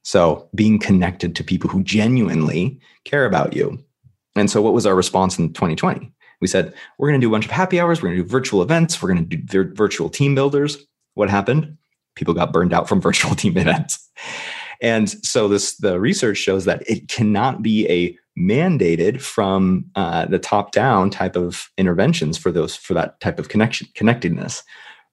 So 0.03 0.49
being 0.55 0.79
connected 0.79 1.35
to 1.37 1.45
people 1.45 1.71
who 1.71 1.83
genuinely 1.83 2.81
care 3.05 3.27
about 3.27 3.55
you. 3.55 3.83
And 4.37 4.51
so 4.51 4.61
what 4.63 4.75
was 4.75 4.87
our 4.87 4.95
response 4.95 5.39
in 5.39 5.53
2020? 5.53 6.13
We 6.41 6.47
said, 6.47 6.75
we're 6.99 7.09
going 7.09 7.21
to 7.21 7.25
do 7.25 7.31
a 7.31 7.35
bunch 7.35 7.47
of 7.47 7.51
happy 7.51 7.81
hours. 7.81 8.03
We're 8.03 8.11
going 8.11 8.19
to 8.19 8.25
do 8.25 8.29
virtual 8.29 8.63
events. 8.63 9.01
We're 9.01 9.13
going 9.13 9.29
to 9.29 9.37
do 9.37 9.75
virtual 9.75 10.09
team 10.09 10.35
builders. 10.35 10.79
What 11.15 11.31
happened? 11.31 11.77
People 12.15 12.35
got 12.35 12.53
burned 12.53 12.73
out 12.73 12.89
from 12.89 13.01
virtual 13.09 13.35
team 13.35 13.57
events. 13.57 14.09
And 14.83 15.09
so 15.25 15.49
this 15.49 15.77
the 15.77 15.99
research 15.99 16.37
shows 16.37 16.67
that 16.67 16.83
it 16.89 17.09
cannot 17.09 17.63
be 17.63 17.89
a 17.89 18.17
mandated 18.39 19.21
from 19.21 19.85
uh, 19.95 20.27
the 20.27 20.39
top 20.39 20.73
down 20.73 21.11
type 21.11 21.37
of 21.37 21.71
interventions 21.79 22.37
for 22.37 22.53
those 22.53 22.77
for 22.77 22.95
that 22.95 23.19
type 23.21 23.39
of 23.39 23.49
connection 23.49 23.89
connectedness. 23.95 24.63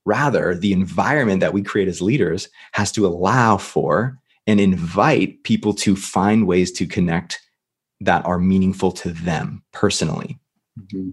Rather 0.05 0.53
the 0.53 0.73
environment 0.73 1.39
that 1.39 1.53
we 1.53 1.63
create 1.63 1.87
as 1.87 2.01
leaders 2.01 2.49
has 2.73 2.91
to 2.91 3.07
allow 3.07 3.57
for 3.57 4.19
and 4.45 4.59
invite 4.59 5.43
people 5.43 5.73
to 5.73 5.95
find 5.95 6.45
ways 6.45 6.71
to 6.73 6.85
connect 6.85 7.39
that 8.01 8.25
are 8.25 8.39
meaningful 8.39 8.91
to 8.91 9.09
them 9.09 9.63
personally. 9.71 10.37
Mm-hmm. 10.77 11.11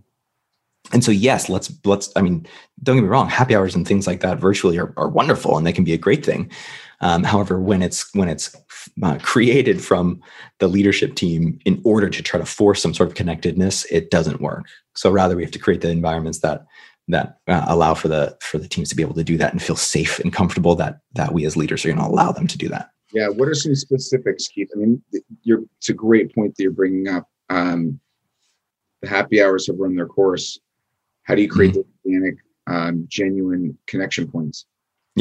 and 0.90 1.04
so 1.04 1.12
yes 1.12 1.50
let's 1.50 1.70
let's 1.84 2.10
i 2.16 2.22
mean 2.22 2.46
don't 2.82 2.96
get 2.96 3.02
me 3.02 3.08
wrong 3.08 3.28
happy 3.28 3.54
hours 3.54 3.74
and 3.74 3.86
things 3.86 4.06
like 4.06 4.20
that 4.20 4.38
virtually 4.38 4.78
are, 4.78 4.94
are 4.96 5.10
wonderful 5.10 5.58
and 5.58 5.66
they 5.66 5.72
can 5.72 5.84
be 5.84 5.92
a 5.92 5.98
great 5.98 6.24
thing 6.24 6.50
um, 7.00 7.24
however, 7.24 7.60
when 7.60 7.82
it's 7.82 8.12
when 8.14 8.28
it's 8.28 8.54
uh, 9.02 9.18
created 9.22 9.82
from 9.82 10.20
the 10.58 10.68
leadership 10.68 11.14
team 11.14 11.58
in 11.64 11.80
order 11.84 12.08
to 12.10 12.22
try 12.22 12.38
to 12.38 12.46
force 12.46 12.82
some 12.82 12.94
sort 12.94 13.08
of 13.08 13.14
connectedness, 13.14 13.84
it 13.86 14.10
doesn't 14.10 14.40
work. 14.40 14.66
So 14.94 15.10
rather, 15.10 15.36
we 15.36 15.42
have 15.42 15.52
to 15.52 15.58
create 15.58 15.80
the 15.80 15.90
environments 15.90 16.40
that 16.40 16.66
that 17.08 17.38
uh, 17.48 17.64
allow 17.68 17.94
for 17.94 18.08
the 18.08 18.36
for 18.40 18.58
the 18.58 18.68
teams 18.68 18.88
to 18.90 18.96
be 18.96 19.02
able 19.02 19.14
to 19.14 19.24
do 19.24 19.36
that 19.38 19.52
and 19.52 19.62
feel 19.62 19.76
safe 19.76 20.18
and 20.20 20.32
comfortable 20.32 20.74
that 20.76 21.00
that 21.14 21.32
we 21.32 21.44
as 21.46 21.56
leaders 21.56 21.84
are 21.84 21.88
going 21.88 21.98
to 21.98 22.06
allow 22.06 22.32
them 22.32 22.46
to 22.46 22.58
do 22.58 22.68
that. 22.68 22.90
Yeah. 23.12 23.28
What 23.28 23.48
are 23.48 23.54
some 23.54 23.74
specifics, 23.74 24.48
Keith? 24.48 24.70
I 24.74 24.78
mean, 24.78 25.02
you're, 25.42 25.62
it's 25.78 25.88
a 25.88 25.94
great 25.94 26.34
point 26.34 26.54
that 26.56 26.62
you're 26.62 26.72
bringing 26.72 27.08
up. 27.08 27.28
Um, 27.48 27.98
the 29.02 29.08
happy 29.08 29.42
hours 29.42 29.66
have 29.66 29.78
run 29.78 29.96
their 29.96 30.06
course. 30.06 30.58
How 31.24 31.34
do 31.34 31.42
you 31.42 31.48
create 31.48 31.72
mm-hmm. 31.72 31.80
the 32.04 32.14
organic, 32.14 32.34
um, 32.66 33.06
genuine 33.08 33.76
connection 33.86 34.30
points? 34.30 34.66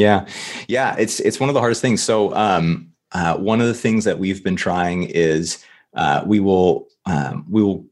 Yeah, 0.00 0.26
yeah, 0.66 0.96
it's 0.98 1.20
it's 1.20 1.38
one 1.38 1.50
of 1.50 1.54
the 1.54 1.60
hardest 1.60 1.82
things. 1.82 2.02
So 2.02 2.34
um, 2.34 2.90
uh, 3.12 3.36
one 3.36 3.60
of 3.60 3.66
the 3.66 3.74
things 3.74 4.04
that 4.04 4.18
we've 4.18 4.42
been 4.42 4.56
trying 4.56 5.02
is 5.04 5.62
uh, 5.94 6.22
we 6.26 6.40
will 6.40 6.88
um, 7.04 7.44
we 7.50 7.62
will. 7.62 7.84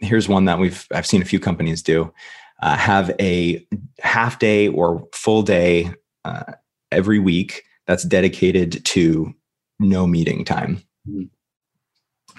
Here's 0.00 0.28
one 0.28 0.44
that 0.44 0.58
we've 0.58 0.86
I've 0.92 1.06
seen 1.06 1.22
a 1.22 1.24
few 1.24 1.40
companies 1.40 1.82
do. 1.82 2.12
Uh, 2.60 2.76
have 2.76 3.10
a 3.20 3.64
half 4.00 4.38
day 4.38 4.68
or 4.68 5.08
full 5.12 5.42
day 5.42 5.90
uh, 6.24 6.52
every 6.90 7.20
week 7.20 7.62
that's 7.86 8.04
dedicated 8.04 8.84
to 8.84 9.32
no 9.78 10.06
meeting 10.06 10.44
time, 10.44 10.82
mm-hmm. 11.08 11.22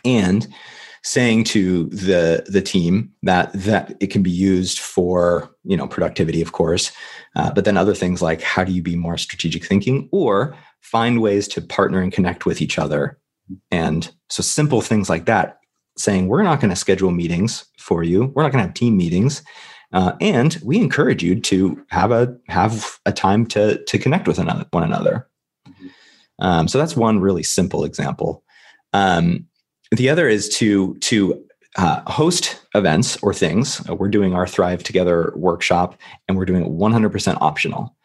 and 0.05 0.47
saying 1.03 1.43
to 1.43 1.85
the 1.85 2.43
the 2.47 2.62
team 2.62 3.12
that 3.23 3.51
that 3.53 3.95
it 3.99 4.07
can 4.07 4.21
be 4.21 4.31
used 4.31 4.79
for 4.79 5.49
you 5.63 5.77
know 5.77 5.88
productivity 5.88 6.41
of 6.41 6.51
course 6.51 6.91
uh, 7.35 7.51
but 7.51 7.65
then 7.65 7.77
other 7.77 7.93
things 7.93 8.21
like 8.21 8.41
how 8.41 8.63
do 8.63 8.71
you 8.71 8.81
be 8.81 8.95
more 8.95 9.17
strategic 9.17 9.63
thinking 9.63 10.09
or 10.12 10.55
find 10.81 11.21
ways 11.21 11.47
to 11.49 11.62
partner 11.62 12.01
and 12.01 12.12
connect 12.12 12.45
with 12.45 12.62
each 12.62 12.79
other. 12.79 13.19
And 13.71 14.12
so 14.29 14.43
simple 14.43 14.81
things 14.81 15.09
like 15.09 15.25
that 15.25 15.59
saying 15.97 16.27
we're 16.27 16.43
not 16.43 16.62
going 16.62 16.69
to 16.69 16.75
schedule 16.75 17.12
meetings 17.12 17.65
for 17.77 18.03
you 18.03 18.31
we're 18.33 18.43
not 18.43 18.53
going 18.53 18.63
to 18.63 18.67
have 18.67 18.73
team 18.73 18.95
meetings 18.95 19.43
uh, 19.91 20.13
and 20.21 20.57
we 20.63 20.77
encourage 20.77 21.21
you 21.21 21.38
to 21.41 21.83
have 21.89 22.12
a 22.12 22.33
have 22.47 22.99
a 23.05 23.12
time 23.12 23.45
to 23.47 23.83
to 23.85 23.97
connect 23.97 24.27
with 24.27 24.38
another, 24.38 24.65
one 24.71 24.83
another. 24.83 25.27
Mm-hmm. 25.67 25.88
um, 26.45 26.67
so 26.67 26.77
that's 26.77 26.95
one 26.95 27.19
really 27.19 27.43
simple 27.43 27.83
example. 27.83 28.43
Um, 28.93 29.47
the 29.91 30.10
other 30.10 30.28
is 30.28 30.50
to 30.58 30.96
to 30.96 31.44
uh, 31.77 32.02
host 32.10 32.62
events 32.75 33.17
or 33.21 33.33
things. 33.33 33.87
Uh, 33.90 33.96
we're 33.96 34.10
doing 34.10 34.33
our 34.33 34.48
Thrive 34.48 34.83
Together 34.83 35.33
workshop, 35.35 36.00
and 36.27 36.37
we're 36.37 36.46
doing 36.46 36.65
it 36.65 36.71
100% 36.71 37.37
optional. 37.42 37.96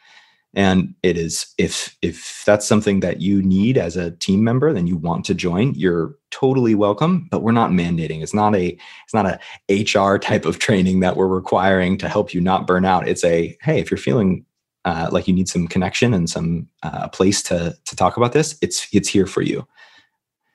And 0.57 0.95
it 1.03 1.17
is 1.19 1.53
if 1.59 1.97
if 2.01 2.45
that's 2.47 2.67
something 2.67 3.01
that 3.01 3.21
you 3.21 3.43
need 3.43 3.77
as 3.77 3.97
a 3.97 4.13
team 4.13 4.45
member, 4.45 4.73
then 4.73 4.87
you 4.87 4.97
want 4.97 5.25
to 5.25 5.35
join, 5.35 5.75
you're 5.75 6.15
totally 6.31 6.77
welcome. 6.77 7.27
But 7.31 7.43
we're 7.43 7.51
not 7.53 7.71
mandating. 7.71 8.23
It's 8.23 8.35
not 8.35 8.55
a 8.55 8.69
it's 8.69 9.15
not 9.15 9.27
a 9.27 9.39
HR 9.69 10.17
type 10.19 10.45
of 10.45 10.61
training 10.61 11.01
that 11.01 11.17
we're 11.17 11.27
requiring 11.27 11.99
to 11.99 12.09
help 12.09 12.33
you 12.33 12.41
not 12.41 12.69
burn 12.69 12.85
out. 12.85 13.09
It's 13.09 13.25
a 13.25 13.57
hey, 13.63 13.81
if 13.81 13.91
you're 13.91 13.99
feeling 13.99 14.47
uh, 14.85 15.09
like 15.11 15.27
you 15.27 15.35
need 15.35 15.49
some 15.49 15.67
connection 15.67 16.15
and 16.15 16.31
some 16.31 16.69
uh, 16.85 17.09
place 17.09 17.43
to 17.45 17.77
to 17.85 17.97
talk 17.97 18.17
about 18.17 18.33
this, 18.33 18.57
it's 18.63 18.87
it's 18.93 19.09
here 19.09 19.27
for 19.27 19.43
you. 19.43 19.67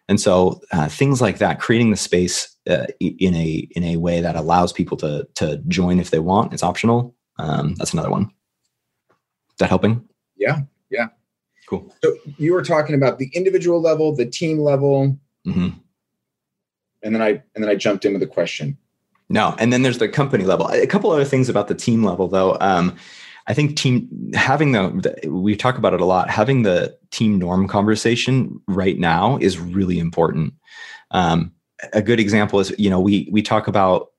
And 0.10 0.20
so 0.20 0.60
uh, 0.72 0.90
things 0.90 1.22
like 1.22 1.38
that, 1.38 1.62
creating 1.62 1.92
the 1.92 1.98
space 1.98 2.54
uh, 2.68 2.88
in 3.00 3.36
a 3.36 3.68
in 3.72 3.84
a 3.84 3.98
way 3.98 4.20
that 4.20 4.36
allows 4.36 4.74
people 4.74 4.98
to 4.98 5.28
to 5.36 5.58
join 5.68 6.00
if 6.00 6.10
they 6.10 6.20
want, 6.20 6.52
it's 6.52 6.64
optional. 6.64 7.16
Um, 7.38 7.76
that's 7.76 7.94
another 7.94 8.10
one. 8.10 8.24
Is 8.24 9.58
that 9.60 9.70
helping? 9.70 10.04
Yeah, 10.36 10.62
yeah. 10.90 11.10
Cool. 11.70 11.94
So 12.04 12.16
you 12.38 12.54
were 12.54 12.64
talking 12.64 12.96
about 12.96 13.20
the 13.20 13.30
individual 13.34 13.80
level, 13.80 14.16
the 14.16 14.26
team 14.26 14.60
level, 14.60 15.18
hmm 15.46 15.70
and 17.02 17.16
then 17.16 17.22
I 17.22 17.30
and 17.56 17.64
then 17.64 17.70
I 17.70 17.76
jumped 17.76 18.04
in 18.04 18.14
with 18.14 18.24
a 18.24 18.28
question. 18.28 18.78
No, 19.30 19.56
and 19.60 19.72
then 19.72 19.84
there's 19.84 20.00
the 20.00 20.10
company 20.10 20.44
level. 20.44 20.68
A 20.70 20.88
couple 20.88 21.12
other 21.12 21.24
things 21.24 21.50
about 21.50 21.68
the 21.68 21.76
team 21.76 22.04
level, 22.04 22.28
though. 22.28 22.58
Um, 22.60 22.98
I 23.50 23.56
think 23.56 23.76
team 23.76 24.32
having 24.36 24.72
the, 24.74 25.28
we 25.28 25.56
talk 25.56 25.78
about 25.78 25.96
it 25.96 26.02
a 26.02 26.06
lot. 26.06 26.30
Having 26.30 26.64
the 26.64 26.96
team 27.10 27.40
norm 27.40 27.68
conversation 27.68 28.62
right 28.68 28.98
now 28.98 29.38
is 29.42 29.58
really 29.58 29.98
important. 29.98 30.54
Um, 31.12 31.52
a 31.94 32.02
good 32.02 32.20
example 32.20 32.60
is 32.60 32.74
you 32.78 32.90
know 32.90 33.00
we 33.00 33.28
we 33.32 33.42
talk 33.42 33.68
about 33.68 34.12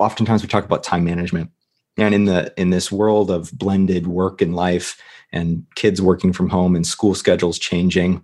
oftentimes 0.00 0.42
we 0.42 0.48
talk 0.48 0.64
about 0.64 0.82
time 0.82 1.04
management, 1.04 1.50
and 1.98 2.14
in 2.14 2.24
the 2.24 2.52
in 2.56 2.70
this 2.70 2.90
world 2.90 3.30
of 3.30 3.52
blended 3.52 4.06
work 4.06 4.40
and 4.40 4.56
life 4.56 5.00
and 5.32 5.66
kids 5.74 6.00
working 6.00 6.32
from 6.32 6.48
home 6.48 6.74
and 6.74 6.86
school 6.86 7.14
schedules 7.14 7.58
changing, 7.58 8.22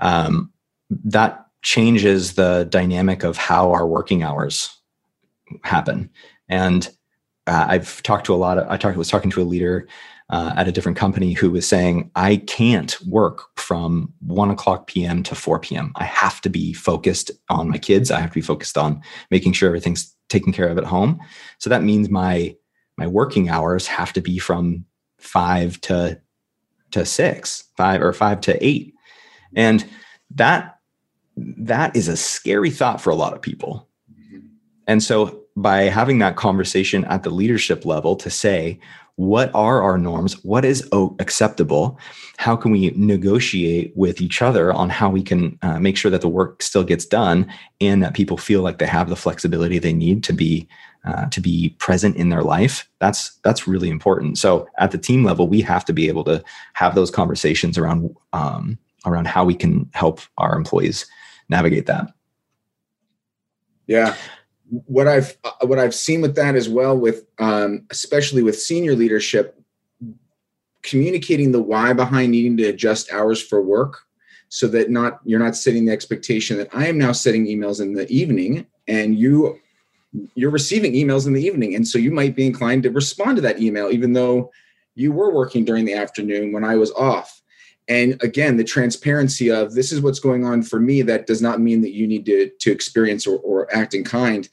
um, 0.00 0.52
that 0.90 1.46
changes 1.62 2.34
the 2.34 2.66
dynamic 2.70 3.24
of 3.24 3.36
how 3.36 3.72
our 3.72 3.86
working 3.86 4.22
hours 4.22 4.76
happen. 5.62 6.10
And 6.48 6.88
uh, 7.46 7.66
I've 7.68 8.02
talked 8.02 8.26
to 8.26 8.34
a 8.34 8.36
lot 8.36 8.58
of, 8.58 8.66
I 8.68 8.76
talked, 8.76 8.96
was 8.96 9.08
talking 9.08 9.30
to 9.32 9.42
a 9.42 9.44
leader 9.44 9.86
uh, 10.30 10.52
at 10.56 10.66
a 10.66 10.72
different 10.72 10.98
company 10.98 11.32
who 11.32 11.50
was 11.50 11.66
saying, 11.66 12.10
I 12.16 12.38
can't 12.38 13.00
work 13.06 13.56
from 13.56 14.12
one 14.20 14.50
o'clock 14.50 14.86
PM 14.88 15.22
to 15.24 15.34
4 15.34 15.60
PM. 15.60 15.92
I 15.96 16.04
have 16.04 16.40
to 16.42 16.48
be 16.48 16.72
focused 16.72 17.30
on 17.48 17.68
my 17.68 17.78
kids. 17.78 18.10
I 18.10 18.20
have 18.20 18.30
to 18.30 18.34
be 18.34 18.40
focused 18.40 18.76
on 18.76 19.00
making 19.30 19.52
sure 19.52 19.68
everything's 19.68 20.14
taken 20.28 20.52
care 20.52 20.68
of 20.68 20.78
at 20.78 20.84
home. 20.84 21.20
So 21.58 21.70
that 21.70 21.84
means 21.84 22.10
my, 22.10 22.56
my 22.96 23.06
working 23.06 23.48
hours 23.48 23.86
have 23.86 24.12
to 24.14 24.20
be 24.20 24.38
from 24.38 24.84
five 25.18 25.80
to, 25.82 26.20
to 26.90 27.04
six, 27.04 27.64
five 27.76 28.02
or 28.02 28.12
five 28.12 28.40
to 28.42 28.64
eight. 28.64 28.94
And 29.54 29.86
that, 30.34 30.78
that 31.36 31.94
is 31.94 32.08
a 32.08 32.16
scary 32.16 32.70
thought 32.70 33.00
for 33.00 33.10
a 33.10 33.16
lot 33.16 33.32
of 33.32 33.42
people 33.42 33.88
and 34.86 35.02
so 35.02 35.45
by 35.56 35.82
having 35.84 36.18
that 36.18 36.36
conversation 36.36 37.04
at 37.06 37.22
the 37.22 37.30
leadership 37.30 37.84
level 37.84 38.14
to 38.16 38.30
say, 38.30 38.78
what 39.16 39.50
are 39.54 39.82
our 39.82 39.96
norms? 39.96 40.44
What 40.44 40.66
is 40.66 40.86
acceptable? 41.18 41.98
How 42.36 42.54
can 42.54 42.70
we 42.70 42.92
negotiate 42.94 43.92
with 43.96 44.20
each 44.20 44.42
other 44.42 44.72
on 44.72 44.90
how 44.90 45.08
we 45.08 45.22
can 45.22 45.58
uh, 45.62 45.80
make 45.80 45.96
sure 45.96 46.10
that 46.10 46.20
the 46.20 46.28
work 46.28 46.62
still 46.62 46.84
gets 46.84 47.06
done 47.06 47.50
and 47.80 48.02
that 48.02 48.12
people 48.12 48.36
feel 48.36 48.60
like 48.60 48.76
they 48.76 48.86
have 48.86 49.08
the 49.08 49.16
flexibility 49.16 49.78
they 49.78 49.94
need 49.94 50.22
to 50.24 50.34
be 50.34 50.68
uh, 51.06 51.26
to 51.30 51.40
be 51.40 51.70
present 51.78 52.16
in 52.16 52.28
their 52.28 52.42
life? 52.42 52.86
That's 52.98 53.36
that's 53.36 53.66
really 53.66 53.88
important. 53.88 54.36
So 54.36 54.68
at 54.78 54.90
the 54.90 54.98
team 54.98 55.24
level, 55.24 55.48
we 55.48 55.62
have 55.62 55.86
to 55.86 55.94
be 55.94 56.08
able 56.08 56.24
to 56.24 56.44
have 56.74 56.94
those 56.94 57.10
conversations 57.10 57.78
around 57.78 58.14
um, 58.34 58.78
around 59.06 59.28
how 59.28 59.46
we 59.46 59.54
can 59.54 59.88
help 59.94 60.20
our 60.36 60.54
employees 60.54 61.06
navigate 61.48 61.86
that. 61.86 62.12
Yeah, 63.86 64.14
what 64.70 65.06
I've 65.06 65.36
what 65.62 65.78
I've 65.78 65.94
seen 65.94 66.20
with 66.20 66.34
that 66.36 66.56
as 66.56 66.68
well, 66.68 66.96
with 66.96 67.24
um, 67.38 67.86
especially 67.90 68.42
with 68.42 68.58
senior 68.58 68.94
leadership, 68.94 69.60
communicating 70.82 71.52
the 71.52 71.62
why 71.62 71.92
behind 71.92 72.32
needing 72.32 72.56
to 72.58 72.64
adjust 72.64 73.12
hours 73.12 73.40
for 73.40 73.62
work, 73.62 74.00
so 74.48 74.66
that 74.68 74.90
not 74.90 75.20
you're 75.24 75.40
not 75.40 75.56
setting 75.56 75.84
the 75.84 75.92
expectation 75.92 76.56
that 76.58 76.68
I 76.74 76.86
am 76.86 76.98
now 76.98 77.12
setting 77.12 77.46
emails 77.46 77.80
in 77.80 77.94
the 77.94 78.08
evening 78.10 78.66
and 78.88 79.18
you 79.18 79.58
you're 80.34 80.50
receiving 80.50 80.94
emails 80.94 81.26
in 81.26 81.32
the 81.32 81.44
evening, 81.44 81.74
and 81.74 81.86
so 81.86 81.98
you 81.98 82.10
might 82.10 82.34
be 82.34 82.46
inclined 82.46 82.82
to 82.84 82.90
respond 82.90 83.36
to 83.36 83.42
that 83.42 83.60
email 83.60 83.90
even 83.90 84.12
though 84.12 84.50
you 84.94 85.12
were 85.12 85.32
working 85.32 85.64
during 85.64 85.84
the 85.84 85.94
afternoon 85.94 86.52
when 86.52 86.64
I 86.64 86.76
was 86.76 86.90
off. 86.92 87.42
And 87.88 88.20
again, 88.22 88.56
the 88.56 88.64
transparency 88.64 89.50
of 89.50 89.74
this 89.74 89.92
is 89.92 90.00
what's 90.00 90.18
going 90.18 90.44
on 90.44 90.62
for 90.62 90.80
me. 90.80 91.02
That 91.02 91.26
does 91.26 91.40
not 91.40 91.60
mean 91.60 91.82
that 91.82 91.92
you 91.92 92.06
need 92.06 92.26
to 92.26 92.50
to 92.60 92.72
experience 92.72 93.26
or, 93.26 93.38
or 93.38 93.72
act 93.74 93.94
in 93.94 94.04
kind. 94.04 94.48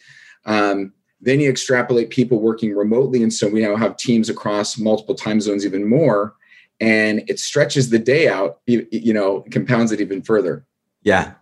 Um, 0.45 0.93
then 1.19 1.39
you 1.39 1.49
extrapolate 1.49 2.09
people 2.09 2.39
working 2.39 2.75
remotely, 2.75 3.23
and 3.23 3.34
so 3.34 3.47
we 3.47 3.61
now 3.61 3.75
have 3.75 3.97
teams 3.97 4.29
across 4.29 4.77
multiple 4.77 5.15
time 5.15 5.39
zones, 5.39 5.65
even 5.65 5.88
more, 5.88 6.36
and 6.79 7.23
it 7.27 7.39
stretches 7.39 7.89
the 7.89 7.99
day 7.99 8.27
out. 8.27 8.59
You, 8.67 8.86
you 8.91 9.13
know, 9.13 9.45
compounds 9.49 9.91
it 9.91 10.01
even 10.01 10.21
further. 10.21 10.65
Yeah, 11.01 11.34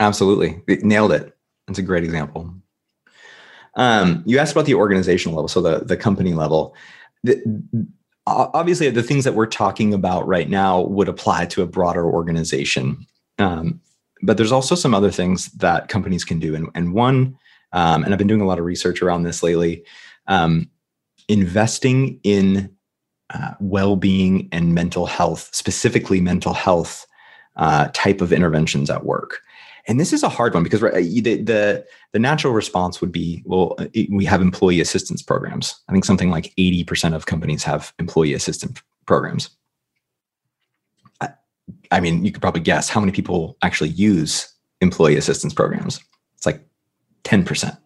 absolutely, 0.00 0.62
nailed 0.82 1.12
it. 1.12 1.34
That's 1.66 1.78
a 1.78 1.82
great 1.82 2.04
example. 2.04 2.52
Um, 3.76 4.24
you 4.26 4.38
asked 4.38 4.52
about 4.52 4.66
the 4.66 4.74
organizational 4.74 5.36
level, 5.36 5.48
so 5.48 5.62
the 5.62 5.78
the 5.84 5.96
company 5.96 6.34
level. 6.34 6.74
The, 7.24 7.42
obviously 8.54 8.90
the 8.90 9.02
things 9.02 9.24
that 9.24 9.34
we're 9.34 9.46
talking 9.46 9.94
about 9.94 10.26
right 10.26 10.48
now 10.48 10.82
would 10.82 11.08
apply 11.08 11.46
to 11.46 11.62
a 11.62 11.66
broader 11.66 12.04
organization. 12.04 13.06
Um, 13.38 13.80
but 14.22 14.36
there's 14.36 14.52
also 14.52 14.74
some 14.74 14.94
other 14.94 15.10
things 15.10 15.46
that 15.52 15.88
companies 15.88 16.24
can 16.24 16.38
do. 16.38 16.54
And, 16.54 16.68
and 16.74 16.92
one 16.92 17.36
um, 17.72 18.04
and 18.04 18.12
i've 18.12 18.18
been 18.18 18.26
doing 18.26 18.40
a 18.40 18.46
lot 18.46 18.58
of 18.58 18.64
research 18.64 19.02
around 19.02 19.22
this 19.22 19.42
lately 19.42 19.84
um, 20.26 20.70
investing 21.28 22.20
in 22.22 22.74
uh, 23.30 23.52
well-being 23.60 24.48
and 24.52 24.74
mental 24.74 25.06
health 25.06 25.50
specifically 25.52 26.20
mental 26.20 26.54
health 26.54 27.06
uh, 27.56 27.88
type 27.92 28.20
of 28.20 28.32
interventions 28.32 28.88
at 28.88 29.04
work 29.04 29.40
and 29.88 29.98
this 29.98 30.12
is 30.12 30.22
a 30.22 30.28
hard 30.28 30.52
one 30.52 30.62
because 30.62 30.80
the, 30.80 31.42
the, 31.42 31.84
the 32.12 32.18
natural 32.18 32.52
response 32.52 33.00
would 33.00 33.10
be, 33.10 33.42
well, 33.46 33.74
uh, 33.78 33.86
we 34.10 34.26
have 34.26 34.42
employee 34.42 34.80
assistance 34.80 35.22
programs. 35.22 35.74
I 35.88 35.92
think 35.92 36.04
something 36.04 36.30
like 36.30 36.54
80% 36.56 37.14
of 37.14 37.24
companies 37.24 37.64
have 37.64 37.94
employee 37.98 38.34
assistance 38.34 38.82
programs. 39.06 39.48
I, 41.22 41.30
I 41.90 42.00
mean, 42.00 42.22
you 42.22 42.30
could 42.30 42.42
probably 42.42 42.60
guess 42.60 42.90
how 42.90 43.00
many 43.00 43.12
people 43.12 43.56
actually 43.62 43.90
use 43.90 44.54
employee 44.82 45.16
assistance 45.16 45.54
programs. 45.54 46.00
It's 46.36 46.44
like 46.44 46.68
10% 47.24 47.78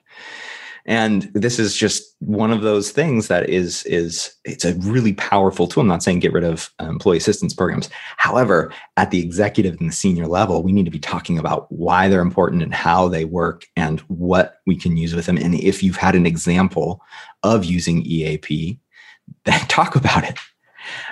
and 0.85 1.30
this 1.35 1.59
is 1.59 1.76
just 1.76 2.16
one 2.18 2.51
of 2.51 2.62
those 2.62 2.91
things 2.91 3.28
that 3.28 3.49
is 3.49 3.85
is 3.85 4.35
it's 4.45 4.64
a 4.64 4.74
really 4.74 5.12
powerful 5.12 5.68
tool. 5.68 5.83
I'm 5.83 5.89
not 5.89 6.03
saying 6.03 6.18
get 6.20 6.33
rid 6.33 6.45
of 6.45 6.70
uh, 6.80 6.87
employee 6.87 7.18
assistance 7.18 7.55
programs. 7.55 7.89
However 8.16 8.72
at 8.97 9.11
the 9.11 9.20
executive 9.20 9.78
and 9.78 9.91
the 9.91 9.95
senior 9.95 10.26
level 10.26 10.62
we 10.62 10.72
need 10.72 10.85
to 10.85 10.91
be 10.91 10.99
talking 10.99 11.39
about 11.39 11.70
why 11.70 12.09
they're 12.09 12.20
important 12.20 12.62
and 12.62 12.74
how 12.74 13.09
they 13.09 13.24
work 13.24 13.64
and 13.76 14.01
what 14.01 14.57
we 14.66 14.76
can 14.76 14.97
use 14.97 15.14
with 15.14 15.26
them. 15.26 15.39
And 15.39 15.55
if 15.55 15.83
you've 15.83 15.97
had 15.97 16.14
an 16.14 16.26
example 16.26 17.01
of 17.43 17.64
using 17.64 18.03
eap 18.03 18.47
then 19.45 19.61
talk 19.68 19.95
about 19.95 20.24
it. 20.24 20.39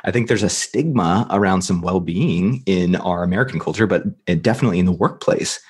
I 0.03 0.11
think 0.11 0.27
there's 0.27 0.43
a 0.43 0.49
stigma 0.49 1.29
around 1.31 1.63
some 1.63 1.81
well-being 1.81 2.63
in 2.67 2.97
our 2.97 3.23
American 3.23 3.61
culture, 3.61 3.87
but 3.87 4.03
definitely 4.43 4.81
in 4.81 4.87
the 4.87 4.93
workplace. 4.93 5.61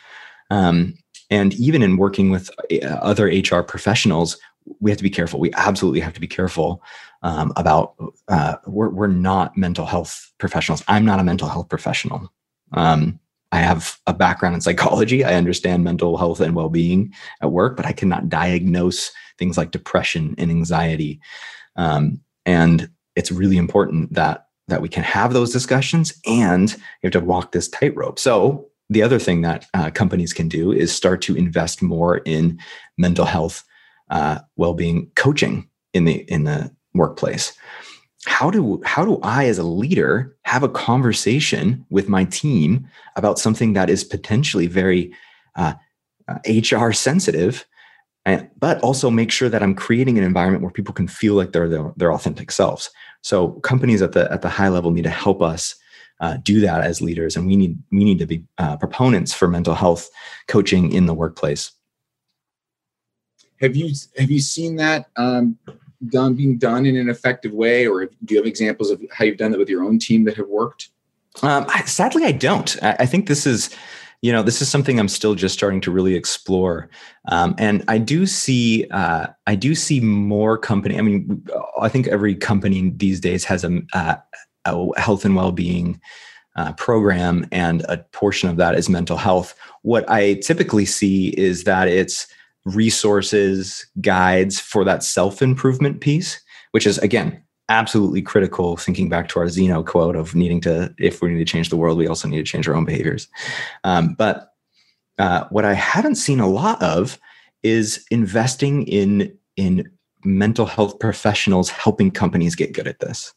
Um, 0.51 0.95
and 1.31 1.55
even 1.55 1.83
in 1.83 1.97
working 1.97 2.31
with 2.31 2.51
uh, 2.70 2.87
other 2.87 3.26
HR 3.26 3.62
professionals, 3.62 4.37
we 4.81 4.91
have 4.91 4.99
to 4.99 5.05
be 5.05 5.11
careful. 5.11 5.41
We 5.41 5.53
absolutely 5.55 6.01
have 6.01 6.12
to 6.14 6.20
be 6.20 6.26
careful 6.26 6.83
um, 7.22 7.53
about. 7.57 7.95
Uh, 8.28 8.57
we're 8.66 8.91
we're 8.91 9.07
not 9.07 9.57
mental 9.57 9.87
health 9.87 10.33
professionals. 10.39 10.83
I'm 10.89 11.05
not 11.05 11.20
a 11.20 11.24
mental 11.24 11.49
health 11.49 11.68
professional. 11.68 12.33
Um, 12.72 13.18
I 13.53 13.59
have 13.59 13.99
a 14.07 14.14
background 14.14 14.55
in 14.55 14.61
psychology. 14.61 15.24
I 15.24 15.35
understand 15.35 15.83
mental 15.83 16.16
health 16.16 16.41
and 16.41 16.55
well-being 16.55 17.12
at 17.43 17.51
work, 17.51 17.76
but 17.76 17.87
I 17.87 17.93
cannot 17.93 18.28
diagnose 18.28 19.11
things 19.39 19.59
like 19.59 19.72
depression 19.72 20.35
and 20.39 20.51
anxiety. 20.51 21.20
Um, 21.76 22.20
and 22.47 22.89
it's 23.16 23.33
really 23.33 23.57
important 23.57 24.14
that 24.14 24.47
that 24.68 24.83
we 24.83 24.89
can 24.89 25.03
have 25.03 25.33
those 25.33 25.53
discussions, 25.53 26.14
and 26.26 26.72
you 26.72 26.78
have 27.05 27.12
to 27.12 27.20
walk 27.20 27.53
this 27.53 27.68
tightrope. 27.68 28.18
So 28.18 28.70
the 28.91 29.03
other 29.03 29.20
thing 29.20 29.43
that 29.43 29.66
uh, 29.72 29.91
companies 29.91 30.32
can 30.32 30.49
do 30.49 30.72
is 30.72 30.95
start 30.95 31.22
to 31.22 31.36
invest 31.36 31.80
more 31.80 32.18
in 32.18 32.59
mental 32.99 33.24
health 33.24 33.64
uh, 34.11 34.41
well-being 34.57 35.11
coaching 35.14 35.68
in 35.95 36.05
the 36.05 36.24
in 36.30 36.45
the 36.45 36.70
workplace. 36.95 37.53
How 38.26 38.51
do 38.51 38.82
how 38.84 39.05
do 39.05 39.18
i 39.22 39.47
as 39.47 39.59
a 39.59 39.62
leader 39.62 40.36
have 40.43 40.62
a 40.62 40.68
conversation 40.68 41.86
with 41.88 42.09
my 42.09 42.24
team 42.24 42.86
about 43.16 43.38
something 43.38 43.72
that 43.72 43.88
is 43.88 44.05
potentially 44.05 44.66
very 44.66 45.14
uh, 45.57 45.74
hr 46.47 46.93
sensitive 46.93 47.64
and, 48.26 48.51
but 48.59 48.78
also 48.80 49.11
make 49.11 49.30
sure 49.30 49.49
that 49.49 49.62
i'm 49.62 49.74
creating 49.74 50.18
an 50.18 50.24
environment 50.24 50.62
where 50.62 50.72
people 50.72 50.93
can 50.93 51.09
feel 51.09 51.34
like 51.34 51.53
they're 51.53 51.68
their, 51.68 51.93
their 51.97 52.12
authentic 52.12 52.51
selves? 52.51 52.91
So 53.22 53.53
companies 53.61 54.03
at 54.03 54.12
the 54.12 54.30
at 54.30 54.43
the 54.43 54.51
high 54.51 54.68
level 54.68 54.91
need 54.91 55.05
to 55.05 55.11
help 55.11 55.41
us 55.41 55.76
uh, 56.21 56.37
do 56.43 56.61
that 56.61 56.83
as 56.83 57.01
leaders, 57.01 57.37
and 57.37 57.47
we 57.47 57.57
need 57.57 57.79
we 57.91 58.05
need 58.05 58.18
to 58.18 58.27
be 58.27 58.45
uh, 58.59 58.77
proponents 58.77 59.33
for 59.33 59.49
mental 59.49 59.75
health 59.75 60.11
coaching 60.49 60.93
in 60.93 61.07
the 61.07 61.14
workplace. 61.14 61.73
Have 63.61 63.77
you 63.77 63.93
have 64.18 64.31
you 64.31 64.41
seen 64.41 64.77
that 64.77 65.07
um, 65.16 65.59
done 66.09 66.35
being 66.35 66.59
done 66.59 66.87
in 66.87 66.97
an 66.97 67.09
effective 67.09 67.53
way, 67.53 67.87
or 67.87 68.07
do 68.07 68.35
you 68.35 68.37
have 68.37 68.47
examples 68.47 68.91
of 68.91 69.03
how 69.12 69.25
you've 69.25 69.39
done 69.39 69.51
that 69.53 69.59
with 69.59 69.68
your 69.68 69.83
own 69.83 69.99
team 69.99 70.25
that 70.25 70.37
have 70.37 70.49
worked? 70.49 70.91
Um, 71.43 71.64
I, 71.68 71.83
sadly, 71.85 72.25
I 72.25 72.33
don't. 72.33 72.77
I, 72.83 72.97
I 73.01 73.07
think 73.07 73.29
this 73.29 73.47
is 73.47 73.75
you 74.23 74.33
know 74.33 74.43
this 74.43 74.61
is 74.61 74.68
something 74.68 75.01
i'm 75.01 75.09
still 75.09 75.35
just 75.35 75.55
starting 75.55 75.81
to 75.81 75.91
really 75.91 76.14
explore 76.14 76.91
um, 77.29 77.55
and 77.57 77.83
i 77.89 77.97
do 77.97 78.27
see 78.27 78.87
uh, 78.91 79.27
i 79.47 79.55
do 79.55 79.75
see 79.75 80.01
more 80.01 80.59
company 80.59 80.99
i 80.99 81.01
mean 81.01 81.43
i 81.81 81.89
think 81.89 82.07
every 82.09 82.35
company 82.35 82.91
these 82.97 83.21
days 83.21 83.45
has 83.45 83.64
a, 83.64 83.81
uh, 83.95 84.16
a 84.65 85.01
health 85.01 85.25
and 85.25 85.37
well-being 85.37 86.01
uh, 86.57 86.73
program, 86.73 87.47
and 87.53 87.83
a 87.89 87.99
portion 88.13 88.49
of 88.49 88.57
that 88.57 88.75
is 88.75 88.89
mental 88.89 89.17
health. 89.17 89.55
What 89.83 90.09
I 90.11 90.35
typically 90.35 90.85
see 90.85 91.29
is 91.31 91.65
that 91.65 91.89
it's 91.89 92.27
resources, 92.65 93.87
guides 94.01 94.61
for 94.61 94.85
that 94.85 95.03
self 95.03 95.43
improvement 95.43 96.01
piece, 96.01 96.41
which 96.73 96.87
is 96.87 96.99
again 96.99 97.43
absolutely 97.69 98.21
critical. 98.21 98.77
Thinking 98.77 99.09
back 99.09 99.29
to 99.29 99.39
our 99.39 99.49
Zeno 99.49 99.83
quote 99.83 100.17
of 100.17 100.35
needing 100.35 100.61
to, 100.63 100.93
if 100.99 101.23
we 101.23 101.31
need 101.31 101.39
to 101.39 101.51
change 101.51 101.71
the 101.71 101.77
world, 101.77 101.97
we 101.97 102.09
also 102.09 102.29
need 102.29 102.39
to 102.39 102.43
change 102.43 102.69
our 102.69 102.75
own 102.75 102.85
behaviors. 102.85 103.29
Um, 103.85 104.15
but 104.15 104.53
uh, 105.19 105.45
what 105.51 105.65
I 105.65 105.75
haven't 105.75 106.17
seen 106.17 106.41
a 106.41 106.49
lot 106.49 106.83
of 106.83 107.19
is 107.63 108.05
investing 108.11 108.87
in 108.87 109.37
in 109.57 109.91
mental 110.25 110.67
health 110.67 110.99
professionals 110.99 111.71
helping 111.71 112.11
companies 112.11 112.55
get 112.55 112.75
good 112.75 112.89
at 112.89 113.01
this. 113.01 113.33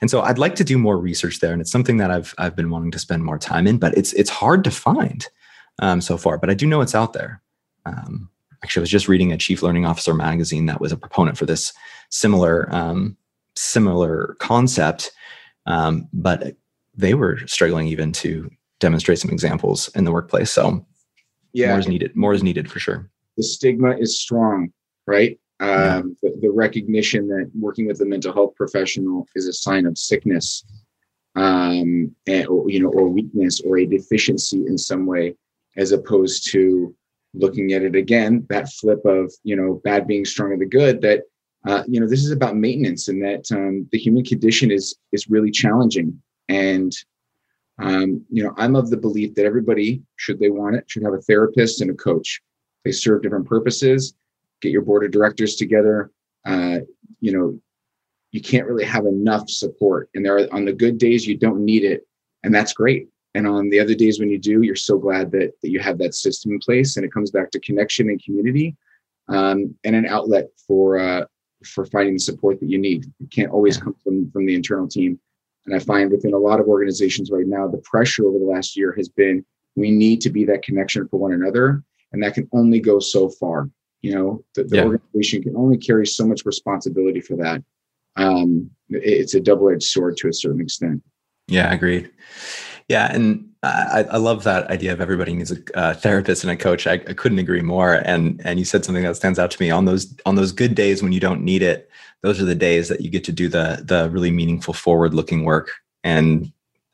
And 0.00 0.10
so 0.10 0.20
I'd 0.22 0.38
like 0.38 0.54
to 0.56 0.64
do 0.64 0.78
more 0.78 0.98
research 0.98 1.40
there, 1.40 1.52
and 1.52 1.60
it's 1.60 1.72
something 1.72 1.98
that 1.98 2.10
I've 2.10 2.34
I've 2.38 2.56
been 2.56 2.70
wanting 2.70 2.90
to 2.92 2.98
spend 2.98 3.24
more 3.24 3.38
time 3.38 3.66
in, 3.66 3.78
but 3.78 3.96
it's 3.96 4.12
it's 4.14 4.30
hard 4.30 4.64
to 4.64 4.70
find 4.70 5.26
um, 5.78 6.00
so 6.00 6.16
far. 6.16 6.38
But 6.38 6.50
I 6.50 6.54
do 6.54 6.66
know 6.66 6.80
it's 6.80 6.94
out 6.94 7.12
there. 7.12 7.42
Um, 7.86 8.30
actually, 8.62 8.80
I 8.80 8.84
was 8.84 8.90
just 8.90 9.08
reading 9.08 9.32
a 9.32 9.36
Chief 9.36 9.62
Learning 9.62 9.86
Officer 9.86 10.14
magazine 10.14 10.66
that 10.66 10.80
was 10.80 10.92
a 10.92 10.96
proponent 10.96 11.38
for 11.38 11.46
this 11.46 11.72
similar 12.10 12.72
um, 12.74 13.16
similar 13.56 14.36
concept, 14.38 15.12
um, 15.66 16.08
but 16.12 16.56
they 16.94 17.14
were 17.14 17.38
struggling 17.46 17.86
even 17.86 18.12
to 18.12 18.50
demonstrate 18.78 19.18
some 19.18 19.30
examples 19.30 19.88
in 19.94 20.04
the 20.04 20.12
workplace. 20.12 20.50
So 20.50 20.84
yeah, 21.52 21.70
more 21.70 21.78
is 21.78 21.88
needed. 21.88 22.16
More 22.16 22.32
is 22.32 22.42
needed 22.42 22.70
for 22.70 22.78
sure. 22.78 23.08
The 23.36 23.42
stigma 23.42 23.96
is 23.96 24.18
strong, 24.20 24.72
right? 25.06 25.38
Um, 25.60 26.16
the, 26.22 26.34
the, 26.40 26.50
recognition 26.50 27.28
that 27.28 27.50
working 27.54 27.86
with 27.86 28.00
a 28.00 28.06
mental 28.06 28.32
health 28.32 28.54
professional 28.56 29.26
is 29.34 29.46
a 29.46 29.52
sign 29.52 29.84
of 29.84 29.98
sickness, 29.98 30.64
um, 31.36 32.14
and, 32.26 32.46
or, 32.48 32.70
you 32.70 32.80
know, 32.80 32.88
or 32.88 33.08
weakness 33.08 33.60
or 33.60 33.76
a 33.76 33.84
deficiency 33.84 34.64
in 34.66 34.78
some 34.78 35.04
way, 35.04 35.34
as 35.76 35.92
opposed 35.92 36.50
to 36.52 36.94
looking 37.34 37.74
at 37.74 37.82
it 37.82 37.94
again, 37.94 38.46
that 38.48 38.72
flip 38.72 39.04
of 39.04 39.32
you 39.44 39.54
know 39.54 39.80
bad 39.84 40.06
being 40.06 40.24
strong 40.24 40.54
of 40.54 40.60
the 40.60 40.66
good. 40.66 41.02
That 41.02 41.24
uh, 41.66 41.82
you 41.86 42.00
know 42.00 42.08
this 42.08 42.24
is 42.24 42.30
about 42.30 42.56
maintenance, 42.56 43.08
and 43.08 43.22
that 43.22 43.50
um, 43.52 43.86
the 43.92 43.98
human 43.98 44.24
condition 44.24 44.70
is 44.70 44.96
is 45.12 45.28
really 45.28 45.50
challenging. 45.50 46.20
And 46.48 46.92
um, 47.78 48.24
you 48.30 48.42
know, 48.42 48.54
I'm 48.56 48.76
of 48.76 48.90
the 48.90 48.96
belief 48.96 49.34
that 49.34 49.46
everybody, 49.46 50.02
should 50.16 50.38
they 50.38 50.50
want 50.50 50.76
it, 50.76 50.84
should 50.86 51.02
have 51.02 51.14
a 51.14 51.20
therapist 51.20 51.80
and 51.80 51.90
a 51.90 51.94
coach. 51.94 52.40
They 52.84 52.92
serve 52.92 53.22
different 53.22 53.46
purposes 53.46 54.14
get 54.60 54.72
your 54.72 54.82
board 54.82 55.04
of 55.04 55.10
directors 55.10 55.56
together. 55.56 56.10
Uh, 56.44 56.78
you 57.20 57.32
know, 57.32 57.60
you 58.32 58.40
can't 58.40 58.66
really 58.66 58.84
have 58.84 59.06
enough 59.06 59.48
support. 59.50 60.08
And 60.14 60.24
there 60.24 60.36
are 60.36 60.48
on 60.52 60.64
the 60.64 60.72
good 60.72 60.98
days 60.98 61.26
you 61.26 61.36
don't 61.36 61.64
need 61.64 61.84
it, 61.84 62.06
and 62.44 62.54
that's 62.54 62.72
great. 62.72 63.08
And 63.34 63.46
on 63.46 63.70
the 63.70 63.80
other 63.80 63.94
days 63.94 64.18
when 64.18 64.28
you 64.28 64.38
do, 64.38 64.62
you're 64.62 64.76
so 64.76 64.98
glad 64.98 65.30
that 65.32 65.52
that 65.62 65.70
you 65.70 65.80
have 65.80 65.98
that 65.98 66.14
system 66.14 66.52
in 66.52 66.58
place. 66.58 66.96
And 66.96 67.04
it 67.04 67.12
comes 67.12 67.30
back 67.30 67.50
to 67.52 67.60
connection 67.60 68.08
and 68.08 68.22
community, 68.22 68.76
um, 69.28 69.74
and 69.84 69.96
an 69.96 70.06
outlet 70.06 70.48
for 70.66 70.98
uh, 70.98 71.24
for 71.64 71.84
finding 71.86 72.14
the 72.14 72.20
support 72.20 72.60
that 72.60 72.68
you 72.68 72.78
need. 72.78 73.04
It 73.20 73.30
can't 73.30 73.52
always 73.52 73.76
come 73.76 73.94
from 74.02 74.30
from 74.30 74.46
the 74.46 74.54
internal 74.54 74.88
team. 74.88 75.18
And 75.66 75.74
I 75.74 75.78
find 75.78 76.10
within 76.10 76.32
a 76.32 76.38
lot 76.38 76.58
of 76.58 76.68
organizations 76.68 77.30
right 77.30 77.46
now, 77.46 77.68
the 77.68 77.82
pressure 77.84 78.26
over 78.26 78.38
the 78.38 78.44
last 78.44 78.76
year 78.76 78.94
has 78.96 79.08
been 79.08 79.44
we 79.76 79.90
need 79.90 80.20
to 80.22 80.30
be 80.30 80.44
that 80.46 80.62
connection 80.62 81.06
for 81.08 81.18
one 81.18 81.32
another, 81.32 81.82
and 82.12 82.22
that 82.22 82.34
can 82.34 82.48
only 82.52 82.80
go 82.80 82.98
so 82.98 83.28
far. 83.28 83.68
You 84.02 84.14
know, 84.14 84.44
the, 84.54 84.64
the 84.64 84.76
yeah. 84.76 84.84
organization 84.84 85.42
can 85.42 85.56
only 85.56 85.76
carry 85.76 86.06
so 86.06 86.26
much 86.26 86.46
responsibility 86.46 87.20
for 87.20 87.36
that. 87.36 87.62
Um, 88.16 88.70
it's 88.88 89.34
a 89.34 89.40
double-edged 89.40 89.82
sword 89.82 90.16
to 90.18 90.28
a 90.28 90.32
certain 90.32 90.60
extent. 90.60 91.02
Yeah, 91.48 91.72
agreed. 91.72 92.10
Yeah, 92.88 93.12
and 93.12 93.50
I, 93.62 94.06
I 94.10 94.16
love 94.16 94.42
that 94.44 94.68
idea 94.70 94.92
of 94.92 95.00
everybody 95.00 95.34
needs 95.34 95.52
a 95.52 95.78
uh, 95.78 95.94
therapist 95.94 96.44
and 96.44 96.50
a 96.50 96.56
coach. 96.56 96.86
I, 96.86 96.94
I, 96.94 97.12
couldn't 97.12 97.38
agree 97.38 97.60
more. 97.60 97.94
And 98.06 98.40
and 98.44 98.58
you 98.58 98.64
said 98.64 98.84
something 98.84 99.04
that 99.04 99.16
stands 99.16 99.38
out 99.38 99.50
to 99.50 99.62
me 99.62 99.70
on 99.70 99.84
those 99.84 100.16
on 100.24 100.34
those 100.34 100.50
good 100.50 100.74
days 100.74 101.02
when 101.02 101.12
you 101.12 101.20
don't 101.20 101.44
need 101.44 101.62
it. 101.62 101.90
Those 102.22 102.40
are 102.40 102.46
the 102.46 102.54
days 102.54 102.88
that 102.88 103.02
you 103.02 103.10
get 103.10 103.22
to 103.24 103.32
do 103.32 103.48
the 103.48 103.82
the 103.84 104.08
really 104.10 104.30
meaningful 104.30 104.74
forward-looking 104.74 105.44
work. 105.44 105.72
And 106.02 106.50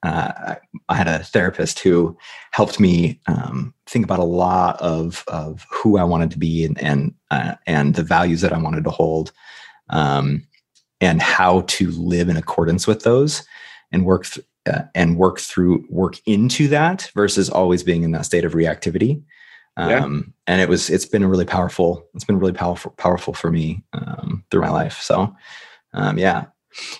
uh, 0.06 0.54
I 0.88 0.94
had 0.94 1.08
a 1.08 1.18
therapist 1.18 1.80
who 1.80 2.16
helped 2.52 2.78
me 2.78 3.20
um, 3.26 3.74
think 3.86 4.04
about 4.04 4.20
a 4.20 4.24
lot 4.24 4.80
of 4.80 5.24
of 5.26 5.66
who 5.70 5.98
I 5.98 6.04
wanted 6.04 6.30
to 6.30 6.38
be 6.38 6.64
and 6.64 6.80
and 6.80 7.14
uh, 7.30 7.54
and 7.66 7.94
the 7.94 8.04
values 8.04 8.40
that 8.42 8.52
I 8.52 8.58
wanted 8.58 8.84
to 8.84 8.90
hold, 8.90 9.32
um, 9.90 10.46
and 11.00 11.20
how 11.20 11.62
to 11.62 11.90
live 11.90 12.28
in 12.28 12.36
accordance 12.36 12.86
with 12.86 13.02
those, 13.02 13.44
and 13.90 14.04
work 14.04 14.26
th- 14.26 14.46
uh, 14.66 14.82
and 14.94 15.16
work 15.16 15.40
through 15.40 15.84
work 15.90 16.20
into 16.24 16.68
that 16.68 17.10
versus 17.16 17.50
always 17.50 17.82
being 17.82 18.04
in 18.04 18.12
that 18.12 18.26
state 18.26 18.44
of 18.44 18.52
reactivity. 18.52 19.22
Um, 19.76 19.90
yeah. 19.90 20.32
And 20.46 20.60
it 20.60 20.68
was 20.68 20.88
it's 20.88 21.06
been 21.06 21.26
really 21.26 21.44
powerful. 21.44 22.06
It's 22.14 22.24
been 22.24 22.38
really 22.38 22.52
powerful 22.52 22.92
powerful 22.92 23.34
for 23.34 23.50
me 23.50 23.82
um, 23.92 24.44
through 24.52 24.60
my 24.60 24.70
life. 24.70 25.00
So 25.00 25.34
um, 25.94 26.16
yeah, 26.16 26.44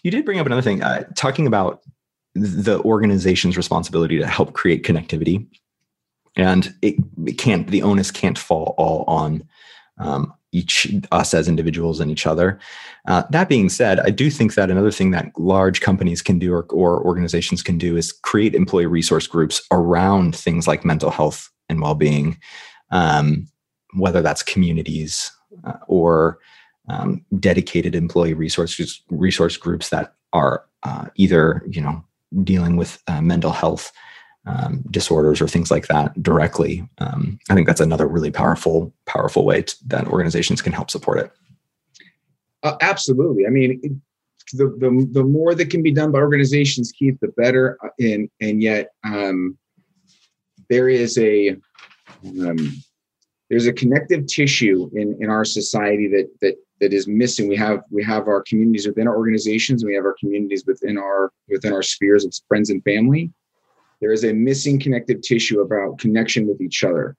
you 0.03 0.11
did 0.11 0.25
bring 0.25 0.41
up 0.41 0.47
another 0.47 0.63
thing 0.63 0.83
uh, 0.83 1.05
talking 1.15 1.47
about 1.47 1.83
the 2.37 2.81
organization's 2.83 3.57
responsibility 3.57 4.19
to 4.19 4.27
help 4.27 4.53
create 4.53 4.85
connectivity. 4.85 5.47
And 6.37 6.75
it, 6.83 6.97
it 7.27 7.39
can't 7.39 7.69
the 7.69 7.83
onus 7.83 8.11
can't 8.11 8.39
fall 8.39 8.75
all 8.77 9.05
on 9.09 9.43
um, 9.99 10.35
each 10.53 10.93
us 11.11 11.33
as 11.35 11.49
individuals 11.49 12.01
and 12.01 12.11
each 12.11 12.27
other. 12.27 12.59
Uh, 13.07 13.23
that 13.31 13.49
being 13.49 13.69
said 13.69 14.01
i 14.01 14.11
do 14.11 14.31
think 14.31 14.55
that 14.55 14.71
another 14.71 14.91
thing 14.91 15.13
that 15.13 15.31
large 15.39 15.81
companies 15.81 16.21
can 16.21 16.39
do 16.39 16.53
or, 16.53 16.65
or 16.71 17.05
organizations 17.05 17.63
can 17.63 17.79
do 17.79 17.97
is 17.97 18.13
create 18.13 18.55
employee 18.55 18.87
resource 18.87 19.29
groups 19.29 19.63
around 19.71 20.35
things 20.35 20.67
like 20.67 20.85
mental 20.85 21.11
health 21.11 21.51
and 21.69 21.81
well-being 21.81 22.37
um, 22.91 23.47
whether 23.95 24.23
that's 24.23 24.43
communities 24.43 25.31
uh, 25.65 25.79
or 25.87 26.39
um, 26.89 27.25
dedicated 27.39 27.95
employee 27.95 28.35
resource 28.35 29.01
resource 29.11 29.57
groups 29.57 29.91
that 29.91 30.15
are 30.33 30.65
uh, 30.83 31.07
either 31.17 31.63
you 31.69 31.81
know 31.81 32.05
dealing 32.45 32.77
with 32.77 33.03
uh, 33.07 33.21
mental 33.21 33.53
health 33.53 33.93
um, 34.47 34.83
disorders 34.91 35.41
or 35.41 35.49
things 35.49 35.71
like 35.71 35.89
that 35.89 36.23
directly. 36.23 36.89
Um, 36.99 37.39
I 37.51 37.55
think 37.55 37.67
that's 37.67 37.81
another 37.81 38.07
really 38.07 38.31
powerful, 38.31 38.95
powerful 39.05 39.45
way 39.45 39.63
to, 39.63 39.77
that 39.89 40.07
organizations 40.07 40.63
can 40.63 40.73
help 40.73 40.91
support 40.91 41.19
it. 41.19 41.33
Uh, 42.63 42.77
absolutely. 42.81 43.47
I 43.47 43.51
mean, 43.51 43.81
it, 43.83 43.93
the, 44.53 44.67
the 44.79 45.09
the 45.13 45.25
more 45.25 45.55
that 45.55 45.71
can 45.71 45.83
be 45.83 45.91
done 45.91 46.13
by 46.13 46.21
organizations, 46.21 46.93
Keith, 46.93 47.19
the 47.21 47.29
better. 47.29 47.79
Uh, 47.85 47.89
and 47.99 48.31
and 48.41 48.63
yet, 48.63 48.91
um, 49.05 49.59
there 50.71 50.89
is 50.89 51.19
a 51.19 51.57
um, 52.25 52.83
there's 53.51 53.67
a 53.67 53.73
connective 53.73 54.27
tissue 54.27 54.89
in 54.95 55.17
in 55.21 55.31
our 55.31 55.45
society 55.45 56.09
that 56.09 56.29
that 56.41 56.57
that 56.81 56.93
is 56.93 57.09
missing. 57.09 57.49
We 57.49 57.57
have 57.57 57.83
we 57.91 58.05
have 58.05 58.29
our 58.29 58.43
communities 58.43 58.87
within 58.87 59.09
our 59.09 59.17
organizations, 59.17 59.85
we 59.85 59.95
have 59.95 60.05
our 60.05 60.17
communities 60.19 60.65
within 60.67 60.99
our 60.99 61.33
within 61.49 61.73
our 61.73 61.83
spheres 61.83 62.25
of 62.25 62.35
friends 62.49 62.71
and 62.71 62.83
family. 62.85 63.33
There 64.01 64.13
is 64.13 64.25
a 64.25 64.33
missing 64.33 64.79
connective 64.79 65.23
tissue 65.23 65.61
about 65.61 65.99
connection 65.99 66.47
with 66.47 66.61
each 66.61 66.85
other, 66.85 67.17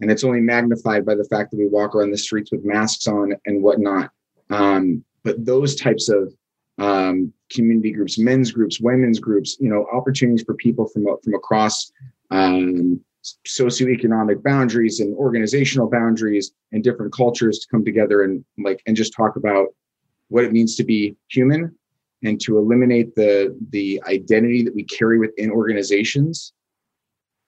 and 0.00 0.10
it's 0.10 0.24
only 0.24 0.40
magnified 0.40 1.06
by 1.06 1.14
the 1.14 1.24
fact 1.24 1.50
that 1.50 1.58
we 1.58 1.68
walk 1.68 1.94
around 1.94 2.10
the 2.10 2.18
streets 2.18 2.50
with 2.50 2.64
masks 2.64 3.06
on 3.06 3.34
and 3.46 3.62
whatnot. 3.62 4.10
Um, 4.50 5.04
but 5.22 5.44
those 5.44 5.76
types 5.76 6.08
of 6.08 6.32
um, 6.78 7.32
community 7.50 7.92
groups, 7.92 8.18
men's 8.18 8.50
groups, 8.50 8.80
women's 8.80 9.18
groups, 9.18 9.56
you 9.60 9.68
know, 9.68 9.86
opportunities 9.92 10.44
for 10.44 10.54
people 10.54 10.88
from 10.88 11.06
from 11.22 11.34
across 11.34 11.92
um, 12.30 13.00
socioeconomic 13.46 14.42
boundaries 14.42 15.00
and 15.00 15.14
organizational 15.14 15.88
boundaries 15.88 16.52
and 16.72 16.82
different 16.82 17.12
cultures 17.12 17.58
to 17.58 17.68
come 17.68 17.84
together 17.84 18.22
and 18.22 18.44
like 18.58 18.82
and 18.86 18.96
just 18.96 19.14
talk 19.14 19.36
about 19.36 19.68
what 20.28 20.44
it 20.44 20.52
means 20.52 20.76
to 20.76 20.84
be 20.84 21.16
human 21.28 21.74
and 22.24 22.40
to 22.40 22.58
eliminate 22.58 23.14
the 23.14 23.56
the 23.70 24.02
identity 24.06 24.62
that 24.62 24.74
we 24.74 24.84
carry 24.84 25.18
within 25.18 25.50
organizations. 25.50 26.52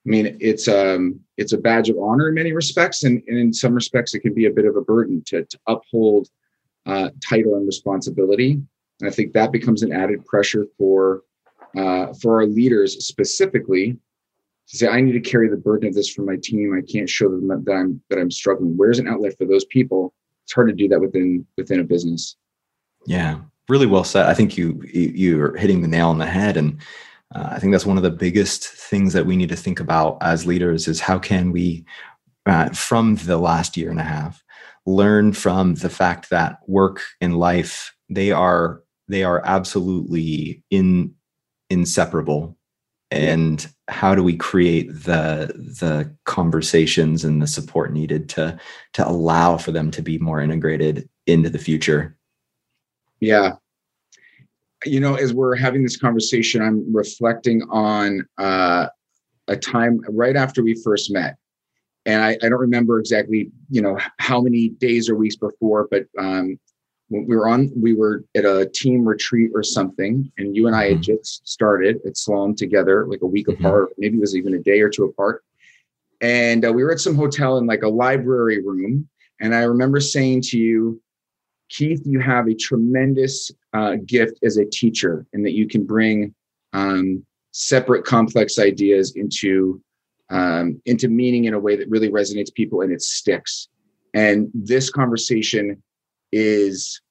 I 0.05 0.09
mean 0.09 0.37
it's 0.39 0.67
um 0.67 1.19
it's 1.37 1.53
a 1.53 1.57
badge 1.57 1.89
of 1.89 1.97
honor 1.97 2.29
in 2.29 2.35
many 2.35 2.51
respects 2.51 3.03
and, 3.03 3.21
and 3.27 3.37
in 3.37 3.53
some 3.53 3.73
respects 3.73 4.13
it 4.13 4.19
can 4.19 4.33
be 4.33 4.45
a 4.45 4.51
bit 4.51 4.65
of 4.65 4.75
a 4.75 4.81
burden 4.81 5.23
to, 5.27 5.45
to 5.45 5.59
uphold 5.67 6.29
uh, 6.85 7.09
title 7.27 7.55
and 7.55 7.67
responsibility. 7.67 8.61
And 8.99 9.09
i 9.09 9.11
think 9.11 9.33
that 9.33 9.51
becomes 9.51 9.83
an 9.83 9.91
added 9.91 10.25
pressure 10.25 10.67
for 10.77 11.23
uh, 11.77 12.13
for 12.13 12.41
our 12.41 12.47
leaders 12.47 13.05
specifically 13.05 13.97
to 14.69 14.77
say 14.77 14.87
I 14.87 15.01
need 15.01 15.13
to 15.13 15.19
carry 15.19 15.49
the 15.49 15.57
burden 15.57 15.89
of 15.89 15.95
this 15.95 16.09
for 16.09 16.21
my 16.21 16.37
team. 16.41 16.73
I 16.77 16.89
can't 16.89 17.09
show 17.09 17.29
them 17.29 17.47
that 17.47 17.73
I'm 17.73 18.01
that 18.09 18.19
I'm 18.19 18.31
struggling. 18.31 18.77
Where's 18.77 18.99
an 18.99 19.07
outlet 19.07 19.37
for 19.37 19.45
those 19.45 19.65
people? 19.65 20.13
It's 20.45 20.53
hard 20.53 20.69
to 20.69 20.75
do 20.75 20.87
that 20.89 21.01
within 21.01 21.45
within 21.57 21.79
a 21.79 21.83
business. 21.83 22.35
Yeah, 23.05 23.39
really 23.67 23.87
well 23.87 24.03
said. 24.03 24.27
I 24.27 24.33
think 24.33 24.57
you 24.57 24.81
you're 24.93 25.55
hitting 25.57 25.81
the 25.81 25.87
nail 25.87 26.09
on 26.09 26.19
the 26.19 26.25
head, 26.25 26.57
and 26.57 26.79
uh, 27.33 27.49
I 27.51 27.59
think 27.59 27.71
that's 27.71 27.85
one 27.85 27.97
of 27.97 28.03
the 28.03 28.11
biggest 28.11 28.67
things 28.67 29.13
that 29.13 29.25
we 29.25 29.35
need 29.35 29.49
to 29.49 29.55
think 29.55 29.79
about 29.79 30.17
as 30.21 30.45
leaders 30.45 30.87
is 30.87 30.99
how 30.99 31.19
can 31.19 31.51
we, 31.51 31.85
uh, 32.45 32.69
from 32.69 33.15
the 33.15 33.37
last 33.37 33.77
year 33.77 33.89
and 33.89 33.99
a 33.99 34.03
half, 34.03 34.43
learn 34.85 35.33
from 35.33 35.75
the 35.75 35.89
fact 35.89 36.29
that 36.29 36.59
work 36.67 37.01
and 37.21 37.37
life 37.37 37.95
they 38.09 38.31
are 38.31 38.81
they 39.07 39.23
are 39.23 39.41
absolutely 39.45 40.63
in 40.69 41.13
inseparable 41.69 42.57
and 43.11 43.67
how 43.89 44.15
do 44.15 44.23
we 44.23 44.37
create 44.37 44.87
the 44.89 45.51
the 45.55 46.13
conversations 46.25 47.25
and 47.25 47.41
the 47.41 47.47
support 47.47 47.91
needed 47.91 48.29
to 48.29 48.57
to 48.93 49.07
allow 49.07 49.57
for 49.57 49.71
them 49.71 49.91
to 49.91 50.01
be 50.01 50.17
more 50.17 50.39
integrated 50.39 51.09
into 51.25 51.49
the 51.49 51.57
future? 51.57 52.15
Yeah. 53.19 53.55
You 54.85 54.99
know 54.99 55.15
as 55.15 55.33
we're 55.33 55.55
having 55.55 55.83
this 55.83 55.97
conversation 55.97 56.61
i'm 56.61 56.95
reflecting 56.95 57.63
on 57.69 58.25
uh, 58.37 58.87
a 59.49 59.57
time 59.57 59.99
right 60.07 60.37
after 60.37 60.63
we 60.63 60.75
first 60.75 61.11
met. 61.11 61.35
And 62.05 62.23
I, 62.23 62.37
I, 62.41 62.49
don't 62.49 62.59
remember 62.59 62.97
exactly 62.97 63.51
you 63.69 63.81
know 63.81 63.97
how 64.19 64.39
many 64.39 64.69
days 64.69 65.09
or 65.09 65.15
weeks 65.15 65.35
before 65.35 65.87
but 65.91 66.05
um, 66.17 66.57
we 67.09 67.35
were 67.35 67.47
on 67.47 67.69
we 67.75 67.93
were 67.93 68.23
at 68.35 68.45
a 68.45 68.69
team 68.73 69.07
retreat 69.07 69.51
or 69.53 69.63
something 69.63 70.31
and 70.37 70.55
you 70.55 70.67
and 70.67 70.75
i 70.75 70.85
had 70.85 70.93
mm-hmm. 70.93 71.01
just 71.01 71.47
started 71.47 71.99
at 72.05 72.13
Slalom 72.13 72.55
together 72.55 73.05
like 73.07 73.21
a 73.21 73.27
week 73.27 73.47
mm-hmm. 73.47 73.65
apart 73.65 73.89
maybe 73.97 74.17
it 74.17 74.21
was 74.21 74.35
even 74.35 74.53
a 74.53 74.59
day 74.59 74.79
or 74.81 74.89
two 74.89 75.05
apart 75.05 75.43
and 76.21 76.65
uh, 76.65 76.71
we 76.71 76.83
were 76.83 76.91
at 76.91 76.99
some 76.99 77.15
hotel 77.15 77.57
in 77.57 77.65
like 77.65 77.83
a 77.83 77.89
library 77.89 78.61
room 78.61 79.07
and 79.41 79.55
i 79.55 79.63
remember 79.63 79.99
saying 79.99 80.41
to 80.41 80.57
you 80.57 81.01
keith 81.69 82.01
you 82.05 82.19
have 82.19 82.47
a 82.47 82.55
tremendous 82.55 83.51
uh, 83.73 83.95
gift 84.05 84.39
as 84.43 84.57
a 84.57 84.65
teacher 84.65 85.25
and 85.33 85.45
that 85.45 85.53
you 85.53 85.67
can 85.67 85.85
bring 85.85 86.33
um, 86.73 87.23
separate 87.51 88.05
complex 88.05 88.59
ideas 88.59 89.15
into 89.15 89.81
um, 90.31 90.79
into 90.85 91.07
meaning 91.07 91.45
in 91.45 91.55
a 91.55 91.59
way 91.59 91.75
that 91.75 91.89
really 91.89 92.09
resonates 92.09 92.53
people 92.53 92.81
and 92.81 92.91
it 92.91 93.01
sticks 93.01 93.69
and 94.13 94.49
this 94.53 94.91
conversation 94.91 95.81
is 96.31 97.01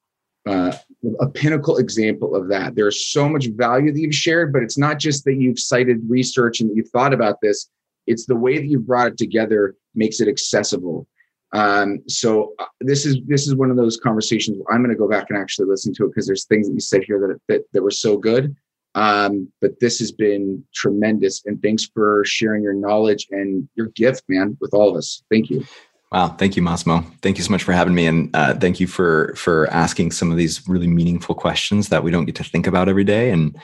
uh, 0.49 0.73
a 1.21 1.29
pinnacle 1.29 1.79
example 1.79 2.35
of 2.35 2.49
that. 2.49 2.75
There's 2.75 3.07
so 3.07 3.29
much 3.29 3.49
value 3.49 3.93
that 3.93 4.01
you've 4.01 4.15
shared, 4.15 4.53
but 4.53 4.63
it's 4.63 4.79
not 4.79 4.99
just 4.99 5.25
that 5.25 5.35
you've 5.35 5.59
cited 5.59 5.99
research 6.09 6.61
and 6.61 6.75
you've 6.75 6.89
thought 6.89 7.13
about 7.13 7.41
this. 7.43 7.69
It's 8.07 8.27
the 8.27 8.37
way 8.37 8.57
that 8.57 8.67
you've 8.67 8.87
brought 8.87 9.09
it 9.09 9.19
together 9.19 9.77
makes 9.95 10.21
it 10.21 10.29
accessible. 10.29 11.07
Um, 11.53 12.01
so 12.09 12.55
uh, 12.59 12.67
this 12.81 13.07
is 13.07 13.19
this 13.27 13.47
is 13.47 13.55
one 13.55 13.71
of 13.71 13.77
those 13.77 13.97
conversations 13.97 14.59
I'm 14.71 14.83
going 14.83 14.95
to 14.95 14.99
go 14.99 15.09
back 15.09 15.27
and 15.31 15.39
actually 15.39 15.69
listen 15.69 15.95
to 15.95 16.05
it 16.05 16.09
because 16.09 16.27
there's 16.27 16.45
things 16.45 16.69
that 16.69 16.75
you 16.75 16.81
said 16.81 17.05
here 17.05 17.19
that 17.21 17.41
that, 17.49 17.65
that 17.73 17.83
were 17.83 17.91
so 17.91 18.17
good. 18.17 18.55
Um, 18.95 19.51
but 19.61 19.79
this 19.81 19.99
has 20.01 20.13
been 20.13 20.65
tremendous, 20.75 21.45
and 21.47 21.63
thanks 21.63 21.85
for 21.85 22.25
sharing 22.25 22.63
your 22.63 22.75
knowledge 22.75 23.29
and 23.31 23.69
your 23.77 23.89
gift, 23.89 24.25
man, 24.29 24.57
with 24.61 24.75
all 24.75 24.89
of 24.89 24.97
us. 24.97 25.23
Thank 25.31 25.51
you. 25.51 25.65
Wow, 26.11 26.29
thank 26.29 26.57
you, 26.57 26.63
Massimo. 26.63 27.05
Thank 27.21 27.37
you 27.37 27.45
so 27.45 27.51
much 27.51 27.63
for 27.63 27.73
having 27.73 27.95
me, 27.95 28.07
and 28.07 28.35
uh, 28.35 28.55
thank 28.55 28.81
you 28.81 28.87
for 28.87 29.35
for 29.37 29.69
asking 29.71 30.13
some 30.13 30.31
of 30.31 30.39
these 30.39 30.67
really 30.67 30.87
meaningful 30.87 31.35
questions 31.35 31.91
that 31.91 32.03
we 32.03 32.11
don't 32.11 32.25
get 32.25 32.35
to 32.37 32.45
think 32.45 32.67
about 32.67 32.89
every 32.89 33.05
day. 33.05 33.31
And 33.31 33.59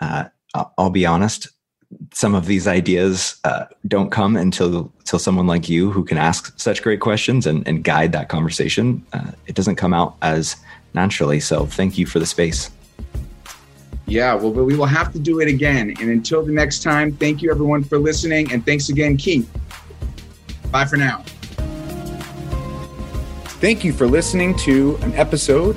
uh, 0.00 0.24
I'll 0.78 0.88
be 0.88 1.04
honest, 1.04 1.48
some 2.12 2.34
of 2.34 2.46
these 2.46 2.66
ideas 2.66 3.36
uh, 3.44 3.66
don't 3.86 4.10
come 4.10 4.34
until 4.34 4.90
until 5.00 5.18
someone 5.18 5.46
like 5.46 5.68
you 5.68 5.90
who 5.90 6.04
can 6.04 6.16
ask 6.16 6.58
such 6.58 6.82
great 6.82 7.00
questions 7.00 7.46
and, 7.46 7.66
and 7.68 7.84
guide 7.84 8.12
that 8.12 8.30
conversation. 8.30 9.04
Uh, 9.12 9.32
it 9.46 9.54
doesn't 9.54 9.76
come 9.76 9.92
out 9.92 10.16
as 10.22 10.56
naturally. 10.94 11.38
So, 11.38 11.66
thank 11.66 11.98
you 11.98 12.06
for 12.06 12.18
the 12.18 12.26
space. 12.26 12.70
Yeah, 14.06 14.34
well, 14.34 14.52
but 14.52 14.64
we 14.64 14.74
will 14.74 14.86
have 14.86 15.12
to 15.12 15.18
do 15.18 15.40
it 15.40 15.48
again. 15.48 15.94
And 16.00 16.10
until 16.10 16.42
the 16.42 16.52
next 16.52 16.82
time, 16.82 17.12
thank 17.12 17.42
you 17.42 17.50
everyone 17.50 17.84
for 17.84 17.98
listening, 17.98 18.50
and 18.52 18.64
thanks 18.64 18.88
again, 18.88 19.18
Keith. 19.18 19.50
Bye 20.70 20.86
for 20.86 20.96
now. 20.96 21.24
Thank 23.64 23.82
you 23.82 23.94
for 23.94 24.06
listening 24.06 24.54
to 24.58 24.96
an 24.96 25.14
episode 25.14 25.74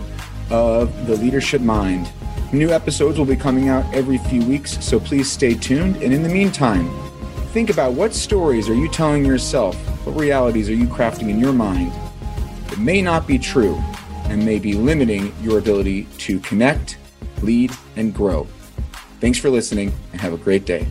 of 0.50 1.08
The 1.08 1.16
Leadership 1.16 1.62
Mind. 1.62 2.12
New 2.52 2.72
episodes 2.72 3.18
will 3.18 3.26
be 3.26 3.38
coming 3.38 3.70
out 3.70 3.86
every 3.94 4.18
few 4.18 4.44
weeks, 4.44 4.84
so 4.84 5.00
please 5.00 5.32
stay 5.32 5.54
tuned. 5.54 5.96
And 6.04 6.14
in 6.14 6.22
the 6.22 6.28
meantime, 6.28 6.90
think 7.54 7.70
about 7.70 7.94
what 7.94 8.14
stories 8.14 8.68
are 8.68 8.76
you 8.76 8.90
telling 8.90 9.24
yourself? 9.24 9.78
What 10.06 10.20
realities 10.20 10.70
are 10.70 10.74
you 10.74 10.86
crafting 10.88 11.30
in 11.30 11.40
your 11.40 11.54
mind 11.54 11.94
that 12.68 12.78
may 12.78 13.02
not 13.02 13.26
be 13.26 13.40
true 13.40 13.82
and 14.26 14.44
may 14.44 14.60
be 14.60 14.74
limiting 14.74 15.34
your 15.42 15.58
ability 15.58 16.10
to 16.18 16.42
connect, 16.42 16.98
lead, 17.42 17.72
and 17.96 18.14
grow? 18.14 18.50
Thanks 19.22 19.40
for 19.40 19.50
listening 19.50 19.94
and 20.12 20.20
have 20.20 20.34
a 20.34 20.38
great 20.38 20.66
day. 20.66 20.86